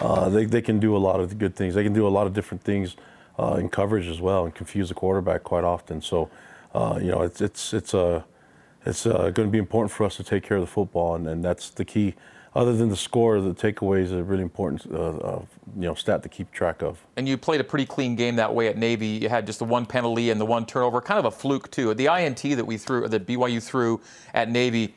uh, 0.00 0.28
they, 0.28 0.44
they 0.44 0.62
can 0.62 0.78
do 0.78 0.96
a 0.96 0.98
lot 0.98 1.20
of 1.20 1.38
good 1.38 1.54
things. 1.54 1.74
They 1.74 1.84
can 1.84 1.92
do 1.92 2.06
a 2.06 2.08
lot 2.08 2.26
of 2.26 2.32
different 2.32 2.62
things 2.62 2.96
uh, 3.38 3.56
in 3.58 3.68
coverage 3.68 4.06
as 4.06 4.20
well 4.20 4.44
and 4.44 4.54
confuse 4.54 4.88
the 4.88 4.94
quarterback 4.94 5.42
quite 5.42 5.64
often. 5.64 6.00
So, 6.00 6.30
uh, 6.74 6.98
you 7.00 7.10
know, 7.10 7.22
it's 7.22 7.40
it's 7.40 7.72
it's 7.72 7.94
a 7.94 8.24
it's 8.88 9.06
uh, 9.06 9.30
going 9.30 9.48
to 9.48 9.52
be 9.52 9.58
important 9.58 9.92
for 9.92 10.04
us 10.04 10.16
to 10.16 10.24
take 10.24 10.42
care 10.42 10.56
of 10.56 10.62
the 10.62 10.66
football, 10.66 11.14
and, 11.14 11.28
and 11.28 11.44
that's 11.44 11.70
the 11.70 11.84
key. 11.84 12.14
Other 12.54 12.74
than 12.74 12.88
the 12.88 12.96
score, 12.96 13.40
the 13.40 13.54
takeaways 13.54 14.10
are 14.10 14.22
really 14.22 14.42
important, 14.42 14.86
uh, 14.90 14.96
uh, 14.96 15.42
you 15.76 15.82
know, 15.82 15.94
stat 15.94 16.22
to 16.22 16.28
keep 16.28 16.50
track 16.50 16.82
of. 16.82 16.98
And 17.16 17.28
you 17.28 17.36
played 17.36 17.60
a 17.60 17.64
pretty 17.64 17.84
clean 17.84 18.16
game 18.16 18.36
that 18.36 18.52
way 18.52 18.68
at 18.68 18.78
Navy. 18.78 19.06
You 19.06 19.28
had 19.28 19.46
just 19.46 19.58
the 19.58 19.66
one 19.66 19.84
penalty 19.84 20.30
and 20.30 20.40
the 20.40 20.46
one 20.46 20.64
turnover, 20.64 21.00
kind 21.02 21.18
of 21.18 21.26
a 21.26 21.30
fluke 21.30 21.70
too. 21.70 21.92
The 21.92 22.06
INT 22.06 22.42
that 22.42 22.66
we 22.66 22.78
threw, 22.78 23.06
that 23.06 23.26
BYU 23.26 23.62
threw 23.62 24.00
at 24.32 24.50
Navy, 24.50 24.94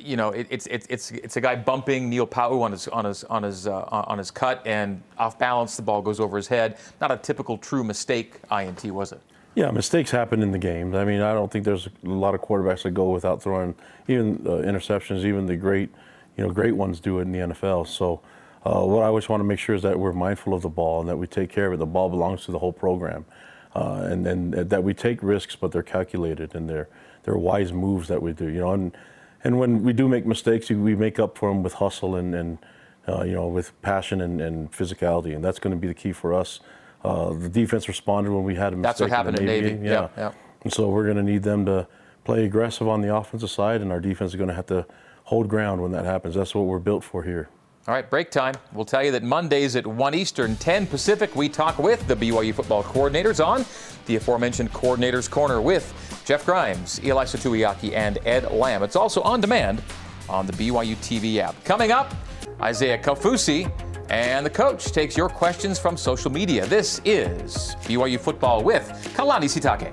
you 0.00 0.16
know, 0.16 0.30
it, 0.30 0.46
it's 0.48 0.66
it's 0.68 1.10
it's 1.10 1.36
a 1.36 1.40
guy 1.40 1.56
bumping 1.56 2.08
Neil 2.08 2.26
Pau'u 2.26 2.62
on 2.62 2.70
his 2.70 2.86
on 2.88 3.04
his 3.04 3.24
on 3.24 3.42
his 3.42 3.66
uh, 3.66 3.82
on 3.90 4.16
his 4.16 4.30
cut 4.30 4.64
and 4.64 5.02
off 5.18 5.38
balance, 5.38 5.76
the 5.76 5.82
ball 5.82 6.02
goes 6.02 6.20
over 6.20 6.36
his 6.36 6.46
head. 6.46 6.78
Not 7.00 7.10
a 7.10 7.16
typical 7.16 7.58
true 7.58 7.82
mistake 7.82 8.36
INT, 8.52 8.84
was 8.84 9.10
it? 9.10 9.20
Yeah, 9.54 9.70
mistakes 9.70 10.10
happen 10.10 10.42
in 10.42 10.50
the 10.50 10.58
game. 10.58 10.94
I 10.94 11.04
mean, 11.04 11.20
I 11.20 11.34
don't 11.34 11.52
think 11.52 11.66
there's 11.66 11.86
a 11.86 12.08
lot 12.08 12.34
of 12.34 12.40
quarterbacks 12.40 12.84
that 12.84 12.92
go 12.92 13.10
without 13.10 13.42
throwing 13.42 13.74
even 14.08 14.42
uh, 14.46 14.50
interceptions. 14.62 15.24
Even 15.24 15.44
the 15.44 15.56
great, 15.56 15.90
you 16.38 16.46
know, 16.46 16.50
great 16.50 16.74
ones 16.74 17.00
do 17.00 17.18
it 17.18 17.22
in 17.22 17.32
the 17.32 17.38
NFL. 17.38 17.86
So, 17.86 18.22
uh, 18.64 18.80
what 18.80 19.02
I 19.02 19.08
always 19.08 19.28
want 19.28 19.40
to 19.40 19.44
make 19.44 19.58
sure 19.58 19.74
is 19.74 19.82
that 19.82 19.98
we're 19.98 20.12
mindful 20.12 20.54
of 20.54 20.62
the 20.62 20.70
ball 20.70 21.00
and 21.00 21.08
that 21.08 21.18
we 21.18 21.26
take 21.26 21.50
care 21.50 21.66
of 21.66 21.74
it. 21.74 21.76
The 21.78 21.86
ball 21.86 22.08
belongs 22.08 22.46
to 22.46 22.52
the 22.52 22.60
whole 22.60 22.72
program, 22.72 23.26
uh, 23.74 24.06
and 24.08 24.26
and 24.26 24.54
that 24.54 24.82
we 24.82 24.94
take 24.94 25.22
risks, 25.22 25.54
but 25.54 25.70
they're 25.70 25.82
calculated 25.82 26.54
and 26.54 26.68
they're 26.68 26.88
they're 27.24 27.36
wise 27.36 27.74
moves 27.74 28.08
that 28.08 28.22
we 28.22 28.32
do. 28.32 28.46
You 28.46 28.60
know, 28.60 28.72
and 28.72 28.96
and 29.44 29.58
when 29.58 29.82
we 29.82 29.92
do 29.92 30.08
make 30.08 30.24
mistakes, 30.24 30.70
we 30.70 30.94
make 30.96 31.18
up 31.18 31.36
for 31.36 31.50
them 31.50 31.62
with 31.62 31.74
hustle 31.74 32.16
and 32.16 32.34
and 32.34 32.58
uh, 33.06 33.24
you 33.24 33.34
know 33.34 33.48
with 33.48 33.80
passion 33.82 34.22
and, 34.22 34.40
and 34.40 34.72
physicality, 34.72 35.34
and 35.34 35.44
that's 35.44 35.58
going 35.58 35.74
to 35.74 35.80
be 35.80 35.88
the 35.88 35.94
key 35.94 36.12
for 36.12 36.32
us. 36.32 36.60
Uh, 37.04 37.32
the 37.32 37.48
defense 37.48 37.88
responded 37.88 38.32
when 38.32 38.44
we 38.44 38.54
had 38.54 38.72
a 38.72 38.76
mistake. 38.76 38.82
That's 38.82 39.00
what 39.00 39.10
happened 39.10 39.38
in 39.38 39.46
Navy. 39.46 39.72
Navy. 39.72 39.86
Yeah. 39.86 39.92
yeah. 39.92 40.08
yeah. 40.16 40.32
And 40.62 40.72
so 40.72 40.88
we're 40.88 41.04
going 41.04 41.16
to 41.16 41.22
need 41.22 41.42
them 41.42 41.66
to 41.66 41.86
play 42.24 42.44
aggressive 42.44 42.86
on 42.86 43.00
the 43.00 43.14
offensive 43.14 43.50
side, 43.50 43.80
and 43.80 43.90
our 43.90 44.00
defense 44.00 44.32
is 44.32 44.36
going 44.36 44.48
to 44.48 44.54
have 44.54 44.66
to 44.66 44.86
hold 45.24 45.48
ground 45.48 45.82
when 45.82 45.92
that 45.92 46.04
happens. 46.04 46.34
That's 46.34 46.54
what 46.54 46.62
we're 46.62 46.78
built 46.78 47.02
for 47.02 47.22
here. 47.22 47.48
All 47.88 47.94
right, 47.94 48.08
break 48.08 48.30
time. 48.30 48.54
We'll 48.72 48.84
tell 48.84 49.02
you 49.02 49.10
that 49.10 49.24
Mondays 49.24 49.74
at 49.74 49.84
1 49.84 50.14
Eastern, 50.14 50.54
10 50.54 50.86
Pacific, 50.86 51.34
we 51.34 51.48
talk 51.48 51.80
with 51.80 52.06
the 52.06 52.14
BYU 52.14 52.54
football 52.54 52.84
coordinators 52.84 53.44
on 53.44 53.66
the 54.06 54.14
aforementioned 54.16 54.72
Coordinators 54.72 55.28
Corner 55.28 55.60
with 55.60 55.92
Jeff 56.24 56.46
Grimes, 56.46 57.00
Ilaisa 57.00 57.38
Tuiaki, 57.38 57.92
and 57.92 58.18
Ed 58.24 58.52
Lamb. 58.52 58.84
It's 58.84 58.94
also 58.94 59.20
on 59.22 59.40
demand 59.40 59.82
on 60.28 60.46
the 60.46 60.52
BYU 60.52 60.94
TV 60.96 61.38
app. 61.38 61.56
Coming 61.64 61.90
up, 61.90 62.14
Isaiah 62.62 62.98
Kaufusi, 62.98 63.70
and 64.08 64.46
the 64.46 64.50
coach 64.50 64.92
takes 64.92 65.16
your 65.16 65.28
questions 65.28 65.78
from 65.78 65.96
social 65.96 66.30
media. 66.30 66.64
This 66.66 67.00
is 67.04 67.74
BYU 67.86 68.20
Football 68.20 68.62
with 68.62 68.84
Kalani 69.16 69.48
Sitake. 69.48 69.92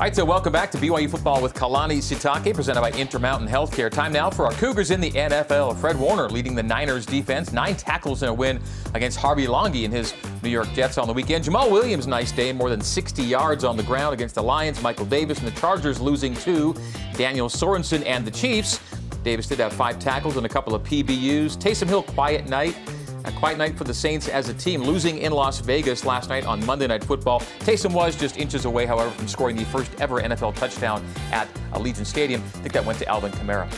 All 0.00 0.06
right, 0.06 0.16
so 0.16 0.24
welcome 0.24 0.50
back 0.50 0.70
to 0.70 0.78
BYU 0.78 1.10
Football 1.10 1.42
with 1.42 1.52
Kalani 1.52 1.98
Sitake, 1.98 2.54
presented 2.54 2.80
by 2.80 2.90
Intermountain 2.92 3.46
Healthcare. 3.46 3.90
Time 3.90 4.12
now 4.14 4.30
for 4.30 4.46
our 4.46 4.52
Cougars 4.52 4.90
in 4.90 4.98
the 4.98 5.10
NFL. 5.10 5.76
Fred 5.76 5.98
Warner 5.98 6.30
leading 6.30 6.54
the 6.54 6.62
Niners 6.62 7.04
defense, 7.04 7.52
nine 7.52 7.76
tackles 7.76 8.22
in 8.22 8.30
a 8.30 8.32
win 8.32 8.62
against 8.94 9.18
Harvey 9.18 9.46
Langi 9.46 9.84
and 9.84 9.92
his 9.92 10.14
New 10.42 10.50
York 10.50 10.68
Jets 10.72 10.98
on 10.98 11.06
the 11.06 11.12
weekend. 11.12 11.44
Jamaal 11.44 11.70
Williams, 11.70 12.06
nice 12.06 12.32
day, 12.32 12.52
more 12.52 12.70
than 12.70 12.80
60 12.80 13.22
yards 13.22 13.64
on 13.64 13.76
the 13.76 13.82
ground 13.82 14.14
against 14.14 14.34
the 14.34 14.42
Lions. 14.42 14.82
Michael 14.82 15.06
Davis 15.06 15.38
and 15.38 15.46
the 15.46 15.60
Chargers 15.60 16.00
losing 16.00 16.34
two. 16.34 16.74
Daniel 17.14 17.48
Sorensen 17.48 18.04
and 18.06 18.26
the 18.26 18.30
Chiefs. 18.30 18.80
Davis 19.22 19.46
did 19.46 19.58
have 19.58 19.72
five 19.72 19.98
tackles 19.98 20.36
and 20.36 20.46
a 20.46 20.48
couple 20.48 20.74
of 20.74 20.82
PBUs. 20.82 21.56
Taysom 21.56 21.88
Hill, 21.88 22.02
quiet 22.02 22.48
night. 22.48 22.76
A 23.24 23.32
quiet 23.32 23.58
night 23.58 23.76
for 23.76 23.84
the 23.84 23.92
Saints 23.92 24.28
as 24.28 24.48
a 24.48 24.54
team, 24.54 24.82
losing 24.82 25.18
in 25.18 25.32
Las 25.32 25.60
Vegas 25.60 26.06
last 26.06 26.30
night 26.30 26.46
on 26.46 26.64
Monday 26.64 26.86
Night 26.86 27.04
Football. 27.04 27.40
Taysom 27.60 27.92
was 27.92 28.16
just 28.16 28.38
inches 28.38 28.64
away, 28.64 28.86
however, 28.86 29.10
from 29.10 29.28
scoring 29.28 29.56
the 29.56 29.64
first 29.66 29.92
ever 30.00 30.22
NFL 30.22 30.54
touchdown 30.54 31.04
at 31.30 31.52
Allegiant 31.72 32.06
Stadium. 32.06 32.40
I 32.40 32.60
think 32.60 32.72
that 32.72 32.84
went 32.84 32.98
to 33.00 33.08
Alvin 33.08 33.30
Kamara. 33.32 33.70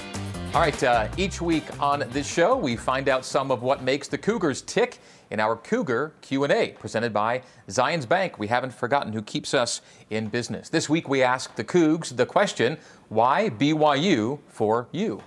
All 0.55 0.61
right, 0.61 0.83
uh, 0.85 1.09
each 1.17 1.41
week 1.41 1.65
on 1.81 2.05
this 2.11 2.31
show, 2.31 2.55
we 2.57 2.77
find 2.77 3.09
out 3.09 3.25
some 3.25 3.51
of 3.51 3.63
what 3.63 3.83
makes 3.83 4.07
the 4.07 4.19
Cougars 4.19 4.61
tick 4.61 4.99
in 5.33 5.41
our 5.41 5.57
Cougar 5.57 6.13
Q&A, 6.21 6.77
presented 6.79 7.13
by 7.13 7.41
Zions 7.67 8.07
Bank. 8.07 8.39
We 8.39 8.49
haven't 8.49 8.75
forgotten 8.75 9.15
who 9.15 9.23
keeps 9.23 9.55
us 9.55 9.81
in 10.11 10.29
business. 10.29 10.69
This 10.69 10.91
week, 10.91 11.09
we 11.09 11.23
ask 11.23 11.57
the 11.57 11.65
Cougs 11.65 12.15
the 12.15 12.27
question, 12.27 12.77
why 13.09 13.49
BYU 13.49 14.41
for 14.47 14.89
you? 14.93 15.23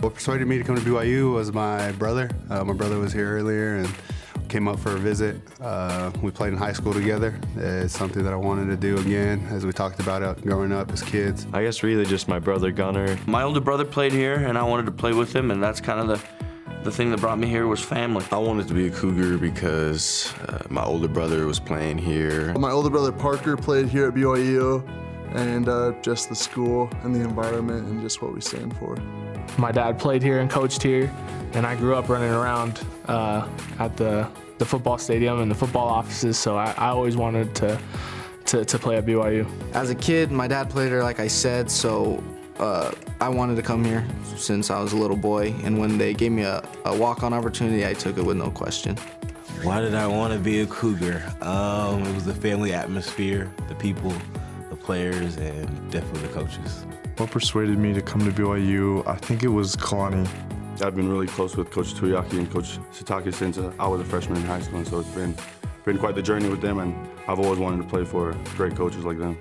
What 0.00 0.14
persuaded 0.14 0.48
me 0.48 0.58
to 0.58 0.64
come 0.64 0.74
to 0.74 0.82
BYU 0.82 1.34
was 1.34 1.52
my 1.52 1.92
brother. 1.92 2.28
Uh, 2.50 2.64
my 2.64 2.74
brother 2.74 2.98
was 2.98 3.12
here 3.12 3.38
earlier 3.38 3.76
and 3.76 3.88
came 4.48 4.66
up 4.66 4.80
for 4.80 4.96
a 4.96 4.98
visit. 4.98 5.40
Uh, 5.60 6.10
we 6.20 6.32
played 6.32 6.52
in 6.52 6.58
high 6.58 6.72
school 6.72 6.92
together. 6.92 7.38
It's 7.56 7.96
something 7.96 8.24
that 8.24 8.32
I 8.32 8.36
wanted 8.36 8.66
to 8.66 8.76
do 8.76 8.98
again, 8.98 9.46
as 9.52 9.64
we 9.64 9.72
talked 9.72 10.00
about 10.00 10.20
it 10.22 10.42
growing 10.42 10.72
up 10.72 10.90
as 10.90 11.00
kids. 11.00 11.46
I 11.52 11.62
guess 11.62 11.84
really 11.84 12.04
just 12.04 12.26
my 12.26 12.40
brother 12.40 12.72
Gunner. 12.72 13.16
My 13.26 13.44
older 13.44 13.60
brother 13.60 13.84
played 13.84 14.12
here, 14.12 14.34
and 14.34 14.58
I 14.58 14.64
wanted 14.64 14.86
to 14.86 14.92
play 14.92 15.12
with 15.12 15.32
him, 15.32 15.52
and 15.52 15.62
that's 15.62 15.80
kind 15.80 16.00
of 16.00 16.08
the 16.08 16.44
the 16.84 16.92
thing 16.92 17.10
that 17.10 17.20
brought 17.20 17.38
me 17.38 17.48
here 17.48 17.66
was 17.66 17.80
family. 17.80 18.24
I 18.30 18.36
wanted 18.36 18.68
to 18.68 18.74
be 18.74 18.88
a 18.88 18.90
Cougar 18.90 19.38
because 19.38 20.32
uh, 20.48 20.62
my 20.68 20.84
older 20.84 21.08
brother 21.08 21.46
was 21.46 21.58
playing 21.58 21.96
here. 21.96 22.52
My 22.58 22.70
older 22.70 22.90
brother 22.90 23.10
Parker 23.10 23.56
played 23.56 23.88
here 23.88 24.08
at 24.08 24.14
BYU, 24.14 24.86
and 25.34 25.66
uh, 25.68 25.92
just 26.02 26.28
the 26.28 26.34
school 26.34 26.90
and 27.02 27.14
the 27.14 27.20
environment 27.20 27.88
and 27.88 28.02
just 28.02 28.20
what 28.20 28.34
we 28.34 28.42
stand 28.42 28.76
for. 28.76 28.96
My 29.56 29.72
dad 29.72 29.98
played 29.98 30.22
here 30.22 30.40
and 30.40 30.50
coached 30.50 30.82
here, 30.82 31.10
and 31.54 31.66
I 31.66 31.74
grew 31.74 31.94
up 31.94 32.10
running 32.10 32.30
around 32.30 32.86
uh, 33.06 33.48
at 33.78 33.96
the, 33.96 34.28
the 34.58 34.66
football 34.66 34.98
stadium 34.98 35.40
and 35.40 35.50
the 35.50 35.54
football 35.54 35.88
offices, 35.88 36.38
so 36.38 36.56
I, 36.56 36.74
I 36.76 36.88
always 36.88 37.16
wanted 37.16 37.54
to, 37.56 37.80
to, 38.44 38.64
to 38.64 38.78
play 38.78 38.96
at 38.98 39.06
BYU. 39.06 39.48
As 39.72 39.88
a 39.88 39.94
kid, 39.94 40.30
my 40.30 40.46
dad 40.46 40.68
played 40.68 40.88
here, 40.88 41.02
like 41.02 41.18
I 41.18 41.28
said, 41.28 41.70
so 41.70 42.22
uh, 42.58 42.92
I 43.20 43.28
wanted 43.28 43.56
to 43.56 43.62
come 43.62 43.84
here 43.84 44.06
since 44.36 44.70
I 44.70 44.80
was 44.80 44.92
a 44.92 44.96
little 44.96 45.16
boy, 45.16 45.54
and 45.64 45.78
when 45.78 45.98
they 45.98 46.14
gave 46.14 46.32
me 46.32 46.42
a, 46.42 46.62
a 46.84 46.96
walk-on 46.96 47.32
opportunity, 47.32 47.86
I 47.86 47.94
took 47.94 48.18
it 48.18 48.22
with 48.24 48.36
no 48.36 48.50
question. 48.50 48.96
Why 49.62 49.80
did 49.80 49.94
I 49.94 50.06
want 50.06 50.32
to 50.32 50.38
be 50.38 50.60
a 50.60 50.66
Cougar? 50.66 51.22
Um, 51.40 52.02
it 52.02 52.14
was 52.14 52.24
the 52.24 52.34
family 52.34 52.74
atmosphere, 52.74 53.50
the 53.68 53.74
people, 53.74 54.12
the 54.68 54.76
players, 54.76 55.36
and 55.36 55.90
definitely 55.90 56.22
the 56.22 56.34
coaches. 56.34 56.84
What 57.16 57.30
persuaded 57.30 57.78
me 57.78 57.94
to 57.94 58.02
come 58.02 58.20
to 58.24 58.30
BYU? 58.30 59.06
I 59.06 59.16
think 59.16 59.42
it 59.42 59.48
was 59.48 59.76
Kalani. 59.76 60.28
I've 60.82 60.96
been 60.96 61.08
really 61.08 61.28
close 61.28 61.56
with 61.56 61.70
Coach 61.70 61.94
Tuiaki 61.94 62.38
and 62.38 62.50
Coach 62.50 62.78
Sitake 62.92 63.32
since 63.32 63.58
uh, 63.58 63.72
I 63.78 63.86
was 63.86 64.00
a 64.00 64.04
freshman 64.04 64.38
in 64.38 64.44
high 64.44 64.60
school, 64.60 64.78
and 64.78 64.88
so 64.88 65.00
it's 65.00 65.08
been 65.10 65.34
been 65.84 65.98
quite 65.98 66.14
the 66.14 66.22
journey 66.22 66.48
with 66.48 66.60
them, 66.60 66.78
and 66.78 66.94
I've 67.28 67.38
always 67.38 67.58
wanted 67.58 67.82
to 67.82 67.88
play 67.88 68.04
for 68.04 68.36
great 68.56 68.74
coaches 68.74 69.04
like 69.04 69.18
them. 69.18 69.38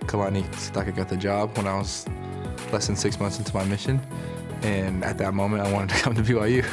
Kalani 0.00 0.44
Sitake 0.52 0.94
got 0.94 1.08
the 1.08 1.16
job 1.16 1.56
when 1.56 1.66
I 1.66 1.78
was 1.78 2.06
less 2.72 2.86
than 2.86 2.96
six 2.96 3.18
months 3.18 3.38
into 3.38 3.54
my 3.54 3.64
mission, 3.64 4.00
and 4.62 5.04
at 5.04 5.18
that 5.18 5.34
moment, 5.34 5.62
I 5.62 5.72
wanted 5.72 5.96
to 5.96 6.02
come 6.02 6.14
to 6.14 6.22
BYU. 6.22 6.64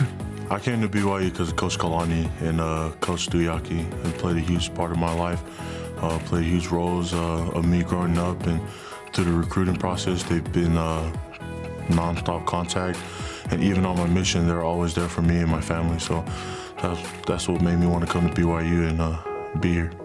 I 0.50 0.60
came 0.60 0.82
to 0.82 0.90
BYU 0.90 1.32
because 1.32 1.54
Coach 1.54 1.78
Kalani 1.78 2.30
and 2.42 2.60
uh, 2.60 2.92
Coach 3.00 3.28
Tuiaki. 3.28 3.90
They 4.04 4.12
played 4.12 4.38
a 4.38 4.42
huge 4.42 4.74
part 4.74 4.92
of 4.92 4.98
my 4.98 5.14
life, 5.14 5.42
uh, 6.02 6.20
played 6.20 6.46
huge 6.46 6.68
roles 6.68 7.14
uh, 7.14 7.50
of 7.52 7.66
me 7.66 7.84
growing 7.84 8.18
up, 8.18 8.46
and 8.46 8.62
through 9.14 9.26
the 9.26 9.32
recruiting 9.34 9.76
process, 9.76 10.24
they've 10.24 10.52
been 10.52 10.78
uh, 10.78 11.12
nonstop 11.88 12.46
contact, 12.46 13.00
and 13.52 13.64
even 13.64 13.86
on 13.86 13.98
my 13.98 14.08
mission, 14.08 14.48
they're 14.48 14.64
always 14.64 14.94
there 14.94 15.10
for 15.10 15.22
me 15.22 15.38
and 15.38 15.50
my 15.50 15.62
family. 15.62 16.00
So 16.00 16.24
that's 16.82 17.02
that's 17.26 17.48
what 17.48 17.62
made 17.62 17.80
me 17.80 17.88
want 17.88 18.06
to 18.06 18.12
come 18.12 18.30
to 18.30 18.42
BYU 18.42 18.90
and 18.90 19.02
uh, 19.02 19.60
be 19.60 19.74
here. 19.74 20.03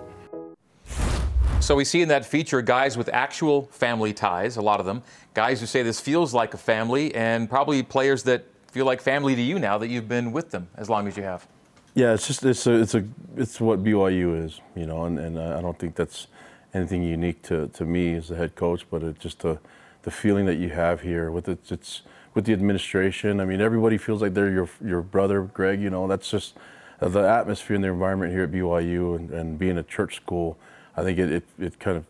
So 1.61 1.75
we 1.77 1.85
see 1.85 2.01
in 2.01 2.09
that 2.09 2.25
feature 2.25 2.63
guys 2.63 2.97
with 2.97 3.11
actual 3.13 3.63
family 3.71 4.15
ties, 4.15 4.57
a 4.57 4.63
lot 4.63 4.81
of 4.81 4.87
them, 4.87 5.03
guys 5.35 5.61
who 5.61 5.67
say 5.67 5.83
this 5.83 6.01
feels 6.01 6.33
like 6.33 6.55
a 6.55 6.57
family, 6.57 7.15
and 7.15 7.49
probably 7.49 7.83
players 7.83 8.23
that 8.23 8.47
feel 8.71 8.87
like 8.87 9.03
family 9.03 9.35
to 9.35 9.43
you 9.43 9.59
now 9.59 9.77
that 9.77 9.89
you've 9.89 10.09
been 10.09 10.33
with 10.33 10.51
them 10.51 10.69
as 10.77 10.89
long 10.89 11.07
as 11.07 11.17
you 11.17 11.23
have. 11.23 11.47
Yeah, 11.95 12.15
it's 12.15 12.27
just 12.27 12.45
it's 12.45 12.67
a, 12.67 12.81
it's 12.81 12.95
a 12.95 13.05
it's 13.37 13.61
what 13.61 13.83
BYU 13.83 14.45
is, 14.45 14.61
you 14.75 14.87
know, 14.87 15.05
and, 15.05 15.19
and 15.19 15.39
I 15.39 15.61
don't 15.61 15.79
think 15.79 15.95
that's 15.95 16.29
anything 16.73 17.03
unique 17.03 17.43
to, 17.43 17.69
to 17.69 17.85
me 17.85 18.15
as 18.15 18.29
the 18.29 18.37
head 18.37 18.55
coach, 18.55 18.87
but 18.91 19.03
it's 19.03 19.19
just 19.19 19.41
the, 19.41 19.59
the 20.03 20.11
feeling 20.11 20.47
that 20.47 20.57
you 20.57 20.71
have 20.71 21.01
here 21.01 21.31
with 21.31 21.49
it, 21.49 21.71
it's 21.71 22.03
with 22.35 22.45
the 22.45 22.53
administration. 22.53 23.41
I 23.41 23.45
mean, 23.45 23.61
everybody 23.61 23.99
feels 23.99 24.23
like 24.23 24.35
they're 24.35 24.51
your 24.51 24.69
your 24.85 25.03
brother, 25.03 25.43
Greg. 25.43 25.83
You 25.83 25.91
know, 25.91 26.07
that's 26.07 26.31
just 26.31 26.57
uh, 27.01 27.09
the 27.09 27.29
atmosphere 27.29 27.75
and 27.75 27.85
the 27.85 27.89
environment 27.89 28.33
here 28.33 28.45
at 28.45 28.53
BYU, 28.53 29.17
and, 29.17 29.31
and 29.31 29.59
being 29.59 29.77
a 29.77 29.83
church 29.83 30.17
school. 30.17 30.57
I 30.99 31.05
think 31.05 31.19
it, 31.19 31.31
it, 31.33 31.45
it 31.59 31.81
kind 31.81 31.97
of 31.97 32.05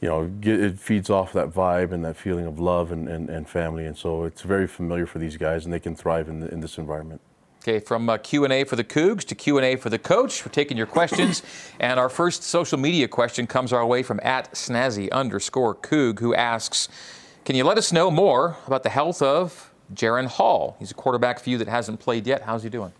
you 0.00 0.08
know 0.08 0.30
it 0.42 0.78
feeds 0.78 1.10
off 1.10 1.32
that 1.32 1.50
vibe 1.50 1.92
and 1.92 2.04
that 2.04 2.16
feeling 2.16 2.46
of 2.46 2.58
love 2.58 2.92
and, 2.92 3.08
and, 3.08 3.28
and 3.28 3.48
family, 3.48 3.86
and 3.86 3.96
so 3.96 4.24
it's 4.24 4.42
very 4.42 4.66
familiar 4.66 5.06
for 5.06 5.18
these 5.18 5.36
guys, 5.36 5.64
and 5.64 5.72
they 5.72 5.80
can 5.80 5.94
thrive 5.94 6.28
in, 6.28 6.40
the, 6.40 6.48
in 6.48 6.60
this 6.60 6.78
environment. 6.78 7.20
Okay, 7.62 7.78
from 7.78 8.10
uh, 8.10 8.16
Q&A 8.18 8.64
for 8.64 8.74
the 8.74 8.82
Cougs 8.82 9.22
to 9.26 9.36
Q&A 9.36 9.76
for 9.76 9.88
the 9.88 9.98
coach. 9.98 10.44
We're 10.44 10.50
taking 10.50 10.76
your 10.76 10.88
questions. 10.88 11.44
and 11.80 12.00
our 12.00 12.08
first 12.08 12.42
social 12.42 12.76
media 12.76 13.06
question 13.06 13.46
comes 13.46 13.72
our 13.72 13.86
way 13.86 14.02
from 14.02 14.18
at 14.24 14.52
snazzy 14.52 15.08
underscore 15.12 15.76
Coug, 15.76 16.18
who 16.18 16.34
asks, 16.34 16.88
can 17.44 17.54
you 17.54 17.62
let 17.62 17.78
us 17.78 17.92
know 17.92 18.10
more 18.10 18.56
about 18.66 18.82
the 18.82 18.88
health 18.88 19.22
of 19.22 19.72
Jaren 19.94 20.26
Hall? 20.26 20.74
He's 20.80 20.90
a 20.90 20.94
quarterback 20.94 21.38
for 21.38 21.50
you 21.50 21.58
that 21.58 21.68
hasn't 21.68 22.00
played 22.00 22.26
yet. 22.26 22.42
How's 22.42 22.64
he 22.64 22.68
doing? 22.68 22.92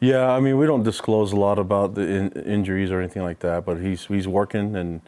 Yeah, 0.00 0.30
I 0.30 0.40
mean, 0.40 0.58
we 0.58 0.66
don't 0.66 0.82
disclose 0.82 1.32
a 1.32 1.36
lot 1.36 1.58
about 1.58 1.94
the 1.94 2.02
in- 2.02 2.32
injuries 2.32 2.90
or 2.90 3.00
anything 3.00 3.22
like 3.22 3.38
that, 3.40 3.64
but 3.64 3.78
he's 3.78 4.04
he's 4.06 4.28
working, 4.28 4.76
and 4.76 5.00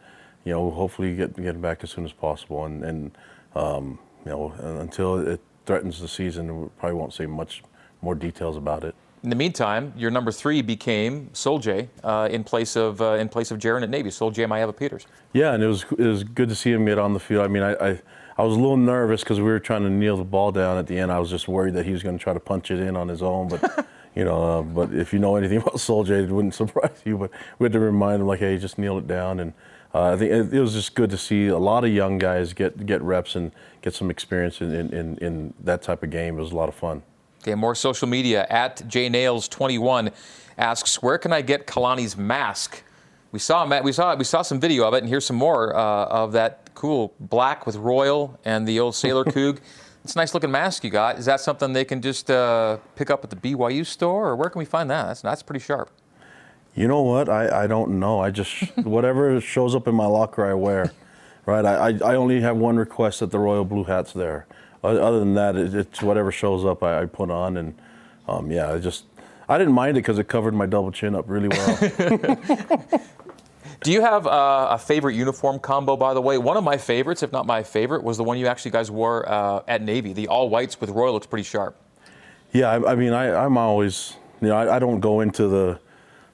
you 0.45 0.53
know, 0.53 0.71
hopefully 0.71 1.15
get 1.15 1.35
get 1.35 1.55
him 1.55 1.61
back 1.61 1.83
as 1.83 1.91
soon 1.91 2.05
as 2.05 2.13
possible. 2.13 2.65
And 2.65 2.83
and 2.83 3.17
um, 3.55 3.99
you 4.25 4.31
know, 4.31 4.51
until 4.79 5.27
it 5.27 5.41
threatens 5.65 6.01
the 6.01 6.07
season, 6.07 6.61
we 6.61 6.67
probably 6.79 6.97
won't 6.97 7.13
say 7.13 7.27
much 7.27 7.63
more 8.01 8.15
details 8.15 8.57
about 8.57 8.83
it. 8.83 8.95
In 9.21 9.29
the 9.29 9.35
meantime, 9.35 9.93
your 9.97 10.11
number 10.11 10.31
three 10.31 10.61
became 10.61 11.29
Sol-Jay 11.33 11.89
uh, 12.05 12.29
in 12.31 12.43
place 12.43 12.77
of 12.77 13.01
uh, 13.01 13.13
in 13.13 13.29
place 13.29 13.51
of 13.51 13.59
Jaren 13.59 13.83
at 13.83 13.89
Navy. 13.89 14.09
Sol-Jay 14.09 14.45
Maiava 14.45 14.75
Peters. 14.75 15.05
Yeah, 15.33 15.53
and 15.53 15.61
it 15.61 15.67
was 15.67 15.85
it 15.99 16.07
was 16.07 16.23
good 16.23 16.49
to 16.49 16.55
see 16.55 16.71
him 16.71 16.85
get 16.85 16.97
on 16.97 17.13
the 17.13 17.19
field. 17.19 17.45
I 17.45 17.47
mean, 17.47 17.61
I 17.61 17.73
I, 17.73 18.01
I 18.39 18.43
was 18.43 18.55
a 18.55 18.59
little 18.59 18.77
nervous 18.77 19.21
because 19.21 19.37
we 19.37 19.45
were 19.45 19.59
trying 19.59 19.83
to 19.83 19.89
kneel 19.89 20.17
the 20.17 20.23
ball 20.23 20.51
down 20.51 20.79
at 20.79 20.87
the 20.87 20.97
end. 20.97 21.11
I 21.11 21.19
was 21.19 21.29
just 21.29 21.47
worried 21.47 21.75
that 21.75 21.85
he 21.85 21.91
was 21.91 22.01
going 22.01 22.17
to 22.17 22.23
try 22.23 22.33
to 22.33 22.39
punch 22.39 22.71
it 22.71 22.79
in 22.79 22.97
on 22.97 23.07
his 23.07 23.21
own, 23.21 23.49
but. 23.49 23.87
you 24.15 24.25
know, 24.25 24.59
uh, 24.59 24.61
but 24.61 24.93
if 24.93 25.13
you 25.13 25.19
know 25.19 25.35
anything 25.35 25.57
about 25.61 25.79
Sol-Jay, 25.79 26.23
it 26.23 26.29
wouldn't 26.29 26.53
surprise 26.53 27.01
you. 27.05 27.17
But 27.17 27.31
we 27.57 27.65
had 27.65 27.73
to 27.73 27.79
remind 27.79 28.21
him, 28.21 28.27
like, 28.27 28.39
hey, 28.39 28.57
just 28.57 28.77
kneel 28.77 28.97
it 28.97 29.07
down. 29.07 29.39
And 29.39 29.53
uh, 29.93 30.13
I 30.13 30.17
think 30.17 30.31
it, 30.31 30.53
it, 30.53 30.61
was 30.61 30.73
just 30.73 30.95
good 30.95 31.09
to 31.09 31.17
see 31.17 31.47
a 31.47 31.57
lot 31.57 31.83
of 31.83 31.91
young 31.91 32.17
guys 32.17 32.53
get 32.53 32.85
get 32.85 33.01
reps 33.01 33.35
and 33.35 33.51
get 33.81 33.93
some 33.93 34.11
experience 34.11 34.61
in, 34.61 34.71
in, 34.71 35.17
in 35.17 35.53
that 35.61 35.81
type 35.81 36.03
of 36.03 36.09
game. 36.09 36.37
It 36.37 36.41
was 36.41 36.51
a 36.51 36.55
lot 36.55 36.69
of 36.69 36.75
fun. 36.75 37.01
Okay, 37.41 37.55
more 37.55 37.73
social 37.73 38.07
media. 38.07 38.45
At 38.49 38.77
jnails21 38.79 40.13
asks, 40.57 41.01
where 41.01 41.17
can 41.17 41.31
I 41.31 41.41
get 41.41 41.65
Kalani's 41.65 42.17
mask? 42.17 42.83
We 43.31 43.39
saw 43.39 43.81
we 43.81 43.91
saw 43.91 44.15
we 44.15 44.23
saw 44.23 44.41
some 44.41 44.59
video 44.59 44.85
of 44.85 44.93
it, 44.93 44.99
and 44.99 45.07
here's 45.07 45.25
some 45.25 45.35
more 45.35 45.75
uh, 45.75 46.05
of 46.05 46.31
that 46.33 46.71
cool 46.73 47.13
black 47.19 47.65
with 47.65 47.75
royal 47.75 48.39
and 48.43 48.67
the 48.67 48.79
old 48.79 48.95
sailor 48.95 49.23
coug. 49.35 49.59
It's 50.09 50.15
a 50.15 50.17
nice 50.17 50.33
looking 50.33 50.49
mask 50.49 50.83
you 50.83 50.89
got. 50.89 51.19
Is 51.19 51.25
that 51.25 51.39
something 51.39 51.71
they 51.71 51.85
can 51.85 52.01
just 52.01 52.31
uh, 52.31 52.77
pick 52.95 53.11
up 53.11 53.23
at 53.23 53.29
the 53.29 53.35
BYU 53.35 53.85
store, 53.85 54.29
or 54.29 54.35
where 54.35 54.49
can 54.49 54.57
we 54.57 54.65
find 54.65 54.89
that? 54.89 55.05
That's 55.05 55.21
that's 55.21 55.43
pretty 55.43 55.63
sharp. 55.63 55.91
You 56.73 56.87
know 56.87 57.03
what? 57.03 57.29
I, 57.29 57.65
I 57.65 57.67
don't 57.67 57.99
know. 57.99 58.19
I 58.19 58.31
just 58.31 58.75
whatever 58.77 59.39
shows 59.39 59.75
up 59.75 59.87
in 59.87 59.93
my 59.93 60.07
locker, 60.07 60.43
I 60.43 60.55
wear. 60.55 60.93
Right? 61.45 61.63
I, 61.63 61.89
I 62.03 62.15
only 62.15 62.41
have 62.41 62.57
one 62.57 62.77
request 62.77 63.19
that 63.19 63.29
the 63.29 63.37
royal 63.37 63.65
blue 63.65 63.83
hat's 63.83 64.11
there. 64.11 64.47
Other 64.83 65.19
than 65.19 65.35
that, 65.35 65.55
it's 65.55 66.01
whatever 66.01 66.31
shows 66.31 66.65
up 66.65 66.81
I, 66.81 67.03
I 67.03 67.05
put 67.05 67.29
on, 67.29 67.55
and 67.55 67.77
um, 68.27 68.49
yeah, 68.49 68.71
I 68.71 68.79
just 68.79 69.03
I 69.47 69.59
didn't 69.59 69.73
mind 69.73 69.95
it 69.95 70.01
because 70.01 70.17
it 70.17 70.27
covered 70.27 70.55
my 70.55 70.65
double 70.65 70.91
chin 70.91 71.13
up 71.13 71.25
really 71.27 71.49
well. 71.49 72.81
Do 73.81 73.91
you 73.93 74.01
have 74.01 74.27
uh, 74.27 74.67
a 74.71 74.77
favorite 74.77 75.15
uniform 75.15 75.59
combo, 75.59 75.95
by 75.95 76.13
the 76.13 76.21
way? 76.21 76.37
One 76.37 76.57
of 76.57 76.63
my 76.63 76.77
favorites, 76.77 77.23
if 77.23 77.31
not 77.31 77.45
my 77.45 77.63
favorite, 77.63 78.03
was 78.03 78.17
the 78.17 78.23
one 78.23 78.37
you 78.37 78.47
actually 78.47 78.71
guys 78.71 78.91
wore 78.91 79.27
uh, 79.29 79.63
at 79.67 79.81
Navy. 79.81 80.11
The 80.11 80.27
all 80.27 80.49
whites 80.49 80.79
with 80.81 80.89
royal 80.89 81.13
looks 81.13 81.27
pretty 81.27 81.43
sharp. 81.43 81.77
Yeah, 82.51 82.71
I, 82.71 82.91
I 82.91 82.95
mean, 82.95 83.13
I, 83.13 83.45
am 83.45 83.57
always, 83.57 84.15
you 84.41 84.49
know, 84.49 84.55
I, 84.55 84.75
I, 84.75 84.79
don't 84.79 84.99
go 84.99 85.21
into 85.21 85.47
the 85.47 85.79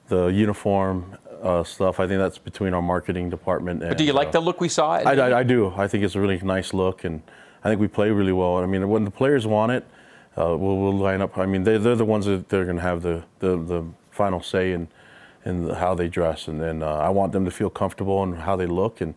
the 0.08 0.26
uniform 0.26 1.18
uh, 1.42 1.62
stuff. 1.62 2.00
I 2.00 2.06
think 2.06 2.18
that's 2.18 2.38
between 2.38 2.74
our 2.74 2.82
marketing 2.82 3.28
department. 3.28 3.82
And, 3.82 3.90
but 3.90 3.98
do 3.98 4.04
you 4.04 4.12
like 4.12 4.28
uh, 4.28 4.32
the 4.32 4.40
look 4.40 4.60
we 4.60 4.68
saw? 4.68 4.92
I, 4.92 5.14
I, 5.14 5.38
I, 5.40 5.42
do. 5.42 5.72
I 5.76 5.86
think 5.88 6.04
it's 6.04 6.14
a 6.14 6.20
really 6.20 6.38
nice 6.38 6.72
look, 6.72 7.04
and 7.04 7.22
I 7.62 7.68
think 7.68 7.80
we 7.80 7.88
play 7.88 8.10
really 8.10 8.32
well. 8.32 8.56
I 8.56 8.66
mean, 8.66 8.88
when 8.88 9.04
the 9.04 9.10
players 9.10 9.46
want 9.46 9.72
it, 9.72 9.84
uh, 10.36 10.56
we'll, 10.56 10.78
we'll, 10.78 10.96
line 10.96 11.20
up. 11.20 11.36
I 11.38 11.46
mean, 11.46 11.64
they, 11.64 11.78
they're 11.78 11.96
the 11.96 12.04
ones 12.04 12.26
that 12.26 12.48
they're 12.48 12.64
going 12.64 12.76
to 12.76 12.82
have 12.82 13.02
the, 13.02 13.24
the, 13.40 13.56
the 13.56 13.84
final 14.10 14.42
say 14.42 14.72
in 14.72 14.88
in 15.46 15.70
how 15.70 15.94
they 15.94 16.08
dress, 16.08 16.48
and 16.48 16.60
then 16.60 16.82
uh, 16.82 16.86
I 16.86 17.08
want 17.08 17.32
them 17.32 17.44
to 17.44 17.50
feel 17.50 17.70
comfortable 17.70 18.22
in 18.24 18.32
how 18.34 18.56
they 18.56 18.66
look. 18.66 19.00
And 19.00 19.14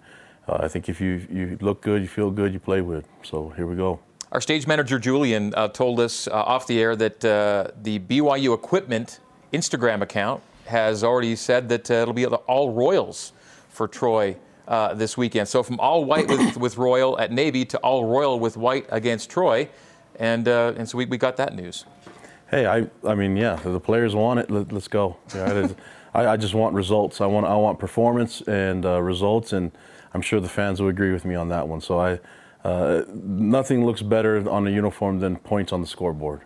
uh, 0.47 0.59
I 0.59 0.67
think 0.67 0.87
if 0.87 1.01
you 1.01 1.25
you 1.29 1.57
look 1.59 1.81
good, 1.81 2.01
you 2.01 2.07
feel 2.07 2.31
good, 2.31 2.53
you 2.53 2.59
play 2.59 2.81
with. 2.81 3.05
So 3.23 3.49
here 3.49 3.65
we 3.65 3.75
go. 3.75 3.99
Our 4.31 4.39
stage 4.39 4.67
manager 4.67 4.99
Julian 4.99 5.53
uh, 5.55 5.69
told 5.69 5.99
us 5.99 6.27
uh, 6.27 6.33
off 6.33 6.67
the 6.67 6.79
air 6.79 6.95
that 6.95 7.25
uh, 7.25 7.71
the 7.81 7.97
BYU 7.97 8.53
equipment 8.53 9.19
Instagram 9.51 10.01
account 10.01 10.43
has 10.67 11.03
already 11.03 11.35
said 11.35 11.67
that 11.69 11.89
uh, 11.89 11.95
it'll 11.95 12.13
be 12.13 12.27
all 12.27 12.71
Royals 12.71 13.33
for 13.69 13.87
Troy. 13.87 14.37
this 14.93 15.17
weekend. 15.17 15.47
So 15.47 15.63
from 15.63 15.79
all 15.79 16.05
white 16.05 16.27
with, 16.27 16.57
with 16.63 16.77
Royal 16.77 17.17
at 17.19 17.31
Navy 17.31 17.65
to 17.65 17.77
all 17.79 18.05
Royal 18.05 18.39
with 18.39 18.55
white 18.55 18.85
against 18.89 19.31
Troy, 19.31 19.67
and 20.19 20.47
and 20.47 20.87
so 20.87 20.99
we, 20.99 21.05
we 21.05 21.17
got 21.17 21.37
that 21.37 21.55
news. 21.55 21.85
Hey, 22.51 22.67
I 22.67 22.87
I 23.03 23.15
mean 23.15 23.35
yeah, 23.35 23.55
the 23.63 23.79
players 23.79 24.13
want 24.13 24.39
it. 24.41 24.51
Let, 24.51 24.71
us 24.73 24.87
go. 24.87 25.17
Yeah, 25.33 25.69
I, 26.13 26.27
I, 26.27 26.37
just 26.37 26.53
want 26.53 26.73
results. 26.73 27.21
I 27.21 27.25
want 27.25 27.45
I 27.45 27.55
want 27.55 27.79
performance 27.79 28.41
and 28.41 28.85
uh, 28.85 29.01
results, 29.01 29.53
and 29.53 29.71
I'm 30.13 30.21
sure 30.21 30.39
the 30.39 30.49
fans 30.49 30.81
will 30.81 30.89
agree 30.89 31.11
with 31.11 31.25
me 31.25 31.35
on 31.35 31.49
that 31.49 31.67
one. 31.67 31.81
So 31.81 31.99
I, 31.99 32.19
uh, 32.63 33.03
nothing 33.13 33.85
looks 33.85 34.01
better 34.01 34.49
on 34.49 34.67
a 34.67 34.71
uniform 34.71 35.19
than 35.19 35.37
points 35.37 35.71
on 35.71 35.81
the 35.81 35.87
scoreboard. 35.87 36.41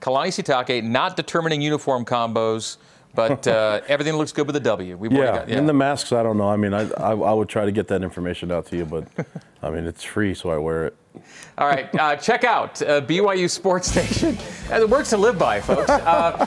Kalani 0.00 0.28
Sitake 0.28 0.82
not 0.82 1.16
determining 1.16 1.62
uniform 1.62 2.04
combos, 2.04 2.76
but 3.14 3.46
uh, 3.46 3.80
everything 3.88 4.14
looks 4.14 4.32
good 4.32 4.46
with 4.46 4.54
the 4.54 4.60
W. 4.60 4.96
We've 4.96 5.12
yeah, 5.12 5.24
got, 5.24 5.48
yeah, 5.48 5.58
and 5.58 5.68
the 5.68 5.72
masks, 5.72 6.12
I 6.12 6.22
don't 6.22 6.36
know. 6.36 6.48
I 6.48 6.56
mean, 6.56 6.74
I, 6.74 6.90
I, 6.90 7.12
I 7.12 7.32
would 7.32 7.48
try 7.48 7.64
to 7.64 7.72
get 7.72 7.88
that 7.88 8.02
information 8.02 8.50
out 8.52 8.66
to 8.66 8.76
you, 8.76 8.84
but 8.84 9.06
I 9.62 9.70
mean, 9.70 9.86
it's 9.86 10.02
free, 10.02 10.34
so 10.34 10.50
I 10.50 10.58
wear 10.58 10.86
it. 10.86 10.96
All 11.58 11.68
right, 11.68 11.92
uh, 11.94 12.16
check 12.16 12.44
out 12.44 12.82
uh, 12.82 13.00
BYU 13.00 13.48
Sports 13.48 13.94
Nation. 13.96 14.36
Uh, 14.70 14.80
the 14.80 14.86
words 14.86 15.10
to 15.10 15.16
live 15.16 15.38
by, 15.38 15.60
folks. 15.60 15.88
Uh, 15.88 16.46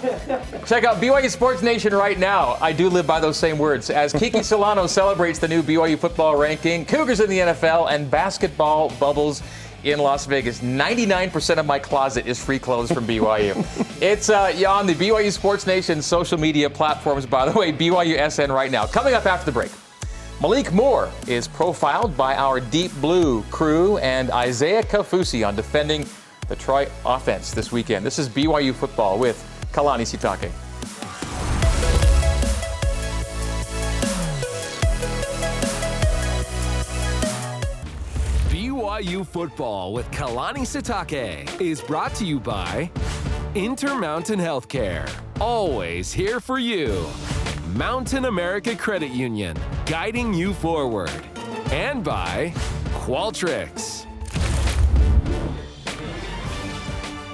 check 0.65 0.83
out 0.83 0.97
BYU 0.97 1.29
Sports 1.29 1.61
Nation 1.61 1.93
right 1.93 2.19
now. 2.19 2.57
I 2.61 2.71
do 2.73 2.89
live 2.89 3.07
by 3.07 3.19
those 3.19 3.37
same 3.37 3.57
words. 3.57 3.89
As 3.89 4.11
Kiki 4.13 4.43
Solano 4.43 4.87
celebrates 4.87 5.39
the 5.39 5.47
new 5.47 5.63
BYU 5.63 5.97
football 5.97 6.35
ranking, 6.35 6.85
Cougars 6.85 7.19
in 7.19 7.29
the 7.29 7.39
NFL, 7.39 7.91
and 7.91 8.11
basketball 8.11 8.89
bubbles 8.99 9.41
in 9.83 9.99
Las 9.99 10.25
Vegas. 10.25 10.59
99% 10.59 11.57
of 11.57 11.65
my 11.65 11.79
closet 11.79 12.27
is 12.27 12.43
free 12.43 12.59
clothes 12.59 12.91
from 12.91 13.07
BYU. 13.07 13.55
it's 14.01 14.29
uh, 14.29 14.51
on 14.67 14.87
the 14.87 14.93
BYU 14.93 15.31
Sports 15.31 15.65
Nation 15.65 16.01
social 16.01 16.37
media 16.37 16.69
platforms, 16.69 17.25
by 17.25 17.49
the 17.49 17.57
way, 17.57 17.71
BYU 17.71 18.29
SN 18.29 18.51
right 18.51 18.71
now. 18.71 18.85
Coming 18.85 19.13
up 19.13 19.25
after 19.25 19.45
the 19.45 19.51
break. 19.51 19.71
Malik 20.39 20.71
Moore 20.71 21.09
is 21.25 21.47
profiled 21.47 22.15
by 22.15 22.35
our 22.35 22.59
Deep 22.59 22.91
Blue 23.01 23.41
crew 23.45 23.97
and 23.97 24.29
Isaiah 24.29 24.83
Kaufusi 24.83 25.45
on 25.47 25.55
defending 25.55 26.05
the 26.47 26.55
Troy 26.55 26.87
offense 27.07 27.51
this 27.51 27.71
weekend. 27.71 28.05
This 28.05 28.19
is 28.19 28.29
BYU 28.29 28.71
football 28.75 29.17
with 29.17 29.43
Kalani 29.73 30.05
Sitake. 30.05 30.51
BYU 38.51 39.25
football 39.25 39.91
with 39.91 40.05
Kalani 40.11 40.61
Sitake 40.61 41.59
is 41.59 41.81
brought 41.81 42.13
to 42.13 42.25
you 42.25 42.39
by 42.39 42.91
Intermountain 43.55 44.39
Healthcare. 44.39 45.09
Always 45.41 46.13
here 46.13 46.39
for 46.39 46.59
you. 46.59 47.07
Mountain 47.77 48.25
America 48.25 48.75
Credit 48.75 49.11
Union, 49.11 49.55
guiding 49.85 50.33
you 50.33 50.51
forward. 50.51 51.11
And 51.69 52.03
by 52.03 52.51
Qualtrics. 53.05 54.07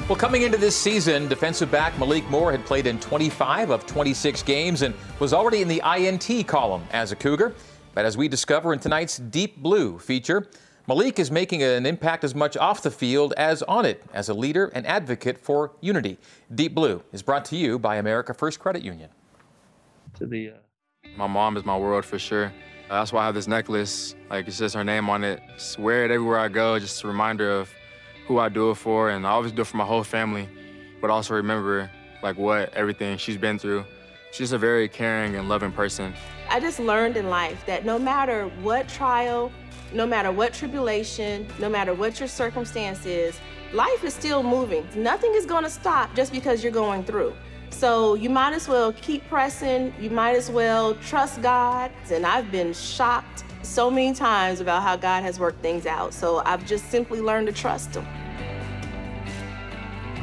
Well, 0.09 0.17
coming 0.17 0.41
into 0.41 0.57
this 0.57 0.75
season, 0.75 1.29
defensive 1.29 1.71
back 1.71 1.97
Malik 1.97 2.29
Moore 2.29 2.51
had 2.51 2.65
played 2.65 2.87
in 2.87 2.99
25 2.99 3.69
of 3.69 3.85
26 3.85 4.43
games 4.43 4.81
and 4.81 4.93
was 5.19 5.31
already 5.31 5.61
in 5.61 5.69
the 5.69 5.81
INT 5.85 6.45
column 6.45 6.83
as 6.91 7.13
a 7.13 7.15
Cougar. 7.15 7.55
But 7.93 8.03
as 8.03 8.17
we 8.17 8.27
discover 8.27 8.73
in 8.73 8.79
tonight's 8.79 9.19
Deep 9.19 9.55
Blue 9.59 9.97
feature, 9.97 10.49
Malik 10.87 11.19
is 11.19 11.31
making 11.31 11.63
an 11.63 11.85
impact 11.85 12.25
as 12.25 12.35
much 12.35 12.57
off 12.57 12.83
the 12.83 12.91
field 12.91 13.33
as 13.37 13.63
on 13.63 13.85
it 13.85 14.03
as 14.13 14.27
a 14.27 14.33
leader 14.33 14.69
and 14.75 14.85
advocate 14.87 15.37
for 15.37 15.71
unity. 15.79 16.17
Deep 16.53 16.75
Blue 16.75 17.01
is 17.13 17.21
brought 17.21 17.45
to 17.45 17.55
you 17.55 17.79
by 17.79 17.95
America 17.95 18.33
First 18.33 18.59
Credit 18.59 18.83
Union 18.83 19.09
to 20.15 20.25
the. 20.25 20.49
Uh... 20.49 20.53
My 21.17 21.27
mom 21.27 21.57
is 21.57 21.65
my 21.65 21.77
world 21.77 22.05
for 22.05 22.17
sure. 22.17 22.45
Uh, 22.89 22.99
that's 22.99 23.13
why 23.13 23.23
I 23.23 23.25
have 23.25 23.35
this 23.35 23.47
necklace. 23.47 24.15
Like 24.29 24.47
it 24.47 24.53
says 24.53 24.73
her 24.73 24.83
name 24.83 25.09
on 25.09 25.23
it. 25.23 25.41
Just 25.55 25.79
wear 25.79 26.05
it 26.05 26.11
everywhere 26.11 26.39
I 26.39 26.47
go. 26.47 26.79
Just 26.79 27.03
a 27.03 27.07
reminder 27.07 27.49
of 27.49 27.71
who 28.27 28.39
I 28.39 28.49
do 28.49 28.71
it 28.71 28.75
for, 28.75 29.09
and 29.09 29.25
I 29.25 29.31
always 29.31 29.51
do 29.51 29.61
it 29.61 29.65
for 29.65 29.77
my 29.77 29.85
whole 29.85 30.03
family. 30.03 30.47
But 31.01 31.09
also 31.09 31.33
remember 31.33 31.89
like 32.21 32.37
what 32.37 32.73
everything 32.73 33.17
she's 33.17 33.37
been 33.37 33.59
through. 33.59 33.85
She's 34.31 34.51
a 34.51 34.57
very 34.57 34.87
caring 34.89 35.35
and 35.35 35.47
loving 35.47 35.71
person. 35.71 36.13
I 36.49 36.59
just 36.59 36.79
learned 36.79 37.17
in 37.17 37.29
life 37.29 37.65
that 37.67 37.85
no 37.85 37.99
matter 37.99 38.47
what 38.61 38.87
trial, 38.89 39.51
no 39.93 40.07
matter 40.07 40.31
what 40.31 40.53
tribulation, 40.53 41.47
no 41.59 41.69
matter 41.69 41.93
what 41.93 42.19
your 42.19 42.27
circumstance 42.27 43.05
is, 43.05 43.39
life 43.73 44.03
is 44.03 44.13
still 44.13 44.41
moving. 44.41 44.87
Nothing 44.95 45.33
is 45.35 45.45
going 45.45 45.63
to 45.63 45.69
stop 45.69 46.15
just 46.15 46.31
because 46.31 46.63
you're 46.63 46.71
going 46.71 47.03
through. 47.03 47.35
So 47.73 48.13
you 48.13 48.29
might 48.29 48.53
as 48.53 48.67
well 48.67 48.93
keep 48.93 49.27
pressing. 49.27 49.93
You 49.99 50.09
might 50.09 50.35
as 50.35 50.49
well 50.49 50.95
trust 50.95 51.41
God. 51.41 51.91
And 52.11 52.25
I've 52.25 52.51
been 52.51 52.71
shocked 52.71 53.43
so 53.63 53.89
many 53.89 54.13
times 54.13 54.59
about 54.59 54.83
how 54.83 54.95
God 54.95 55.23
has 55.23 55.39
worked 55.39 55.61
things 55.61 55.85
out. 55.85 56.13
So 56.13 56.41
I've 56.45 56.65
just 56.65 56.89
simply 56.89 57.19
learned 57.19 57.47
to 57.47 57.53
trust 57.53 57.95
Him. 57.95 58.05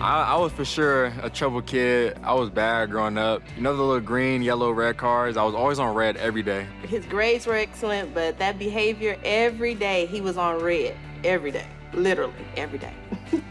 I, 0.01 0.23
I, 0.23 0.37
was 0.37 0.51
for 0.53 0.65
sure 0.65 1.13
a 1.23 1.29
trouble 1.29 1.61
kid. 1.61 2.19
I 2.23 2.33
was 2.33 2.49
bad 2.49 2.91
growing 2.91 3.19
up. 3.19 3.43
You 3.57 3.63
know 3.63 3.77
the 3.77 3.83
little 3.83 4.01
green, 4.01 4.41
yellow, 4.41 4.71
red 4.71 4.97
cars? 4.97 5.37
I 5.37 5.43
was 5.43 5.55
always 5.55 5.79
on 5.79 5.95
red 5.95 6.17
every 6.17 6.43
day. 6.43 6.67
His 6.89 7.05
grades 7.05 7.47
were 7.47 7.57
excellent, 7.57 8.15
but 8.15 8.39
that 8.39 8.59
behavior, 8.59 9.19
every 9.25 9.75
day 9.75 10.07
he 10.07 10.23
was 10.23 10.39
on 10.39 10.63
red. 10.63 10.97
Every 11.23 11.51
day. 11.51 11.67
Literally, 11.93 12.33
every 12.57 12.79
day. 12.79 12.95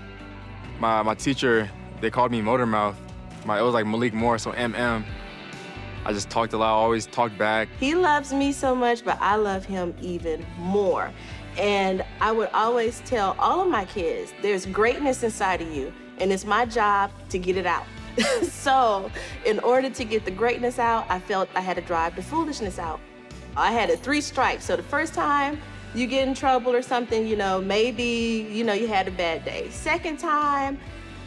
my, 0.80 1.04
my 1.04 1.14
teacher, 1.14 1.70
they 2.02 2.10
called 2.10 2.32
me 2.32 2.42
Motor 2.42 2.66
Mouth. 2.66 2.96
My, 3.46 3.60
it 3.60 3.64
was 3.64 3.74
like 3.74 3.86
Malik 3.86 4.14
Moore, 4.14 4.38
so 4.38 4.52
MM. 4.54 5.04
I 6.06 6.14
just 6.14 6.30
talked 6.30 6.54
a 6.54 6.58
lot, 6.58 6.74
always 6.74 7.06
talked 7.06 7.38
back. 7.38 7.68
He 7.80 7.94
loves 7.94 8.34
me 8.34 8.52
so 8.52 8.74
much, 8.74 9.04
but 9.04 9.18
I 9.20 9.36
love 9.36 9.66
him 9.66 9.94
even 10.02 10.46
more. 10.58 11.12
And 11.58 12.04
I 12.22 12.32
would 12.32 12.50
always 12.54 13.02
tell 13.02 13.36
all 13.38 13.62
of 13.62 13.68
my 13.68 13.86
kids, 13.86 14.34
there's 14.42 14.66
greatness 14.66 15.24
inside 15.24 15.62
of 15.62 15.72
you 15.72 15.94
and 16.20 16.32
it's 16.32 16.46
my 16.46 16.66
job 16.66 17.12
to 17.30 17.40
get 17.40 17.58
it 17.58 17.66
out. 17.66 17.86
so, 18.44 19.10
in 19.46 19.60
order 19.60 19.90
to 19.90 20.04
get 20.04 20.26
the 20.26 20.32
greatness 20.32 20.80
out, 20.80 21.06
I 21.10 21.20
felt 21.20 21.50
I 21.56 21.62
had 21.62 21.76
to 21.78 21.82
drive 21.82 22.16
the 22.16 22.22
foolishness 22.22 22.80
out. 22.80 23.00
I 23.56 23.72
had 23.72 23.90
a 23.90 23.98
three 23.98 24.22
strikes. 24.22 24.66
So, 24.66 24.76
the 24.76 24.84
first 24.84 25.14
time 25.14 25.60
you 25.96 26.06
get 26.08 26.28
in 26.28 26.34
trouble 26.34 26.74
or 26.74 26.82
something, 26.82 27.26
you 27.26 27.36
know, 27.36 27.62
maybe, 27.62 28.48
you 28.52 28.64
know, 28.64 28.74
you 28.74 28.88
had 28.88 29.08
a 29.08 29.12
bad 29.12 29.46
day. 29.46 29.70
Second 29.70 30.20
time, 30.20 30.78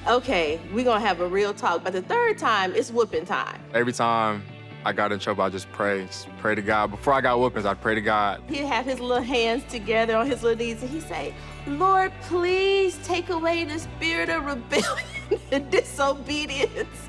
okay, 0.06 0.60
we're 0.72 0.84
gonna 0.84 1.00
have 1.00 1.20
a 1.20 1.26
real 1.26 1.54
talk. 1.54 1.84
But 1.84 1.92
the 1.92 2.02
third 2.02 2.38
time, 2.38 2.74
it's 2.74 2.90
whooping 2.90 3.26
time. 3.26 3.60
Every 3.74 3.92
time 3.92 4.42
I 4.84 4.92
got 4.92 5.12
in 5.12 5.18
trouble, 5.18 5.44
I 5.44 5.48
just 5.48 5.70
pray, 5.72 6.06
just 6.06 6.28
pray 6.38 6.54
to 6.54 6.62
God. 6.62 6.90
Before 6.90 7.12
I 7.12 7.20
got 7.20 7.38
whoopings, 7.38 7.66
I'd 7.66 7.80
pray 7.80 7.94
to 7.94 8.00
God. 8.00 8.42
He'd 8.48 8.64
have 8.64 8.84
his 8.84 8.98
little 8.98 9.22
hands 9.22 9.62
together 9.70 10.16
on 10.16 10.26
his 10.26 10.42
little 10.42 10.58
knees 10.58 10.82
and 10.82 10.90
he'd 10.90 11.02
say, 11.02 11.34
Lord, 11.66 12.12
please 12.22 12.98
take 13.04 13.28
away 13.28 13.64
the 13.64 13.78
spirit 13.78 14.28
of 14.28 14.44
rebellion 14.44 15.06
and 15.52 15.70
disobedience 15.70 17.08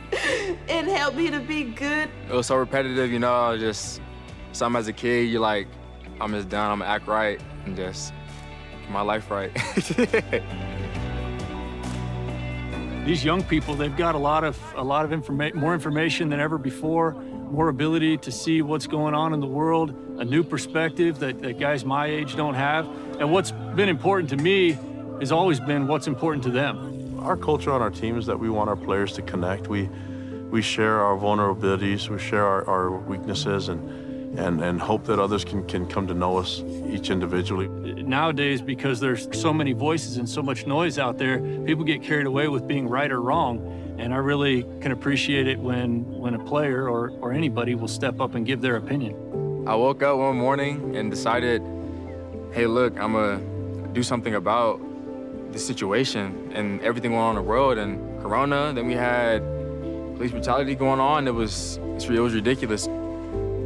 and 0.70 0.88
help 0.88 1.16
me 1.16 1.32
to 1.32 1.40
be 1.40 1.64
good. 1.64 2.10
It 2.30 2.34
was 2.34 2.48
so 2.48 2.58
repetitive, 2.58 3.12
you 3.12 3.20
know, 3.20 3.58
just 3.58 4.02
something 4.52 4.80
as 4.80 4.88
a 4.88 4.94
kid, 4.94 5.30
you're 5.30 5.42
like, 5.42 5.68
I'm 6.22 6.32
just 6.32 6.50
done, 6.50 6.72
I'm 6.72 6.80
gonna 6.80 6.92
act 6.92 7.08
right 7.08 7.42
and 7.66 7.76
just 7.76 8.14
my 8.90 9.02
life 9.02 9.32
right. 9.32 9.52
These 13.06 13.26
young 13.26 13.44
people, 13.44 13.76
they've 13.76 13.96
got 13.96 14.16
a 14.16 14.18
lot 14.18 14.44
of 14.44 14.58
a 14.76 14.84
lot 14.84 15.12
of 15.12 15.30
more 15.56 15.74
information 15.74 16.30
than 16.30 16.40
ever 16.40 16.58
before 16.58 17.14
more 17.54 17.70
ability 17.70 18.18
to 18.18 18.32
see 18.32 18.64
what's 18.64 18.88
going 18.88 19.14
on 19.14 19.32
in 19.32 19.40
the 19.40 19.46
world, 19.46 19.92
a 20.18 20.26
new 20.26 20.44
perspective 20.44 21.20
that, 21.20 21.40
that 21.42 21.60
guys 21.60 21.86
my 21.86 22.08
age 22.08 22.36
don't 22.36 22.56
have. 22.56 22.88
And 23.20 23.32
what's 23.32 23.52
been 23.52 23.90
important 23.90 24.32
to 24.32 24.38
me 24.38 24.72
has 25.20 25.32
always 25.32 25.60
been 25.60 25.88
what's 25.88 26.08
important 26.08 26.44
to 26.46 26.50
them. 26.50 27.20
Our 27.20 27.38
culture 27.38 27.72
on 27.72 27.80
our 27.80 27.92
team 27.92 28.18
is 28.18 28.26
that 28.26 28.40
we 28.40 28.50
want 28.50 28.70
our 28.70 28.76
players 28.76 29.14
to 29.14 29.22
connect. 29.22 29.68
We, 29.68 29.88
we 30.50 30.64
share 30.64 31.02
our 31.02 31.16
vulnerabilities, 31.16 32.10
we 32.10 32.18
share 32.18 32.46
our, 32.46 32.68
our 32.68 32.90
weaknesses, 32.90 33.70
and, 33.70 34.40
and, 34.40 34.60
and 34.62 34.82
hope 34.82 35.06
that 35.06 35.20
others 35.20 35.46
can, 35.46 35.64
can 35.68 35.86
come 35.86 36.08
to 36.08 36.16
know 36.16 36.38
us 36.38 36.64
each 36.88 37.12
individually. 37.12 37.68
Nowadays, 38.08 38.62
because 38.62 39.00
there's 39.00 39.28
so 39.32 39.54
many 39.54 39.72
voices 39.74 40.18
and 40.18 40.28
so 40.28 40.42
much 40.42 40.68
noise 40.68 41.00
out 41.00 41.18
there, 41.18 41.40
people 41.66 41.84
get 41.84 42.04
carried 42.04 42.26
away 42.26 42.48
with 42.50 42.68
being 42.68 42.88
right 42.88 43.12
or 43.12 43.22
wrong. 43.22 43.96
And 43.98 44.14
I 44.14 44.18
really 44.18 44.64
can 44.82 44.92
appreciate 44.92 45.48
it 45.48 45.58
when, 45.60 46.04
when 46.12 46.34
a 46.34 46.44
player 46.44 46.90
or, 46.90 47.12
or 47.22 47.32
anybody 47.32 47.76
will 47.76 47.88
step 47.88 48.20
up 48.20 48.36
and 48.36 48.46
give 48.46 48.60
their 48.60 48.76
opinion. 48.76 49.14
I 49.68 49.76
woke 49.76 50.04
up 50.04 50.18
one 50.18 50.36
morning 50.36 50.98
and 50.98 51.10
decided, 51.10 51.62
hey, 52.52 52.68
look, 52.68 53.00
I'm 53.00 53.14
going 53.14 53.84
to 53.84 53.88
do 53.94 54.04
something 54.04 54.36
about 54.36 54.82
the 55.54 55.60
situation 55.60 56.52
and 56.54 56.82
everything 56.82 57.12
going 57.12 57.24
on 57.24 57.38
in 57.38 57.44
the 57.44 57.50
world 57.50 57.78
and 57.78 58.22
Corona. 58.22 58.74
Then 58.74 58.88
we 58.88 58.94
had 58.94 59.42
police 60.16 60.32
brutality 60.32 60.76
going 60.76 61.00
on. 61.00 61.28
It 61.28 61.34
was, 61.34 61.78
it 61.98 62.10
was 62.10 62.34
ridiculous. 62.34 62.88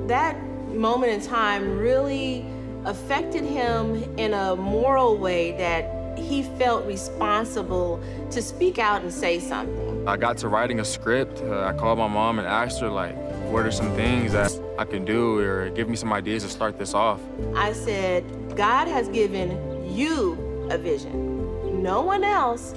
That 0.07 0.39
moment 0.69 1.11
in 1.13 1.21
time 1.21 1.77
really 1.79 2.45
affected 2.87 3.43
him 3.43 4.01
in 4.17 4.33
a 4.33 4.55
moral 4.55 5.17
way 5.17 5.51
that 5.57 6.17
he 6.17 6.41
felt 6.57 6.85
responsible 6.85 8.01
to 8.31 8.41
speak 8.41 8.79
out 8.79 9.01
and 9.01 9.13
say 9.13 9.39
something. 9.39 10.07
I 10.07 10.17
got 10.17 10.37
to 10.37 10.47
writing 10.47 10.79
a 10.79 10.85
script. 10.85 11.41
Uh, 11.41 11.65
I 11.65 11.73
called 11.73 11.99
my 11.99 12.07
mom 12.07 12.39
and 12.39 12.47
asked 12.47 12.79
her, 12.79 12.89
like, 12.89 13.15
what 13.51 13.65
are 13.65 13.71
some 13.71 13.93
things 13.95 14.31
that 14.31 14.57
I 14.79 14.85
can 14.85 15.05
do 15.05 15.37
or 15.39 15.69
give 15.69 15.89
me 15.89 15.95
some 15.97 16.11
ideas 16.13 16.43
to 16.43 16.49
start 16.49 16.79
this 16.79 16.93
off? 16.93 17.19
I 17.55 17.73
said, 17.73 18.23
God 18.55 18.87
has 18.87 19.09
given 19.09 19.51
you 19.93 20.67
a 20.71 20.77
vision. 20.77 21.83
No 21.83 22.01
one 22.01 22.23
else 22.23 22.73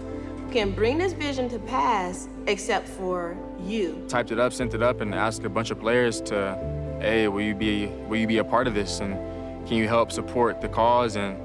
can 0.50 0.72
bring 0.72 0.98
this 0.98 1.12
vision 1.12 1.48
to 1.50 1.58
pass 1.60 2.28
except 2.48 2.88
for 2.88 3.38
you. 3.60 4.04
Typed 4.08 4.32
it 4.32 4.40
up, 4.40 4.52
sent 4.52 4.74
it 4.74 4.82
up, 4.82 5.00
and 5.00 5.14
asked 5.14 5.44
a 5.44 5.48
bunch 5.48 5.70
of 5.70 5.78
players 5.78 6.20
to, 6.22 6.58
hey, 7.00 7.28
will 7.28 7.42
you 7.42 7.54
be, 7.54 7.86
will 8.08 8.18
you 8.18 8.26
be 8.26 8.38
a 8.38 8.44
part 8.44 8.66
of 8.66 8.74
this? 8.74 8.98
And 8.98 9.14
can 9.70 9.78
you 9.78 9.86
help 9.86 10.10
support 10.10 10.60
the 10.60 10.68
cause? 10.68 11.14
And 11.14 11.38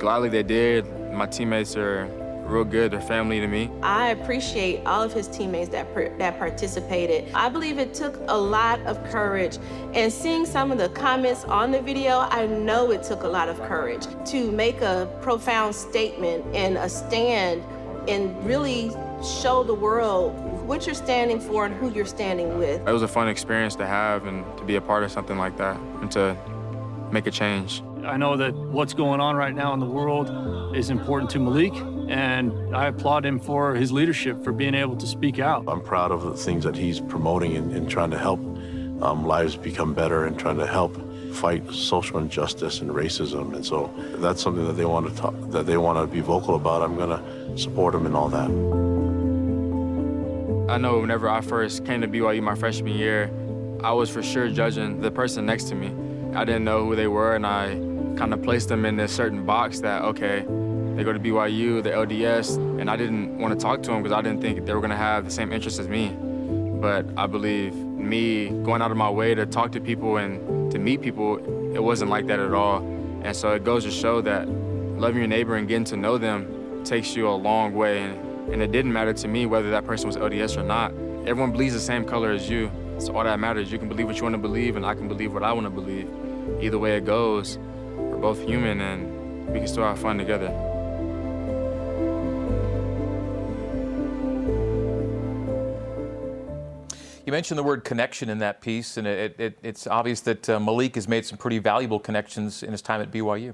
gladly 0.00 0.28
they 0.28 0.42
did. 0.42 0.84
My 1.12 1.26
teammates 1.26 1.76
are 1.76 2.06
real 2.44 2.64
good. 2.64 2.90
They're 2.90 3.00
family 3.00 3.38
to 3.38 3.46
me. 3.46 3.70
I 3.80 4.08
appreciate 4.08 4.84
all 4.84 5.04
of 5.04 5.12
his 5.12 5.28
teammates 5.28 5.70
that 5.70 6.18
that 6.18 6.36
participated. 6.36 7.32
I 7.32 7.48
believe 7.48 7.78
it 7.78 7.94
took 7.94 8.16
a 8.26 8.36
lot 8.36 8.80
of 8.86 9.02
courage. 9.04 9.58
And 9.92 10.12
seeing 10.12 10.44
some 10.44 10.72
of 10.72 10.78
the 10.78 10.88
comments 10.88 11.44
on 11.44 11.70
the 11.70 11.80
video, 11.80 12.26
I 12.28 12.48
know 12.48 12.90
it 12.90 13.04
took 13.04 13.22
a 13.22 13.28
lot 13.28 13.48
of 13.48 13.62
courage 13.62 14.04
to 14.32 14.50
make 14.50 14.80
a 14.80 15.08
profound 15.22 15.76
statement 15.76 16.44
and 16.56 16.76
a 16.76 16.88
stand 16.88 17.62
and 18.08 18.44
really 18.44 18.90
show 19.22 19.62
the 19.62 19.74
world 19.74 20.34
what 20.66 20.86
you're 20.86 20.94
standing 20.96 21.38
for 21.38 21.66
and 21.66 21.74
who 21.76 21.88
you're 21.92 22.04
standing 22.04 22.58
with. 22.58 22.80
It 22.86 22.92
was 22.92 23.02
a 23.02 23.08
fun 23.08 23.28
experience 23.28 23.76
to 23.76 23.86
have 23.86 24.26
and 24.26 24.44
to 24.58 24.64
be 24.64 24.74
a 24.74 24.80
part 24.80 25.04
of 25.04 25.12
something 25.12 25.38
like 25.38 25.56
that 25.58 25.76
and 26.00 26.10
to 26.10 26.36
make 27.14 27.26
a 27.26 27.30
change. 27.30 27.82
I 28.04 28.18
know 28.18 28.36
that 28.36 28.54
what's 28.54 28.92
going 28.92 29.20
on 29.20 29.36
right 29.36 29.54
now 29.54 29.72
in 29.72 29.80
the 29.80 29.86
world 29.86 30.76
is 30.76 30.90
important 30.90 31.30
to 31.30 31.38
Malik, 31.38 31.72
and 32.08 32.76
I 32.76 32.88
applaud 32.88 33.24
him 33.24 33.40
for 33.40 33.74
his 33.74 33.90
leadership, 33.90 34.44
for 34.44 34.52
being 34.52 34.74
able 34.74 34.96
to 34.96 35.06
speak 35.06 35.38
out. 35.38 35.64
I'm 35.66 35.80
proud 35.80 36.12
of 36.12 36.22
the 36.22 36.34
things 36.34 36.64
that 36.64 36.76
he's 36.76 37.00
promoting 37.00 37.56
and, 37.56 37.72
and 37.72 37.88
trying 37.88 38.10
to 38.10 38.18
help 38.18 38.40
um, 39.00 39.24
lives 39.24 39.56
become 39.56 39.94
better 39.94 40.26
and 40.26 40.38
trying 40.38 40.58
to 40.58 40.66
help 40.66 41.00
fight 41.32 41.68
social 41.72 42.18
injustice 42.18 42.80
and 42.80 42.90
racism. 42.90 43.54
And 43.54 43.64
so 43.64 43.90
that's 44.16 44.42
something 44.42 44.66
that 44.66 44.74
they 44.74 44.84
want 44.84 45.08
to 45.08 45.14
talk, 45.14 45.34
that 45.50 45.66
they 45.66 45.76
want 45.76 45.98
to 45.98 46.06
be 46.12 46.20
vocal 46.20 46.56
about. 46.56 46.82
I'm 46.82 46.96
going 46.96 47.10
to 47.10 47.58
support 47.58 47.92
them 47.92 48.06
in 48.06 48.14
all 48.14 48.28
that. 48.28 48.50
I 50.72 50.78
know 50.78 50.98
whenever 50.98 51.28
I 51.28 51.40
first 51.40 51.84
came 51.84 52.00
to 52.00 52.08
BYU 52.08 52.42
my 52.42 52.54
freshman 52.54 52.94
year, 52.94 53.30
I 53.82 53.92
was 53.92 54.10
for 54.10 54.22
sure 54.22 54.48
judging 54.48 55.00
the 55.00 55.10
person 55.10 55.46
next 55.46 55.64
to 55.64 55.74
me. 55.74 56.03
I 56.34 56.44
didn't 56.44 56.64
know 56.64 56.84
who 56.84 56.96
they 56.96 57.06
were, 57.06 57.34
and 57.34 57.46
I 57.46 57.74
kind 58.16 58.32
of 58.32 58.42
placed 58.42 58.68
them 58.68 58.84
in 58.84 58.96
this 58.96 59.12
certain 59.12 59.44
box 59.44 59.80
that, 59.80 60.02
okay, 60.02 60.44
they 60.96 61.02
go 61.02 61.12
to 61.12 61.18
BYU, 61.18 61.82
they're 61.82 61.96
LDS, 61.96 62.56
and 62.80 62.88
I 62.88 62.96
didn't 62.96 63.38
want 63.38 63.58
to 63.58 63.62
talk 63.62 63.82
to 63.82 63.90
them 63.90 64.02
because 64.02 64.16
I 64.16 64.22
didn't 64.22 64.40
think 64.40 64.64
they 64.64 64.74
were 64.74 64.80
going 64.80 64.90
to 64.90 64.96
have 64.96 65.24
the 65.24 65.30
same 65.30 65.52
interests 65.52 65.80
as 65.80 65.88
me. 65.88 66.16
But 66.80 67.06
I 67.16 67.26
believe 67.26 67.74
me 67.74 68.50
going 68.62 68.82
out 68.82 68.90
of 68.90 68.96
my 68.96 69.10
way 69.10 69.34
to 69.34 69.46
talk 69.46 69.72
to 69.72 69.80
people 69.80 70.18
and 70.18 70.70
to 70.70 70.78
meet 70.78 71.02
people, 71.02 71.38
it 71.74 71.82
wasn't 71.82 72.10
like 72.10 72.26
that 72.26 72.38
at 72.38 72.52
all. 72.52 72.78
And 73.22 73.34
so 73.34 73.52
it 73.52 73.64
goes 73.64 73.84
to 73.84 73.90
show 73.90 74.20
that 74.20 74.48
loving 74.48 75.18
your 75.18 75.28
neighbor 75.28 75.56
and 75.56 75.66
getting 75.66 75.84
to 75.84 75.96
know 75.96 76.18
them 76.18 76.82
takes 76.84 77.16
you 77.16 77.28
a 77.28 77.34
long 77.34 77.74
way. 77.74 78.02
And, 78.02 78.52
and 78.52 78.62
it 78.62 78.70
didn't 78.70 78.92
matter 78.92 79.12
to 79.12 79.28
me 79.28 79.46
whether 79.46 79.70
that 79.70 79.84
person 79.86 80.06
was 80.06 80.16
LDS 80.16 80.56
or 80.56 80.62
not. 80.62 80.92
Everyone 81.26 81.52
believes 81.52 81.74
the 81.74 81.80
same 81.80 82.04
color 82.04 82.30
as 82.30 82.48
you. 82.50 82.70
So 82.98 83.16
all 83.16 83.24
that 83.24 83.40
matters, 83.40 83.72
you 83.72 83.78
can 83.78 83.88
believe 83.88 84.06
what 84.06 84.16
you 84.16 84.22
want 84.22 84.34
to 84.34 84.38
believe, 84.38 84.76
and 84.76 84.86
I 84.86 84.94
can 84.94 85.08
believe 85.08 85.32
what 85.32 85.42
I 85.42 85.52
want 85.52 85.66
to 85.66 85.70
believe. 85.70 86.08
Either 86.64 86.78
way 86.78 86.96
it 86.96 87.04
goes, 87.04 87.58
we're 87.94 88.16
both 88.16 88.40
human 88.42 88.80
and 88.80 89.46
we 89.52 89.58
can 89.58 89.68
still 89.68 89.82
have 89.82 89.98
fun 89.98 90.16
together. 90.16 90.48
You 97.26 97.32
mentioned 97.32 97.58
the 97.58 97.62
word 97.62 97.84
connection 97.84 98.30
in 98.30 98.38
that 98.38 98.62
piece, 98.62 98.96
and 98.96 99.06
it, 99.06 99.38
it, 99.38 99.58
it's 99.62 99.86
obvious 99.86 100.22
that 100.22 100.48
uh, 100.48 100.58
Malik 100.58 100.94
has 100.94 101.06
made 101.06 101.26
some 101.26 101.36
pretty 101.36 101.58
valuable 101.58 102.00
connections 102.00 102.62
in 102.62 102.72
his 102.72 102.80
time 102.80 103.02
at 103.02 103.10
BYU. 103.10 103.52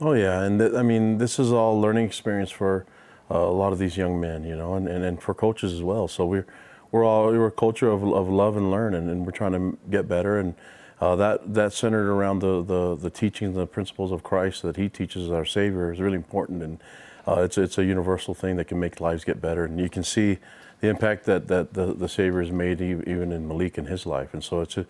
Oh 0.00 0.14
yeah, 0.14 0.42
and 0.42 0.58
th- 0.58 0.72
I 0.72 0.82
mean 0.82 1.18
this 1.18 1.38
is 1.38 1.52
all 1.52 1.80
learning 1.80 2.06
experience 2.06 2.50
for 2.50 2.86
uh, 3.30 3.38
a 3.38 3.54
lot 3.54 3.72
of 3.72 3.78
these 3.78 3.96
young 3.96 4.20
men, 4.20 4.42
you 4.42 4.56
know, 4.56 4.74
and, 4.74 4.88
and, 4.88 5.04
and 5.04 5.22
for 5.22 5.32
coaches 5.32 5.72
as 5.72 5.82
well. 5.82 6.08
So 6.08 6.26
we're 6.26 6.46
we're 6.90 7.04
all 7.04 7.26
we're 7.26 7.46
a 7.46 7.52
culture 7.52 7.88
of, 7.88 8.02
of 8.02 8.28
love 8.28 8.56
and 8.56 8.72
learn, 8.72 8.94
and, 8.94 9.08
and 9.08 9.24
we're 9.24 9.30
trying 9.30 9.52
to 9.52 9.78
get 9.90 10.08
better 10.08 10.40
and 10.40 10.56
uh, 11.02 11.16
that 11.16 11.52
that 11.52 11.72
centered 11.72 12.08
around 12.08 12.38
the, 12.38 12.62
the 12.62 12.94
the 12.94 13.10
teachings, 13.10 13.56
the 13.56 13.66
principles 13.66 14.12
of 14.12 14.22
Christ 14.22 14.62
that 14.62 14.76
He 14.76 14.88
teaches 14.88 15.24
as 15.24 15.32
our 15.32 15.44
Savior 15.44 15.92
is 15.92 15.98
really 15.98 16.14
important, 16.14 16.62
and 16.62 16.78
uh, 17.26 17.40
it's 17.42 17.58
it's 17.58 17.76
a 17.76 17.84
universal 17.84 18.34
thing 18.34 18.54
that 18.58 18.66
can 18.68 18.78
make 18.78 19.00
lives 19.00 19.24
get 19.24 19.40
better. 19.40 19.64
And 19.64 19.80
you 19.80 19.88
can 19.88 20.04
see 20.04 20.38
the 20.80 20.88
impact 20.88 21.24
that 21.24 21.48
that 21.48 21.74
the, 21.74 21.92
the 21.92 22.08
Savior 22.08 22.40
has 22.40 22.52
made 22.52 22.80
even 22.80 23.32
in 23.32 23.48
Malik 23.48 23.78
in 23.78 23.86
his 23.86 24.06
life. 24.06 24.32
And 24.32 24.44
so 24.44 24.60
it's 24.60 24.76
a, 24.76 24.86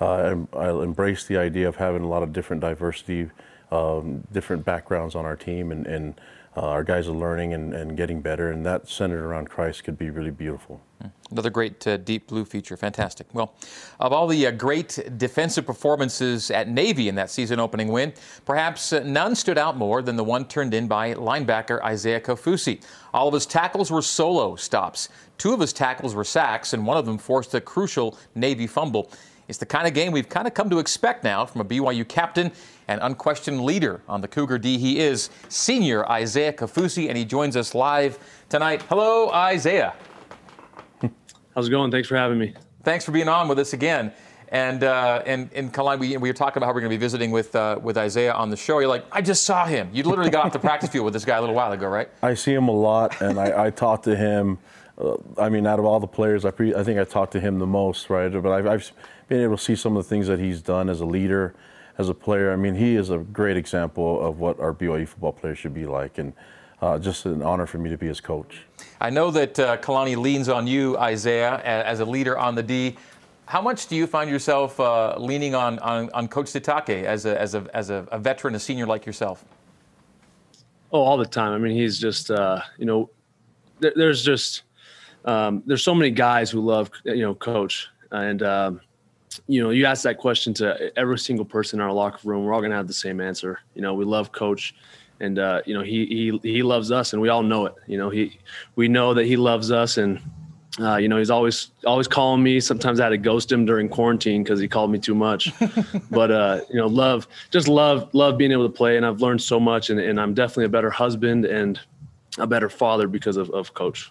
uh, 0.00 0.34
I 0.52 0.70
embrace 0.82 1.24
the 1.24 1.36
idea 1.36 1.68
of 1.68 1.76
having 1.76 2.02
a 2.02 2.08
lot 2.08 2.24
of 2.24 2.32
different 2.32 2.60
diversity, 2.60 3.30
um, 3.70 4.24
different 4.32 4.64
backgrounds 4.64 5.14
on 5.14 5.24
our 5.24 5.36
team, 5.36 5.70
and, 5.70 5.86
and 5.86 6.20
uh, 6.54 6.60
our 6.60 6.84
guys 6.84 7.08
are 7.08 7.12
learning 7.12 7.54
and, 7.54 7.72
and 7.72 7.96
getting 7.96 8.20
better, 8.20 8.50
and 8.50 8.64
that 8.66 8.88
centered 8.88 9.24
around 9.24 9.48
Christ 9.48 9.84
could 9.84 9.96
be 9.96 10.10
really 10.10 10.30
beautiful. 10.30 10.82
Another 11.30 11.48
great 11.48 11.86
uh, 11.86 11.96
deep 11.96 12.26
blue 12.26 12.44
feature. 12.44 12.76
Fantastic. 12.76 13.26
Well, 13.32 13.54
of 13.98 14.12
all 14.12 14.26
the 14.26 14.46
uh, 14.46 14.50
great 14.50 14.98
defensive 15.16 15.64
performances 15.64 16.50
at 16.50 16.68
Navy 16.68 17.08
in 17.08 17.14
that 17.14 17.30
season 17.30 17.58
opening 17.58 17.88
win, 17.88 18.12
perhaps 18.44 18.92
none 18.92 19.34
stood 19.34 19.56
out 19.56 19.78
more 19.78 20.02
than 20.02 20.16
the 20.16 20.24
one 20.24 20.46
turned 20.46 20.74
in 20.74 20.86
by 20.86 21.14
linebacker 21.14 21.82
Isaiah 21.82 22.20
Kaufusi. 22.20 22.82
All 23.14 23.28
of 23.28 23.34
his 23.34 23.46
tackles 23.46 23.90
were 23.90 24.02
solo 24.02 24.54
stops. 24.54 25.08
Two 25.38 25.54
of 25.54 25.60
his 25.60 25.72
tackles 25.72 26.14
were 26.14 26.24
sacks, 26.24 26.74
and 26.74 26.86
one 26.86 26.98
of 26.98 27.06
them 27.06 27.16
forced 27.16 27.54
a 27.54 27.60
crucial 27.60 28.18
Navy 28.34 28.66
fumble. 28.66 29.10
It's 29.48 29.58
the 29.58 29.66
kind 29.66 29.86
of 29.86 29.94
game 29.94 30.12
we've 30.12 30.28
kind 30.28 30.46
of 30.46 30.54
come 30.54 30.70
to 30.70 30.78
expect 30.78 31.24
now 31.24 31.44
from 31.44 31.62
a 31.62 31.64
BYU 31.64 32.06
captain 32.06 32.52
and 32.92 33.00
unquestioned 33.02 33.64
leader 33.64 34.02
on 34.06 34.20
the 34.20 34.28
Cougar 34.28 34.58
D. 34.58 34.76
He 34.76 35.00
is 35.00 35.30
senior 35.48 36.06
Isaiah 36.10 36.52
Kaufusi, 36.52 37.08
and 37.08 37.16
he 37.16 37.24
joins 37.24 37.56
us 37.56 37.74
live 37.74 38.18
tonight. 38.50 38.82
Hello, 38.82 39.30
Isaiah. 39.30 39.94
How's 41.54 41.68
it 41.68 41.70
going? 41.70 41.90
Thanks 41.90 42.08
for 42.08 42.16
having 42.16 42.38
me. 42.38 42.54
Thanks 42.82 43.04
for 43.04 43.12
being 43.12 43.28
on 43.28 43.48
with 43.48 43.58
us 43.58 43.72
again. 43.72 44.12
And 44.48 44.84
uh, 44.84 45.22
and 45.24 45.48
and 45.54 45.72
Kalani, 45.72 46.00
we, 46.00 46.16
we 46.18 46.28
were 46.28 46.34
talking 46.34 46.58
about 46.58 46.66
how 46.66 46.74
we're 46.74 46.80
going 46.80 46.90
to 46.90 46.98
be 46.98 47.00
visiting 47.00 47.30
with 47.30 47.56
uh, 47.56 47.78
with 47.82 47.96
Isaiah 47.96 48.34
on 48.34 48.50
the 48.50 48.56
show. 48.58 48.78
You're 48.80 48.88
like, 48.88 49.06
I 49.10 49.22
just 49.22 49.46
saw 49.46 49.64
him. 49.64 49.88
You 49.94 50.02
literally 50.02 50.30
got 50.30 50.44
off 50.44 50.52
the 50.52 50.58
practice 50.58 50.90
field 50.90 51.06
with 51.06 51.14
this 51.14 51.24
guy 51.24 51.38
a 51.38 51.40
little 51.40 51.56
while 51.56 51.72
ago, 51.72 51.88
right? 51.88 52.10
I 52.22 52.34
see 52.34 52.52
him 52.52 52.68
a 52.68 52.72
lot, 52.72 53.18
and 53.22 53.40
I, 53.40 53.66
I 53.66 53.70
talk 53.70 54.02
to 54.02 54.14
him. 54.14 54.58
Uh, 54.98 55.14
I 55.38 55.48
mean, 55.48 55.66
out 55.66 55.78
of 55.78 55.86
all 55.86 55.98
the 55.98 56.06
players, 56.06 56.44
I, 56.44 56.50
pre- 56.50 56.74
I 56.74 56.84
think 56.84 57.00
I 57.00 57.04
talked 57.04 57.32
to 57.32 57.40
him 57.40 57.58
the 57.58 57.66
most, 57.66 58.10
right? 58.10 58.30
But 58.30 58.52
I've, 58.52 58.66
I've 58.66 58.92
been 59.28 59.40
able 59.40 59.56
to 59.56 59.62
see 59.62 59.74
some 59.74 59.96
of 59.96 60.04
the 60.04 60.08
things 60.10 60.26
that 60.26 60.38
he's 60.38 60.60
done 60.60 60.90
as 60.90 61.00
a 61.00 61.06
leader, 61.06 61.54
as 61.98 62.08
a 62.08 62.14
player. 62.14 62.52
I 62.52 62.56
mean, 62.56 62.74
he 62.74 62.96
is 62.96 63.10
a 63.10 63.18
great 63.18 63.56
example 63.56 64.24
of 64.24 64.38
what 64.38 64.58
our 64.60 64.72
BYU 64.72 65.06
football 65.06 65.32
players 65.32 65.58
should 65.58 65.74
be 65.74 65.86
like, 65.86 66.18
and 66.18 66.32
uh, 66.80 66.98
just 66.98 67.26
an 67.26 67.42
honor 67.42 67.66
for 67.66 67.78
me 67.78 67.90
to 67.90 67.96
be 67.96 68.08
his 68.08 68.20
coach. 68.20 68.62
I 69.00 69.10
know 69.10 69.30
that 69.30 69.58
uh, 69.58 69.76
Kalani 69.78 70.16
leans 70.16 70.48
on 70.48 70.66
you, 70.66 70.98
Isaiah, 70.98 71.58
as 71.58 72.00
a 72.00 72.04
leader 72.04 72.36
on 72.36 72.54
the 72.54 72.62
D. 72.62 72.96
How 73.46 73.60
much 73.60 73.86
do 73.86 73.96
you 73.96 74.06
find 74.06 74.30
yourself 74.30 74.80
uh, 74.80 75.16
leaning 75.18 75.54
on, 75.54 75.78
on, 75.80 76.10
on, 76.12 76.28
Coach 76.28 76.46
Sitake 76.46 77.04
as, 77.04 77.26
a, 77.26 77.40
as, 77.40 77.54
a, 77.54 77.66
as 77.74 77.90
a, 77.90 78.06
a, 78.10 78.18
veteran, 78.18 78.54
a 78.54 78.58
senior 78.58 78.86
like 78.86 79.04
yourself? 79.04 79.44
Oh, 80.92 81.00
all 81.00 81.16
the 81.16 81.26
time. 81.26 81.52
I 81.52 81.58
mean, 81.58 81.76
he's 81.76 81.98
just, 81.98 82.30
uh, 82.30 82.62
you 82.78 82.86
know, 82.86 83.10
there, 83.80 83.92
there's 83.94 84.24
just, 84.24 84.62
um, 85.24 85.62
there's 85.66 85.84
so 85.84 85.94
many 85.94 86.10
guys 86.10 86.50
who 86.50 86.60
love, 86.60 86.90
you 87.04 87.22
know, 87.22 87.34
Coach. 87.34 87.88
And, 88.10 88.42
um, 88.42 88.80
you 89.46 89.62
know, 89.62 89.70
you 89.70 89.86
ask 89.86 90.02
that 90.02 90.18
question 90.18 90.52
to 90.54 90.92
every 90.98 91.18
single 91.18 91.44
person 91.44 91.80
in 91.80 91.84
our 91.84 91.92
locker 91.92 92.18
room, 92.24 92.44
we're 92.44 92.52
all 92.52 92.60
going 92.60 92.70
to 92.70 92.76
have 92.76 92.86
the 92.86 92.92
same 92.92 93.20
answer. 93.20 93.60
You 93.74 93.82
know, 93.82 93.94
we 93.94 94.04
love 94.04 94.32
Coach 94.32 94.74
and 95.22 95.38
uh, 95.38 95.62
you 95.64 95.72
know 95.72 95.82
he 95.82 96.04
he 96.06 96.40
he 96.42 96.62
loves 96.62 96.90
us, 96.90 97.14
and 97.14 97.22
we 97.22 97.30
all 97.30 97.42
know 97.42 97.64
it. 97.64 97.74
You 97.86 97.96
know 97.96 98.10
he 98.10 98.38
we 98.76 98.88
know 98.88 99.14
that 99.14 99.24
he 99.24 99.36
loves 99.36 99.70
us, 99.70 99.96
and 99.96 100.20
uh, 100.80 100.96
you 100.96 101.08
know 101.08 101.16
he's 101.16 101.30
always 101.30 101.70
always 101.86 102.08
calling 102.08 102.42
me. 102.42 102.60
Sometimes 102.60 103.00
I 103.00 103.04
had 103.04 103.10
to 103.10 103.18
ghost 103.18 103.50
him 103.50 103.64
during 103.64 103.88
quarantine 103.88 104.42
because 104.42 104.60
he 104.60 104.68
called 104.68 104.90
me 104.90 104.98
too 104.98 105.14
much. 105.14 105.52
but 106.10 106.30
uh, 106.30 106.60
you 106.68 106.76
know, 106.76 106.88
love 106.88 107.28
just 107.50 107.68
love 107.68 108.12
love 108.12 108.36
being 108.36 108.52
able 108.52 108.68
to 108.68 108.74
play, 108.74 108.96
and 108.96 109.06
I've 109.06 109.22
learned 109.22 109.40
so 109.40 109.58
much, 109.60 109.90
and, 109.90 110.00
and 110.00 110.20
I'm 110.20 110.34
definitely 110.34 110.64
a 110.64 110.70
better 110.70 110.90
husband 110.90 111.44
and 111.44 111.80
a 112.38 112.46
better 112.46 112.68
father 112.68 113.06
because 113.06 113.36
of, 113.36 113.48
of 113.50 113.72
Coach. 113.74 114.10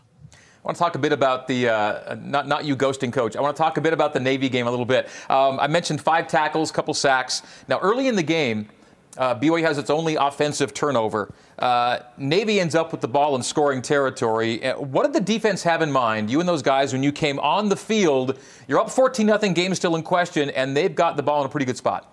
I 0.64 0.68
want 0.68 0.78
to 0.78 0.80
talk 0.80 0.94
a 0.94 1.00
bit 1.00 1.12
about 1.12 1.48
the 1.48 1.70
uh, 1.70 2.16
not 2.22 2.48
not 2.48 2.66
you 2.66 2.76
ghosting 2.76 3.12
coach. 3.12 3.36
I 3.36 3.42
want 3.42 3.56
to 3.56 3.62
talk 3.62 3.78
a 3.78 3.82
bit 3.82 3.94
about 3.94 4.14
the 4.14 4.20
Navy 4.20 4.48
game 4.48 4.68
a 4.68 4.70
little 4.70 4.86
bit. 4.86 5.10
Um, 5.28 5.60
I 5.60 5.66
mentioned 5.66 6.02
five 6.02 6.28
tackles, 6.28 6.70
couple 6.72 6.94
sacks. 6.94 7.42
Now 7.68 7.80
early 7.80 8.08
in 8.08 8.16
the 8.16 8.22
game, 8.22 8.70
uh, 9.18 9.34
BYU 9.34 9.64
has 9.64 9.80
its 9.80 9.90
only 9.90 10.16
offensive 10.16 10.72
turnover. 10.72 11.34
Uh, 11.58 12.02
Navy 12.18 12.60
ends 12.60 12.76
up 12.76 12.92
with 12.92 13.02
the 13.02 13.08
ball 13.08 13.36
in 13.36 13.42
scoring 13.42 13.82
territory. 13.82 14.64
Uh, 14.64 14.80
what 14.80 15.04
did 15.04 15.14
the 15.14 15.34
defense 15.34 15.64
have 15.64 15.82
in 15.82 15.92
mind, 15.92 16.30
you 16.30 16.40
and 16.40 16.48
those 16.48 16.62
guys, 16.62 16.94
when 16.94 17.02
you 17.02 17.12
came 17.12 17.40
on 17.40 17.68
the 17.68 17.76
field? 17.76 18.38
You're 18.68 18.80
up 18.80 18.92
14 18.92 19.26
0, 19.26 19.54
game 19.54 19.74
still 19.74 19.96
in 19.96 20.04
question, 20.04 20.52
and 20.52 20.78
they've 20.78 20.94
got 20.94 21.18
the 21.18 21.24
ball 21.24 21.42
in 21.42 21.48
a 21.48 21.50
pretty 21.50 21.66
good 21.66 21.78
spot. 21.78 22.08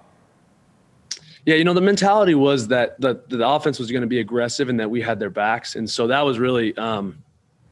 Yeah, 1.44 1.54
you 1.54 1.64
know, 1.64 1.74
the 1.74 1.80
mentality 1.82 2.34
was 2.34 2.68
that 2.68 2.98
the, 3.00 3.22
the 3.28 3.46
offense 3.46 3.78
was 3.78 3.90
going 3.90 4.02
to 4.02 4.08
be 4.08 4.20
aggressive 4.20 4.68
and 4.68 4.80
that 4.80 4.90
we 4.90 5.00
had 5.00 5.18
their 5.18 5.30
backs. 5.30 5.76
And 5.76 5.88
so 5.88 6.06
that 6.06 6.22
was 6.22 6.38
really, 6.38 6.76
um, 6.76 7.22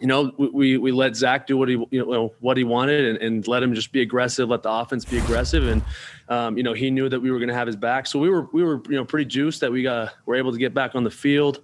you 0.01 0.07
know, 0.07 0.31
we, 0.37 0.77
we 0.77 0.93
let 0.93 1.17
Zach 1.17 1.47
do 1.47 1.57
what 1.57 1.69
he 1.69 1.75
you 1.91 2.05
know 2.05 2.35
what 2.41 2.57
he 2.57 2.65
wanted 2.65 3.05
and, 3.07 3.19
and 3.19 3.49
let 3.49 3.63
him 3.63 3.75
just 3.75 3.93
be 3.93 4.03
aggressive, 4.03 4.49
let 4.49 4.63
the 4.63 4.71
offense 4.71 5.05
be 5.05 5.19
aggressive, 5.19 5.67
and 5.69 5.83
um, 6.29 6.57
you 6.57 6.63
know 6.63 6.75
he 6.75 6.91
knew 6.91 7.09
that 7.09 7.19
we 7.19 7.31
were 7.31 7.39
going 7.39 7.49
to 7.49 7.55
have 7.55 7.67
his 7.67 7.77
back, 7.77 8.07
so 8.07 8.19
we 8.19 8.29
were 8.29 8.49
we 8.53 8.63
were 8.63 8.83
you 8.89 8.97
know 8.97 9.05
pretty 9.05 9.25
juiced 9.25 9.61
that 9.61 9.73
we 9.73 9.83
got 9.83 10.13
were 10.27 10.35
able 10.35 10.53
to 10.53 10.59
get 10.59 10.75
back 10.75 10.95
on 10.95 11.03
the 11.03 11.11
field, 11.11 11.63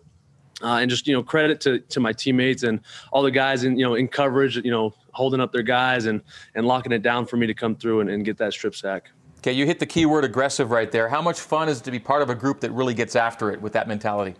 uh, 0.62 0.78
and 0.80 0.90
just 0.90 1.06
you 1.06 1.14
know 1.14 1.22
credit 1.22 1.60
to 1.60 1.80
to 1.80 2.00
my 2.00 2.12
teammates 2.12 2.62
and 2.62 2.80
all 3.12 3.22
the 3.22 3.30
guys 3.30 3.64
in 3.64 3.78
you 3.78 3.84
know 3.84 3.94
in 3.94 4.08
coverage, 4.08 4.56
you 4.56 4.70
know 4.70 4.94
holding 5.12 5.40
up 5.40 5.52
their 5.52 5.62
guys 5.62 6.06
and 6.06 6.22
and 6.54 6.66
locking 6.66 6.92
it 6.92 7.02
down 7.02 7.26
for 7.26 7.36
me 7.36 7.46
to 7.46 7.54
come 7.54 7.76
through 7.76 8.00
and, 8.00 8.08
and 8.08 8.24
get 8.24 8.38
that 8.38 8.52
strip 8.54 8.74
sack. 8.74 9.10
Okay, 9.38 9.52
you 9.52 9.66
hit 9.66 9.78
the 9.78 9.86
key 9.86 10.06
word 10.06 10.24
aggressive 10.24 10.70
right 10.70 10.90
there. 10.90 11.08
How 11.08 11.20
much 11.20 11.40
fun 11.40 11.68
is 11.68 11.80
it 11.80 11.84
to 11.84 11.90
be 11.90 11.98
part 11.98 12.22
of 12.22 12.30
a 12.30 12.34
group 12.34 12.60
that 12.60 12.70
really 12.70 12.94
gets 12.94 13.14
after 13.14 13.50
it 13.50 13.60
with 13.60 13.74
that 13.74 13.88
mentality? 13.88 14.36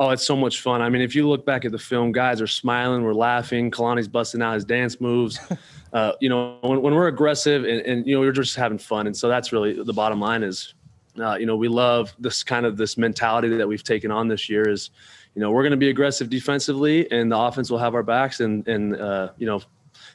Oh, 0.00 0.10
it's 0.10 0.24
so 0.24 0.36
much 0.36 0.60
fun. 0.60 0.80
I 0.80 0.88
mean, 0.88 1.02
if 1.02 1.16
you 1.16 1.28
look 1.28 1.44
back 1.44 1.64
at 1.64 1.72
the 1.72 1.78
film, 1.78 2.12
guys 2.12 2.40
are 2.40 2.46
smiling, 2.46 3.02
we're 3.02 3.14
laughing. 3.14 3.70
Kalani's 3.70 4.06
busting 4.06 4.40
out 4.40 4.54
his 4.54 4.64
dance 4.64 5.00
moves. 5.00 5.40
uh, 5.92 6.12
you 6.20 6.28
know, 6.28 6.58
when, 6.62 6.80
when 6.82 6.94
we're 6.94 7.08
aggressive 7.08 7.64
and, 7.64 7.80
and, 7.80 8.06
you 8.06 8.14
know, 8.14 8.20
we're 8.20 8.30
just 8.30 8.54
having 8.54 8.78
fun. 8.78 9.08
And 9.08 9.16
so 9.16 9.28
that's 9.28 9.52
really 9.52 9.82
the 9.82 9.92
bottom 9.92 10.20
line 10.20 10.44
is, 10.44 10.74
uh, 11.20 11.34
you 11.34 11.46
know, 11.46 11.56
we 11.56 11.66
love 11.66 12.14
this 12.20 12.44
kind 12.44 12.64
of 12.64 12.76
this 12.76 12.96
mentality 12.96 13.48
that 13.56 13.66
we've 13.66 13.82
taken 13.82 14.12
on 14.12 14.28
this 14.28 14.48
year 14.48 14.68
is, 14.68 14.90
you 15.34 15.42
know, 15.42 15.50
we're 15.50 15.62
going 15.62 15.72
to 15.72 15.76
be 15.76 15.90
aggressive 15.90 16.30
defensively 16.30 17.10
and 17.10 17.32
the 17.32 17.38
offense 17.38 17.68
will 17.68 17.78
have 17.78 17.94
our 17.94 18.04
backs 18.04 18.38
and, 18.38 18.66
and 18.68 18.94
uh, 18.94 19.30
you 19.36 19.46
know, 19.46 19.58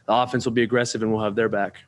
the 0.05 0.13
offense 0.13 0.45
will 0.45 0.53
be 0.53 0.63
aggressive 0.63 1.01
and 1.01 1.11
we'll 1.11 1.23
have 1.23 1.35
their 1.35 1.49
back 1.49 1.79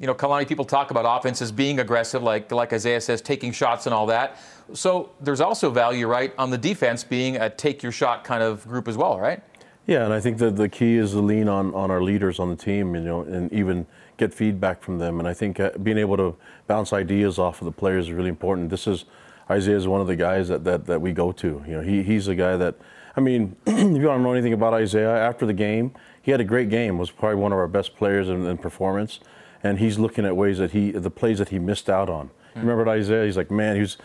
you 0.00 0.06
know, 0.06 0.14
Kalani, 0.14 0.48
people 0.48 0.64
talk 0.64 0.90
about 0.90 1.04
offenses 1.06 1.52
being 1.52 1.78
aggressive, 1.78 2.22
like 2.22 2.50
like 2.50 2.72
Isaiah 2.72 3.00
says, 3.00 3.20
taking 3.20 3.52
shots 3.52 3.86
and 3.86 3.94
all 3.94 4.06
that. 4.06 4.38
So 4.72 5.10
there's 5.20 5.42
also 5.42 5.70
value, 5.70 6.06
right, 6.06 6.32
on 6.38 6.50
the 6.50 6.58
defense 6.58 7.04
being 7.04 7.36
a 7.36 7.50
take 7.50 7.82
your 7.82 7.92
shot 7.92 8.24
kind 8.24 8.42
of 8.42 8.66
group 8.66 8.88
as 8.88 8.96
well, 8.96 9.20
right? 9.20 9.42
Yeah, 9.86 10.04
and 10.04 10.12
I 10.12 10.20
think 10.20 10.38
that 10.38 10.56
the 10.56 10.68
key 10.68 10.96
is 10.96 11.12
to 11.12 11.20
lean 11.20 11.48
on, 11.48 11.74
on 11.74 11.90
our 11.90 12.02
leaders 12.02 12.38
on 12.38 12.48
the 12.48 12.56
team, 12.56 12.94
you 12.94 13.00
know, 13.00 13.22
and 13.22 13.52
even 13.52 13.86
get 14.16 14.32
feedback 14.32 14.82
from 14.82 14.98
them. 14.98 15.18
And 15.18 15.26
I 15.26 15.34
think 15.34 15.58
uh, 15.58 15.70
being 15.82 15.98
able 15.98 16.16
to 16.16 16.36
bounce 16.66 16.92
ideas 16.92 17.38
off 17.38 17.60
of 17.60 17.64
the 17.64 17.72
players 17.72 18.06
is 18.06 18.12
really 18.12 18.28
important. 18.28 18.70
This 18.70 18.86
is 18.86 19.04
Isaiah 19.50 19.76
is 19.76 19.88
one 19.88 20.00
of 20.00 20.06
the 20.06 20.16
guys 20.16 20.48
that, 20.48 20.64
that, 20.64 20.86
that 20.86 21.00
we 21.00 21.12
go 21.12 21.32
to. 21.32 21.62
You 21.66 21.72
know, 21.72 21.80
he, 21.80 22.02
he's 22.04 22.28
a 22.28 22.36
guy 22.36 22.56
that, 22.56 22.76
I 23.16 23.20
mean, 23.20 23.56
if 23.66 23.78
you 23.78 24.02
to 24.02 24.18
know 24.18 24.32
anything 24.32 24.52
about 24.52 24.74
Isaiah, 24.74 25.16
after 25.16 25.44
the 25.44 25.52
game, 25.52 25.92
he 26.22 26.30
had 26.30 26.40
a 26.40 26.44
great 26.44 26.70
game. 26.70 26.96
Was 26.96 27.10
probably 27.10 27.36
one 27.36 27.50
of 27.50 27.58
our 27.58 27.66
best 27.66 27.96
players 27.96 28.28
in, 28.28 28.46
in 28.46 28.58
performance 28.58 29.18
and 29.62 29.78
he's 29.78 29.98
looking 29.98 30.24
at 30.24 30.36
ways 30.36 30.58
that 30.58 30.72
he 30.72 30.90
the 30.90 31.10
plays 31.10 31.38
that 31.38 31.50
he 31.50 31.58
missed 31.58 31.88
out 31.88 32.08
on. 32.08 32.28
Mm-hmm. 32.28 32.60
Remember 32.60 32.88
Isaiah? 32.88 33.24
He's 33.26 33.36
like, 33.36 33.50
man, 33.50 33.76
he's 33.76 33.96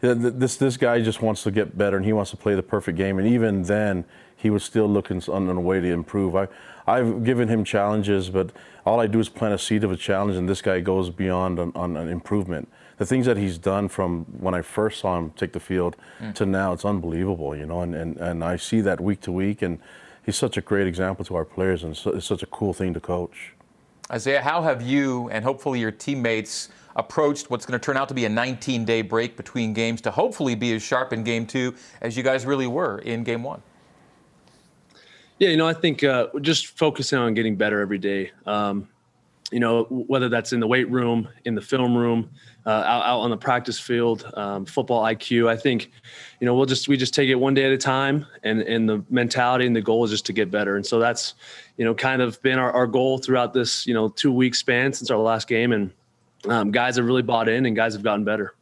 this 0.00 0.56
this 0.56 0.76
guy 0.76 1.00
just 1.00 1.22
wants 1.22 1.42
to 1.44 1.50
get 1.50 1.78
better 1.78 1.96
and 1.96 2.04
he 2.04 2.12
wants 2.12 2.30
to 2.30 2.36
play 2.36 2.54
the 2.54 2.62
perfect 2.62 2.98
game. 2.98 3.18
And 3.18 3.26
even 3.26 3.62
then, 3.62 4.04
he 4.36 4.50
was 4.50 4.62
still 4.62 4.88
looking 4.88 5.22
on, 5.28 5.48
on 5.48 5.56
a 5.56 5.60
way 5.60 5.80
to 5.80 5.88
improve. 5.88 6.36
I 6.36 6.48
I've 6.86 7.24
given 7.24 7.48
him 7.48 7.64
challenges, 7.64 8.28
but 8.28 8.52
all 8.84 9.00
I 9.00 9.06
do 9.06 9.18
is 9.18 9.28
plant 9.28 9.54
a 9.54 9.58
seed 9.58 9.84
of 9.84 9.90
a 9.90 9.96
challenge, 9.96 10.36
and 10.36 10.48
this 10.48 10.60
guy 10.60 10.80
goes 10.80 11.10
beyond 11.10 11.58
on, 11.58 11.72
on 11.74 11.96
an 11.96 12.08
improvement. 12.08 12.68
The 12.98 13.06
things 13.06 13.26
that 13.26 13.36
he's 13.36 13.58
done 13.58 13.88
from 13.88 14.26
when 14.38 14.54
I 14.54 14.62
first 14.62 15.00
saw 15.00 15.18
him 15.18 15.30
take 15.30 15.52
the 15.52 15.60
field 15.60 15.96
mm. 16.20 16.34
to 16.34 16.46
now, 16.46 16.72
it's 16.72 16.84
unbelievable, 16.84 17.56
you 17.56 17.66
know. 17.66 17.80
And, 17.80 17.94
and, 17.94 18.16
and 18.18 18.44
I 18.44 18.56
see 18.56 18.80
that 18.82 19.00
week 19.00 19.22
to 19.22 19.32
week, 19.32 19.62
and 19.62 19.78
he's 20.24 20.36
such 20.36 20.56
a 20.56 20.60
great 20.60 20.86
example 20.86 21.24
to 21.24 21.34
our 21.34 21.44
players, 21.44 21.82
and 21.82 21.98
it's 22.14 22.26
such 22.26 22.42
a 22.42 22.46
cool 22.46 22.74
thing 22.74 22.92
to 22.94 23.00
coach. 23.00 23.54
Isaiah, 24.10 24.42
how 24.42 24.62
have 24.62 24.82
you 24.82 25.28
and 25.30 25.44
hopefully 25.44 25.80
your 25.80 25.90
teammates 25.90 26.68
approached 26.96 27.50
what's 27.50 27.66
going 27.66 27.78
to 27.78 27.84
turn 27.84 27.96
out 27.96 28.08
to 28.08 28.14
be 28.14 28.24
a 28.24 28.28
19 28.28 28.84
day 28.84 29.02
break 29.02 29.36
between 29.36 29.72
games 29.72 30.00
to 30.02 30.10
hopefully 30.10 30.54
be 30.54 30.74
as 30.74 30.82
sharp 30.82 31.12
in 31.12 31.24
game 31.24 31.46
two 31.46 31.74
as 32.00 32.16
you 32.16 32.22
guys 32.22 32.46
really 32.46 32.66
were 32.66 32.98
in 32.98 33.24
game 33.24 33.42
one? 33.42 33.62
Yeah, 35.38 35.48
you 35.48 35.56
know, 35.56 35.66
I 35.66 35.74
think 35.74 36.04
uh, 36.04 36.28
just 36.40 36.78
focusing 36.78 37.18
on 37.18 37.34
getting 37.34 37.56
better 37.56 37.80
every 37.80 37.98
day. 37.98 38.30
Um, 38.46 38.88
you 39.54 39.60
know, 39.60 39.84
whether 39.84 40.28
that's 40.28 40.52
in 40.52 40.58
the 40.58 40.66
weight 40.66 40.90
room, 40.90 41.28
in 41.44 41.54
the 41.54 41.60
film 41.60 41.96
room, 41.96 42.28
uh, 42.66 42.70
out, 42.70 43.04
out, 43.04 43.20
on 43.20 43.30
the 43.30 43.36
practice 43.36 43.78
field, 43.78 44.28
um, 44.34 44.64
football 44.64 45.04
IQ. 45.04 45.48
I 45.48 45.56
think, 45.56 45.92
you 46.40 46.44
know, 46.44 46.56
we'll 46.56 46.66
just 46.66 46.88
we 46.88 46.96
just 46.96 47.14
take 47.14 47.28
it 47.28 47.36
one 47.36 47.54
day 47.54 47.64
at 47.64 47.70
a 47.70 47.78
time, 47.78 48.26
and 48.42 48.62
and 48.62 48.88
the 48.88 49.04
mentality 49.10 49.64
and 49.64 49.76
the 49.76 49.80
goal 49.80 50.02
is 50.02 50.10
just 50.10 50.26
to 50.26 50.32
get 50.32 50.50
better. 50.50 50.74
And 50.74 50.84
so 50.84 50.98
that's, 50.98 51.34
you 51.76 51.84
know, 51.84 51.94
kind 51.94 52.20
of 52.20 52.42
been 52.42 52.58
our, 52.58 52.72
our 52.72 52.88
goal 52.88 53.18
throughout 53.18 53.52
this 53.54 53.86
you 53.86 53.94
know 53.94 54.08
two 54.08 54.32
week 54.32 54.56
span 54.56 54.92
since 54.92 55.08
our 55.08 55.18
last 55.18 55.46
game, 55.46 55.70
and 55.70 55.92
um, 56.48 56.72
guys 56.72 56.96
have 56.96 57.06
really 57.06 57.22
bought 57.22 57.48
in, 57.48 57.64
and 57.64 57.76
guys 57.76 57.92
have 57.92 58.02
gotten 58.02 58.24
better. 58.24 58.56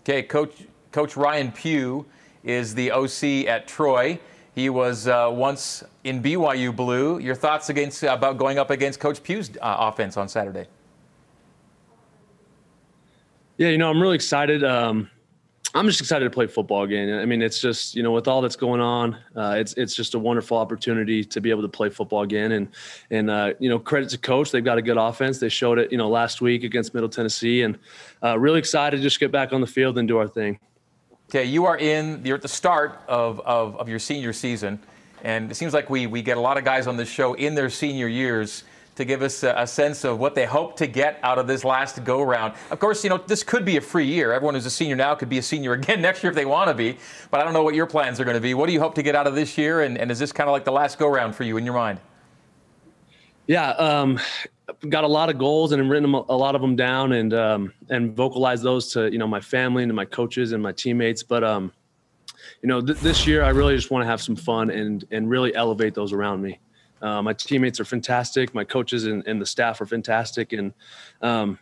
Okay, 0.00 0.24
coach 0.24 0.52
Coach 0.90 1.16
Ryan 1.16 1.52
Pugh 1.52 2.04
is 2.42 2.74
the 2.74 2.90
OC 2.90 3.46
at 3.46 3.68
Troy. 3.68 4.18
He 4.58 4.70
was 4.70 5.06
uh, 5.06 5.30
once 5.32 5.84
in 6.02 6.20
BYU 6.20 6.74
blue. 6.74 7.20
Your 7.20 7.36
thoughts 7.36 7.68
against 7.68 8.02
about 8.02 8.38
going 8.38 8.58
up 8.58 8.70
against 8.70 8.98
Coach 8.98 9.22
Pugh's 9.22 9.50
uh, 9.62 9.76
offense 9.78 10.16
on 10.16 10.28
Saturday? 10.28 10.66
Yeah, 13.56 13.68
you 13.68 13.78
know, 13.78 13.88
I'm 13.88 14.02
really 14.02 14.16
excited. 14.16 14.64
Um, 14.64 15.08
I'm 15.76 15.86
just 15.86 16.00
excited 16.00 16.24
to 16.24 16.30
play 16.30 16.48
football 16.48 16.82
again. 16.82 17.20
I 17.20 17.24
mean, 17.24 17.40
it's 17.40 17.60
just 17.60 17.94
you 17.94 18.02
know 18.02 18.10
with 18.10 18.26
all 18.26 18.42
that's 18.42 18.56
going 18.56 18.80
on, 18.80 19.16
uh, 19.36 19.54
it's 19.58 19.74
it's 19.74 19.94
just 19.94 20.14
a 20.14 20.18
wonderful 20.18 20.56
opportunity 20.56 21.22
to 21.22 21.40
be 21.40 21.50
able 21.50 21.62
to 21.62 21.68
play 21.68 21.88
football 21.88 22.22
again. 22.22 22.50
And 22.50 22.68
and 23.12 23.30
uh, 23.30 23.52
you 23.60 23.68
know 23.68 23.78
credit 23.78 24.08
to 24.08 24.18
coach, 24.18 24.50
they've 24.50 24.64
got 24.64 24.76
a 24.76 24.82
good 24.82 24.96
offense. 24.96 25.38
They 25.38 25.50
showed 25.50 25.78
it 25.78 25.92
you 25.92 25.98
know 25.98 26.08
last 26.08 26.40
week 26.40 26.64
against 26.64 26.94
Middle 26.94 27.08
Tennessee, 27.08 27.62
and 27.62 27.78
uh, 28.24 28.36
really 28.36 28.58
excited 28.58 28.96
to 28.96 29.02
just 29.04 29.20
get 29.20 29.30
back 29.30 29.52
on 29.52 29.60
the 29.60 29.68
field 29.68 29.98
and 29.98 30.08
do 30.08 30.18
our 30.18 30.26
thing. 30.26 30.58
Okay, 31.30 31.44
you 31.44 31.66
are 31.66 31.76
in. 31.76 32.22
You're 32.24 32.36
at 32.36 32.42
the 32.42 32.48
start 32.48 33.00
of 33.06 33.40
of, 33.40 33.76
of 33.76 33.88
your 33.88 33.98
senior 33.98 34.32
season, 34.32 34.78
and 35.22 35.50
it 35.50 35.56
seems 35.56 35.74
like 35.74 35.90
we 35.90 36.06
we 36.06 36.22
get 36.22 36.38
a 36.38 36.40
lot 36.40 36.56
of 36.56 36.64
guys 36.64 36.86
on 36.86 36.96
this 36.96 37.08
show 37.08 37.34
in 37.34 37.54
their 37.54 37.68
senior 37.68 38.08
years 38.08 38.64
to 38.98 39.04
give 39.04 39.22
us 39.22 39.42
a, 39.44 39.54
a, 39.58 39.66
sense 39.66 40.02
of 40.04 40.18
what 40.18 40.34
they 40.34 40.44
hope 40.44 40.76
to 40.76 40.86
get 40.88 41.20
out 41.22 41.38
of 41.38 41.46
this 41.46 41.62
last 41.64 42.02
go 42.02 42.20
round. 42.20 42.52
Of 42.70 42.80
course, 42.80 43.04
you 43.04 43.10
know, 43.10 43.18
this 43.18 43.44
could 43.44 43.64
be 43.64 43.76
a 43.76 43.80
free 43.80 44.06
year. 44.06 44.32
Everyone 44.32 44.54
who's 44.54 44.66
a 44.66 44.70
senior 44.70 44.96
now 44.96 45.14
could 45.14 45.28
be 45.28 45.38
a 45.38 45.42
senior 45.42 45.72
again 45.74 46.02
next 46.02 46.24
year 46.24 46.30
if 46.30 46.34
they 46.34 46.44
want 46.44 46.68
to 46.68 46.74
be. 46.74 46.96
But 47.30 47.40
I 47.40 47.44
don't 47.44 47.52
know 47.52 47.62
what 47.62 47.76
your 47.76 47.86
plans 47.86 48.18
are 48.18 48.24
going 48.24 48.34
to 48.34 48.40
be. 48.40 48.54
What 48.54 48.66
do 48.66 48.72
you 48.72 48.80
hope 48.80 48.96
to 48.96 49.02
get 49.02 49.14
out 49.14 49.28
of 49.28 49.36
this 49.36 49.56
year? 49.56 49.82
And, 49.82 49.98
and 49.98 50.10
is 50.10 50.18
this 50.18 50.32
kind 50.32 50.48
of 50.48 50.52
like 50.52 50.64
the 50.64 50.72
last 50.72 50.98
go 50.98 51.06
round 51.08 51.36
for 51.36 51.44
you 51.44 51.58
in 51.58 51.64
your 51.64 51.74
mind? 51.74 52.00
Yeah, 53.46 53.68
um, 53.70 54.18
got 54.88 55.04
a 55.04 55.08
lot 55.08 55.30
of 55.30 55.38
goals 55.38 55.72
and 55.72 55.90
written 55.90 56.12
a 56.12 56.36
lot 56.36 56.54
of 56.54 56.60
them 56.60 56.76
down 56.76 57.12
and 57.12 57.32
um, 57.34 57.72
and 57.88 58.14
vocalized 58.14 58.62
those 58.62 58.92
to 58.92 59.10
you 59.10 59.18
know 59.18 59.26
my 59.26 59.40
family 59.40 59.82
and 59.82 59.94
my 59.94 60.04
coaches 60.04 60.52
and 60.52 60.62
my 60.62 60.72
teammates. 60.72 61.22
But 61.22 61.44
um, 61.44 61.72
you 62.62 62.68
know, 62.68 62.80
th- 62.80 62.98
this 62.98 63.26
year 63.26 63.42
I 63.42 63.50
really 63.50 63.76
just 63.76 63.90
want 63.90 64.02
to 64.02 64.06
have 64.06 64.20
some 64.20 64.36
fun 64.36 64.70
and 64.70 65.04
and 65.10 65.28
really 65.28 65.54
elevate 65.54 65.94
those 65.94 66.12
around 66.12 66.42
me. 66.42 66.60
Uh, 67.00 67.22
my 67.22 67.32
teammates 67.32 67.78
are 67.78 67.84
fantastic. 67.84 68.54
My 68.54 68.64
coaches 68.64 69.04
and, 69.04 69.26
and 69.26 69.40
the 69.40 69.46
staff 69.46 69.80
are 69.80 69.86
fantastic, 69.86 70.52
and 70.52 70.72
um, 71.22 71.58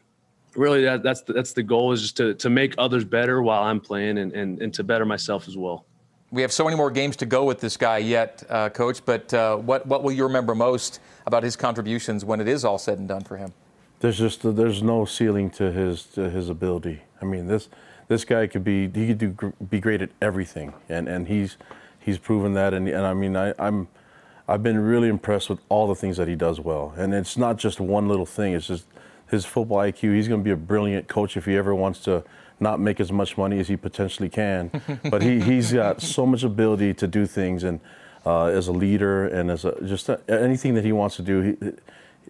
really 0.57 0.83
that, 0.85 1.03
that's 1.03 1.21
the, 1.23 1.33
that's 1.33 1.53
the 1.53 1.63
goal 1.63 1.93
is 1.93 2.03
just 2.03 2.17
to 2.17 2.35
to 2.35 2.51
make 2.51 2.75
others 2.79 3.05
better 3.05 3.43
while 3.43 3.63
I'm 3.63 3.81
playing 3.81 4.19
and, 4.19 4.33
and 4.33 4.61
and 4.61 4.75
to 4.75 4.85
better 4.85 5.05
myself 5.05 5.47
as 5.49 5.57
well. 5.57 5.85
We 6.33 6.43
have 6.43 6.53
so 6.53 6.65
many 6.65 6.77
more 6.77 6.91
games 6.91 7.15
to 7.17 7.27
go 7.27 7.45
with 7.45 7.61
this 7.61 7.77
guy 7.77 7.99
yet, 7.99 8.43
uh, 8.49 8.69
Coach. 8.71 9.05
But 9.05 9.33
uh, 9.33 9.57
what 9.59 9.87
what 9.87 10.03
will 10.03 10.13
you 10.13 10.25
remember 10.25 10.55
most 10.55 11.01
about 11.27 11.43
his 11.43 11.57
contributions 11.57 12.25
when 12.25 12.41
it 12.41 12.49
is 12.49 12.65
all 12.65 12.79
said 12.79 12.99
and 12.99 13.09
done 13.09 13.23
for 13.23 13.37
him? 13.37 13.53
There's 14.01 14.19
just 14.19 14.43
there's 14.57 14.83
no 14.83 15.05
ceiling 15.05 15.51
to 15.51 15.73
his 15.73 16.05
to 16.15 16.31
his 16.31 16.49
ability. 16.49 17.03
I 17.21 17.25
mean 17.25 17.47
this 17.47 17.69
this 18.09 18.25
guy 18.25 18.47
could 18.47 18.65
be 18.65 18.89
he 18.89 19.09
could 19.09 19.19
do 19.19 19.53
be 19.69 19.81
great 19.81 20.03
at 20.03 20.11
everything, 20.21 20.75
and 20.89 21.09
and 21.09 21.29
he's 21.29 21.57
he's 21.99 22.19
proven 22.19 22.55
that. 22.55 22.75
And 22.75 22.89
and 22.89 23.07
I 23.07 23.15
mean 23.15 23.37
I, 23.37 23.55
I'm 23.59 23.89
I've 24.49 24.63
been 24.63 24.79
really 24.79 25.09
impressed 25.09 25.51
with 25.51 25.59
all 25.69 25.89
the 25.89 25.95
things 25.95 26.17
that 26.19 26.29
he 26.29 26.37
does 26.37 26.61
well. 26.61 26.95
And 26.97 27.13
it's 27.13 27.37
not 27.37 27.57
just 27.57 27.81
one 27.81 28.09
little 28.09 28.27
thing, 28.27 28.53
it's 28.53 28.67
just 28.67 28.87
his 29.29 29.45
football 29.45 29.79
IQ. 29.79 30.15
He's 30.15 30.29
going 30.29 30.41
to 30.41 30.45
be 30.45 30.53
a 30.53 30.57
brilliant 30.57 31.09
coach 31.09 31.37
if 31.37 31.47
he 31.47 31.57
ever 31.57 31.75
wants 31.75 31.99
to 32.01 32.23
not 32.61 32.79
make 32.81 33.01
as 33.01 33.11
much 33.11 33.37
money 33.37 33.59
as 33.59 33.69
he 33.69 33.77
potentially 33.77 34.29
can. 34.29 34.71
but 35.11 35.23
he, 35.23 35.41
he's 35.41 35.73
got 35.73 36.01
so 36.01 36.25
much 36.25 36.45
ability 36.45 36.95
to 36.95 37.09
do 37.09 37.27
things 37.27 37.65
and 37.65 37.81
uh, 38.27 38.47
as 38.47 38.67
a 38.67 38.73
leader 38.73 39.29
and 39.29 39.51
as 39.51 39.65
a, 39.65 39.75
just 39.85 40.09
a, 40.09 40.21
anything 40.29 40.75
that 40.75 40.85
he 40.85 40.93
wants 40.93 41.17
to 41.17 41.23
do, 41.23 41.41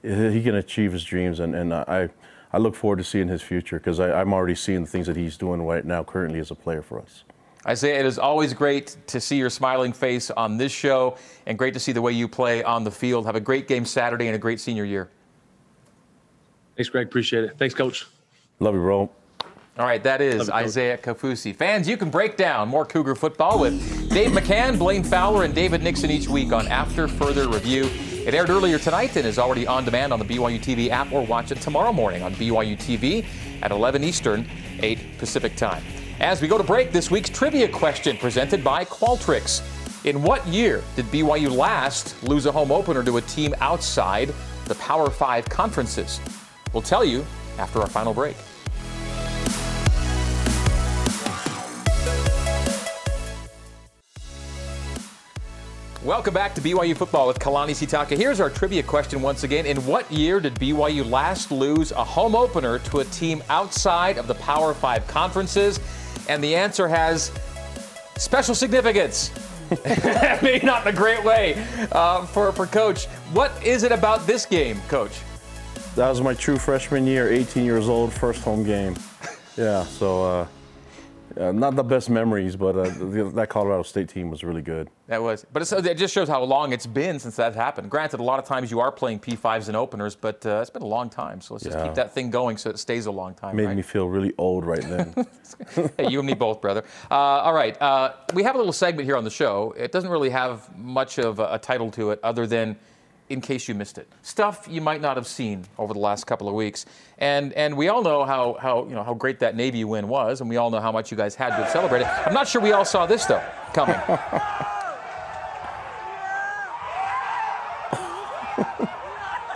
he, 0.03 0.33
he 0.33 0.43
can 0.43 0.55
achieve 0.55 0.93
his 0.93 1.03
dreams. 1.03 1.41
And, 1.41 1.55
and 1.55 1.73
I, 1.73 2.11
I 2.53 2.59
look 2.59 2.75
forward 2.75 2.99
to 2.99 3.05
seeing 3.05 3.29
his 3.29 3.43
future 3.43 3.79
because 3.79 3.99
I'm 3.99 4.33
already 4.33 4.55
seeing 4.55 4.83
the 4.83 4.91
things 4.91 5.07
that 5.07 5.17
he's 5.17 5.37
doing 5.37 5.63
right 5.63 5.85
now 5.85 6.05
currently 6.05 6.39
as 6.39 6.51
a 6.51 6.55
player 6.55 6.83
for 6.83 7.01
us. 7.01 7.25
Isaiah, 7.67 7.99
it 7.99 8.07
is 8.07 8.19
always 8.19 8.55
great 8.55 8.97
to 9.09 9.21
see 9.21 9.37
your 9.37 9.51
smiling 9.51 9.93
face 9.93 10.31
on 10.31 10.57
this 10.57 10.71
show 10.71 11.17
and 11.47 11.59
great 11.59 11.75
to 11.75 11.81
see 11.81 11.93
the 11.93 12.03
way 12.03 12.13
you 12.13 12.29
play 12.29 12.63
on 12.63 12.85
the 12.85 12.91
field. 12.91 13.27
Have 13.27 13.35
a 13.35 13.41
great 13.41 13.67
game 13.67 13.85
Saturday 13.85 14.27
and 14.27 14.37
a 14.37 14.39
great 14.39 14.61
senior 14.61 14.85
year. 14.85 15.09
Thanks, 16.77 16.91
Greg. 16.91 17.07
Appreciate 17.07 17.43
it. 17.43 17.59
Thanks, 17.59 17.75
Coach. 17.75 18.07
Love 18.61 18.75
you, 18.75 18.81
bro. 18.81 19.11
All 19.79 19.85
right, 19.85 20.03
that 20.05 20.23
is 20.23 20.49
Isaiah 20.49 20.97
Kaufusi. 20.97 21.55
Fans, 21.55 21.87
you 21.87 21.99
can 21.99 22.09
break 22.09 22.39
down 22.39 22.67
more 22.67 22.87
Cougar 22.87 23.15
football 23.15 23.59
with 23.61 24.09
Dave 24.09 24.31
McCann, 24.31 24.79
Blaine 24.79 25.05
Fowler, 25.05 25.45
and 25.45 25.55
David 25.55 25.83
Nixon 25.83 26.11
each 26.11 26.29
week 26.29 26.51
on 26.51 26.67
After 26.69 27.07
Further 27.07 27.47
Review. 27.47 27.85
It 28.25 28.33
aired 28.33 28.49
earlier 28.49 28.79
tonight 28.79 29.17
and 29.17 29.27
is 29.27 29.39
already 29.39 29.67
on 29.67 29.85
demand 29.85 30.15
on 30.15 30.19
the 30.19 30.25
BYU 30.25 30.59
TV 30.59 30.89
app 30.89 31.13
or 31.13 31.27
watch 31.27 31.53
it 31.53 31.61
tomorrow 31.61 31.93
morning 31.93 32.23
on 32.23 32.35
BYU 32.37 32.75
TV 32.79 33.27
at 33.61 33.71
11 33.71 34.03
Eastern, 34.03 34.49
8 34.81 35.19
Pacific 35.19 35.57
time. 35.57 35.83
As 36.21 36.41
we 36.41 36.49
go 36.49 36.57
to 36.57 36.65
break, 36.65 36.91
this 36.91 37.11
week's 37.11 37.29
trivia 37.29 37.69
question 37.69 38.17
presented 38.17 38.65
by 38.65 38.83
Qualtrics. 38.87 39.61
In 40.07 40.23
what 40.23 40.47
year 40.47 40.83
did 40.95 41.05
BYU 41.07 41.55
last 41.55 42.23
lose 42.23 42.47
a 42.47 42.53
home 42.53 42.73
opener 42.73 43.05
to 43.05 43.19
a 43.19 43.21
team 43.21 43.55
outside 43.61 44.33
the 44.65 44.75
Power 44.77 45.11
Five 45.11 45.47
conferences? 45.51 46.19
We'll 46.73 46.83
tell 46.83 47.05
you 47.05 47.27
after 47.59 47.83
our 47.83 47.89
final 47.89 48.15
break. 48.15 48.37
Welcome 56.07 56.35
back 56.35 56.55
to 56.55 56.61
BYU 56.61 56.97
Football 56.97 57.27
with 57.27 57.41
Kalani 57.41 57.73
Sitake. 57.73 58.17
Here's 58.17 58.39
our 58.39 58.49
trivia 58.49 58.85
question 58.85 59.21
once 59.21 59.43
again. 59.43 59.67
In 59.67 59.85
what 59.85 60.09
year 60.09 60.39
did 60.39 60.55
BYU 60.55 61.11
last 61.11 61.51
lose 61.51 61.91
a 61.91 62.05
home 62.05 62.37
opener 62.37 62.79
to 62.79 63.01
a 63.01 63.05
team 63.07 63.43
outside 63.49 64.17
of 64.17 64.29
the 64.29 64.37
Power 64.37 64.73
Five 64.73 65.05
conferences? 65.09 65.81
And 66.29 66.45
the 66.45 66.55
answer 66.55 66.87
has 66.87 67.33
special 68.19 68.55
significance. 68.55 69.33
Maybe 70.43 70.65
not 70.65 70.87
in 70.87 70.95
a 70.95 70.97
great 70.97 71.25
way 71.25 71.67
uh, 71.91 72.25
for, 72.27 72.53
for 72.53 72.67
Coach. 72.67 73.07
What 73.33 73.51
is 73.65 73.83
it 73.83 73.91
about 73.91 74.29
this 74.29 74.47
game, 74.47 74.81
Coach? 74.83 75.19
That 75.97 76.09
was 76.09 76.21
my 76.21 76.35
true 76.35 76.57
freshman 76.57 77.05
year, 77.09 77.33
18 77.33 77.65
years 77.65 77.89
old, 77.89 78.13
first 78.13 78.45
home 78.45 78.63
game. 78.63 78.95
Yeah, 79.57 79.83
so 79.83 80.23
uh, 80.23 80.47
uh, 81.39 81.53
not 81.53 81.77
the 81.77 81.85
best 81.85 82.09
memories, 82.09 82.57
but 82.57 82.77
uh, 82.77 82.85
the, 82.85 83.31
that 83.35 83.49
Colorado 83.49 83.83
State 83.83 84.09
team 84.09 84.31
was 84.31 84.43
really 84.43 84.63
good. 84.63 84.89
That 85.07 85.23
was, 85.23 85.45
but 85.53 85.71
it 85.73 85.99
just 85.99 86.15
shows 86.15 86.29
how 86.29 86.43
long 86.43 86.73
it's 86.73 86.87
been 86.87 87.19
since 87.19 87.37
that 87.37 87.55
happened. 87.55 87.91
Granted, 87.91 88.21
a 88.21 88.23
lot 88.23 88.39
of 88.39 88.45
times 88.45 88.71
you 88.71 88.81
are 88.81 88.91
playing 88.91 89.21
P5s 89.21 89.69
and 89.69 89.77
openers, 89.77 90.17
but 90.17 90.45
uh, 90.47 90.61
it's 90.61 90.71
been 90.71 90.83
a 90.83 90.87
long 90.87 91.11
time. 91.11 91.41
So 91.41 91.55
let's 91.55 91.65
just 91.65 91.79
keep 91.83 91.95
that 91.95 92.13
thing 92.13 92.31
going 92.31 92.57
so 92.57 92.71
it 92.71 92.79
stays 92.79 93.07
a 93.07 93.11
long 93.11 93.35
time. 93.35 93.57
Made 93.57 93.67
right? 93.67 93.77
me 93.77 93.83
feel 93.83 94.09
really 94.09 94.33
old 94.39 94.65
right 94.65 94.83
then. 94.83 95.15
hey, 95.97 96.09
you 96.09 96.19
and 96.19 96.27
me 96.27 96.35
both, 96.35 96.61
brother. 96.61 96.85
Uh, 97.11 97.15
all 97.15 97.55
right, 97.55 97.81
uh, 97.81 98.15
we 98.35 98.43
have 98.43 98.55
a 98.55 98.59
little 98.59 98.73
segment 98.73 99.07
here 99.07 99.17
on 99.17 99.25
the 99.25 99.31
show. 99.31 99.75
It 99.77 99.93
doesn't 99.93 100.11
really 100.11 100.31
have 100.31 100.77
much 100.77 101.19
of 101.19 101.39
a, 101.39 101.55
a 101.55 101.59
title 101.59 101.91
to 101.93 102.11
it, 102.11 102.21
other 102.23 102.47
than 102.47 102.77
in 103.29 103.41
case 103.41 103.67
you 103.69 103.75
missed 103.75 103.99
it. 103.99 104.09
Stuff 104.23 104.69
you 104.71 104.81
might 104.81 105.01
not 105.01 105.17
have 105.17 105.27
seen 105.27 105.65
over 105.79 105.93
the 105.93 106.01
last 106.01 106.27
couple 106.27 106.49
of 106.49 106.55
weeks. 106.55 106.87
And 107.19 107.53
and 107.55 107.77
we 107.77 107.89
all 107.89 108.03
know 108.03 108.25
how 108.25 108.57
how 108.61 108.85
you 108.85 108.95
know 108.95 109.03
how 109.03 109.15
great 109.15 109.41
that 109.41 109.57
Navy 109.57 109.85
win 109.85 110.09
was, 110.09 110.41
and 110.41 110.51
we 110.51 110.57
all 110.57 110.71
know 110.71 110.81
how 110.81 110.93
much 110.93 111.11
you 111.11 111.17
guys 111.17 111.35
had 111.35 111.57
to 111.57 111.69
celebrate 111.71 111.87
celebrated. 111.87 112.07
I'm 112.27 112.35
not 112.35 112.49
sure 112.49 112.61
we 112.61 112.73
all 112.73 112.85
saw 112.85 113.07
this 113.07 113.25
though 113.27 113.43
coming. 113.73 113.97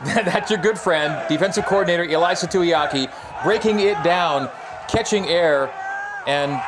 That's 0.24 0.50
your 0.50 0.60
good 0.60 0.78
friend, 0.78 1.28
defensive 1.28 1.66
coordinator 1.66 2.06
Ilaisa 2.06 2.50
Tuiaki, 2.50 3.12
breaking 3.42 3.80
it 3.80 4.02
down, 4.02 4.48
catching 4.88 5.26
air, 5.26 5.70
and 6.26 6.58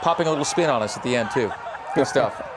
popping 0.00 0.28
a 0.28 0.30
little 0.30 0.44
spin 0.44 0.70
on 0.70 0.80
us 0.80 0.96
at 0.96 1.02
the 1.02 1.16
end 1.16 1.30
too. 1.32 1.50
Good 1.94 2.06
stuff. 2.06 2.55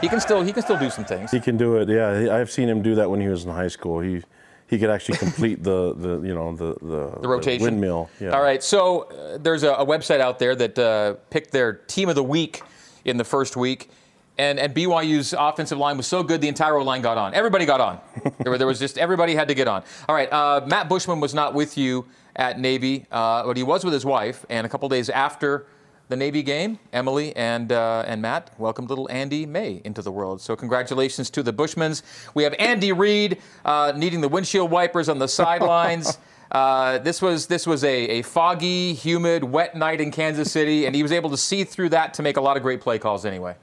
He 0.00 0.08
can 0.08 0.20
still 0.20 0.42
he 0.42 0.52
can 0.52 0.62
still 0.62 0.78
do 0.78 0.90
some 0.90 1.04
things. 1.04 1.30
He 1.30 1.40
can 1.40 1.56
do 1.56 1.76
it. 1.76 1.88
Yeah, 1.88 2.36
I've 2.36 2.50
seen 2.50 2.68
him 2.68 2.82
do 2.82 2.94
that 2.96 3.10
when 3.10 3.20
he 3.20 3.28
was 3.28 3.44
in 3.44 3.50
high 3.50 3.68
school. 3.68 4.00
He 4.00 4.22
he 4.68 4.78
could 4.78 4.90
actually 4.90 5.18
complete 5.18 5.62
the, 5.62 5.94
the 5.94 6.20
you 6.20 6.34
know 6.34 6.54
the 6.54 6.74
the, 6.82 7.20
the 7.20 7.28
rotation 7.28 7.64
the 7.64 7.70
windmill. 7.70 8.10
Yeah. 8.20 8.30
All 8.30 8.42
right. 8.42 8.62
So 8.62 9.02
uh, 9.02 9.38
there's 9.38 9.62
a, 9.62 9.72
a, 9.72 9.86
website 9.86 10.20
out 10.20 10.38
there 10.38 10.54
that 10.54 10.78
uh, 10.78 11.14
picked 11.30 11.52
their 11.52 11.72
team 11.72 12.08
of 12.08 12.14
the 12.14 12.22
week 12.22 12.62
in 13.04 13.16
the 13.16 13.24
first 13.24 13.56
week. 13.56 13.90
And, 14.40 14.60
and 14.60 14.72
BYU's 14.72 15.34
offensive 15.36 15.78
line 15.78 15.96
was 15.96 16.06
so 16.06 16.22
good, 16.22 16.40
the 16.40 16.46
entire 16.46 16.80
line 16.80 17.02
got 17.02 17.18
on. 17.18 17.34
Everybody 17.34 17.66
got 17.66 17.80
on. 17.80 17.98
there, 18.38 18.56
there, 18.56 18.68
was 18.68 18.78
just 18.78 18.96
everybody 18.96 19.34
had 19.34 19.48
to 19.48 19.54
get 19.54 19.66
on. 19.66 19.82
All 20.08 20.14
right, 20.14 20.32
uh, 20.32 20.64
Matt 20.64 20.88
Bushman 20.88 21.18
was 21.18 21.34
not 21.34 21.54
with 21.54 21.76
you 21.76 22.06
at 22.36 22.60
Navy, 22.60 23.06
uh, 23.10 23.42
but 23.44 23.56
he 23.56 23.64
was 23.64 23.82
with 23.82 23.92
his 23.92 24.04
wife. 24.04 24.46
And 24.48 24.64
a 24.64 24.70
couple 24.70 24.88
days 24.88 25.10
after 25.10 25.66
the 26.08 26.16
Navy 26.16 26.42
game, 26.42 26.78
Emily 26.92 27.34
and, 27.36 27.70
uh, 27.70 28.04
and 28.06 28.22
Matt 28.22 28.50
welcomed 28.58 28.88
little 28.88 29.10
Andy 29.10 29.46
May 29.46 29.80
into 29.84 30.02
the 30.02 30.12
world. 30.12 30.40
So, 30.40 30.56
congratulations 30.56 31.30
to 31.30 31.42
the 31.42 31.52
Bushmans. 31.52 32.02
We 32.34 32.42
have 32.44 32.54
Andy 32.58 32.92
Reid 32.92 33.38
uh, 33.64 33.92
needing 33.94 34.20
the 34.20 34.28
windshield 34.28 34.70
wipers 34.70 35.08
on 35.08 35.18
the 35.18 35.28
sidelines. 35.28 36.18
Uh, 36.50 36.96
this 36.98 37.20
was 37.20 37.46
this 37.46 37.66
was 37.66 37.84
a, 37.84 38.20
a 38.20 38.22
foggy, 38.22 38.94
humid, 38.94 39.44
wet 39.44 39.76
night 39.76 40.00
in 40.00 40.10
Kansas 40.10 40.50
City, 40.50 40.86
and 40.86 40.96
he 40.96 41.02
was 41.02 41.12
able 41.12 41.28
to 41.28 41.36
see 41.36 41.62
through 41.62 41.90
that 41.90 42.14
to 42.14 42.22
make 42.22 42.38
a 42.38 42.40
lot 42.40 42.56
of 42.56 42.62
great 42.62 42.80
play 42.80 42.98
calls. 42.98 43.26
Anyway. 43.26 43.54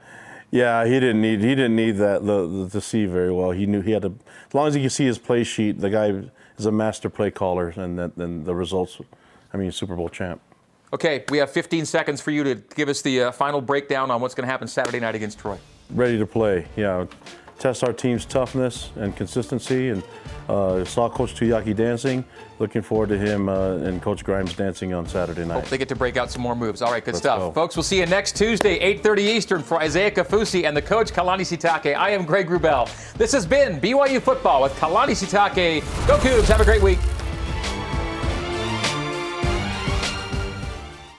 Yeah, 0.52 0.84
he 0.84 0.92
didn't 0.92 1.20
need 1.20 1.40
he 1.40 1.54
didn't 1.56 1.74
need 1.74 1.96
that 1.96 2.24
the, 2.24 2.46
the, 2.46 2.70
to 2.70 2.80
see 2.80 3.06
very 3.06 3.32
well. 3.32 3.50
He 3.50 3.66
knew 3.66 3.80
he 3.80 3.90
had 3.90 4.02
to 4.02 4.14
as 4.46 4.54
long 4.54 4.68
as 4.68 4.74
he 4.74 4.82
could 4.82 4.92
see 4.92 5.04
his 5.04 5.18
play 5.18 5.42
sheet. 5.42 5.80
The 5.80 5.90
guy 5.90 6.28
is 6.56 6.66
a 6.66 6.70
master 6.70 7.10
play 7.10 7.32
caller, 7.32 7.74
and 7.76 7.98
then 7.98 8.44
the 8.44 8.54
results. 8.54 9.00
I 9.52 9.56
mean, 9.56 9.72
Super 9.72 9.96
Bowl 9.96 10.08
champ. 10.08 10.40
Okay, 10.96 11.24
we 11.28 11.36
have 11.36 11.50
15 11.50 11.84
seconds 11.84 12.22
for 12.22 12.30
you 12.30 12.42
to 12.42 12.54
give 12.74 12.88
us 12.88 13.02
the 13.02 13.24
uh, 13.24 13.30
final 13.30 13.60
breakdown 13.60 14.10
on 14.10 14.22
what's 14.22 14.34
going 14.34 14.46
to 14.46 14.50
happen 14.50 14.66
Saturday 14.66 14.98
night 14.98 15.14
against 15.14 15.38
Troy. 15.38 15.58
Ready 15.90 16.18
to 16.18 16.26
play, 16.26 16.66
yeah. 16.74 17.04
test 17.58 17.84
our 17.84 17.92
team's 17.92 18.24
toughness 18.24 18.92
and 18.96 19.14
consistency. 19.14 19.90
And 19.90 20.02
uh, 20.48 20.86
saw 20.86 21.10
Coach 21.10 21.34
Tuiaki 21.34 21.76
dancing. 21.76 22.24
Looking 22.58 22.80
forward 22.80 23.10
to 23.10 23.18
him 23.18 23.50
uh, 23.50 23.72
and 23.76 24.00
Coach 24.00 24.24
Grimes 24.24 24.54
dancing 24.54 24.94
on 24.94 25.06
Saturday 25.06 25.44
night. 25.44 25.60
Hope 25.60 25.68
they 25.68 25.76
get 25.76 25.90
to 25.90 25.96
break 25.96 26.16
out 26.16 26.30
some 26.30 26.40
more 26.40 26.56
moves. 26.56 26.80
All 26.80 26.90
right, 26.90 27.04
good 27.04 27.12
Let's 27.12 27.22
stuff. 27.22 27.40
go. 27.40 27.52
Folks, 27.52 27.76
we'll 27.76 27.82
see 27.82 27.98
you 28.00 28.06
next 28.06 28.34
Tuesday, 28.34 28.78
8.30 28.98 29.18
Eastern 29.18 29.62
for 29.62 29.78
Isaiah 29.78 30.10
Kaufusi 30.10 30.66
and 30.66 30.74
the 30.74 30.80
coach, 30.80 31.12
Kalani 31.12 31.42
Sitake. 31.42 31.94
I 31.94 32.08
am 32.08 32.24
Greg 32.24 32.48
Wrubell. 32.48 32.88
This 33.18 33.32
has 33.32 33.44
been 33.44 33.78
BYU 33.82 34.22
Football 34.22 34.62
with 34.62 34.72
Kalani 34.76 35.10
Sitake. 35.10 35.82
Go 36.06 36.16
Cougs. 36.16 36.48
Have 36.48 36.62
a 36.62 36.64
great 36.64 36.82
week. 36.82 37.00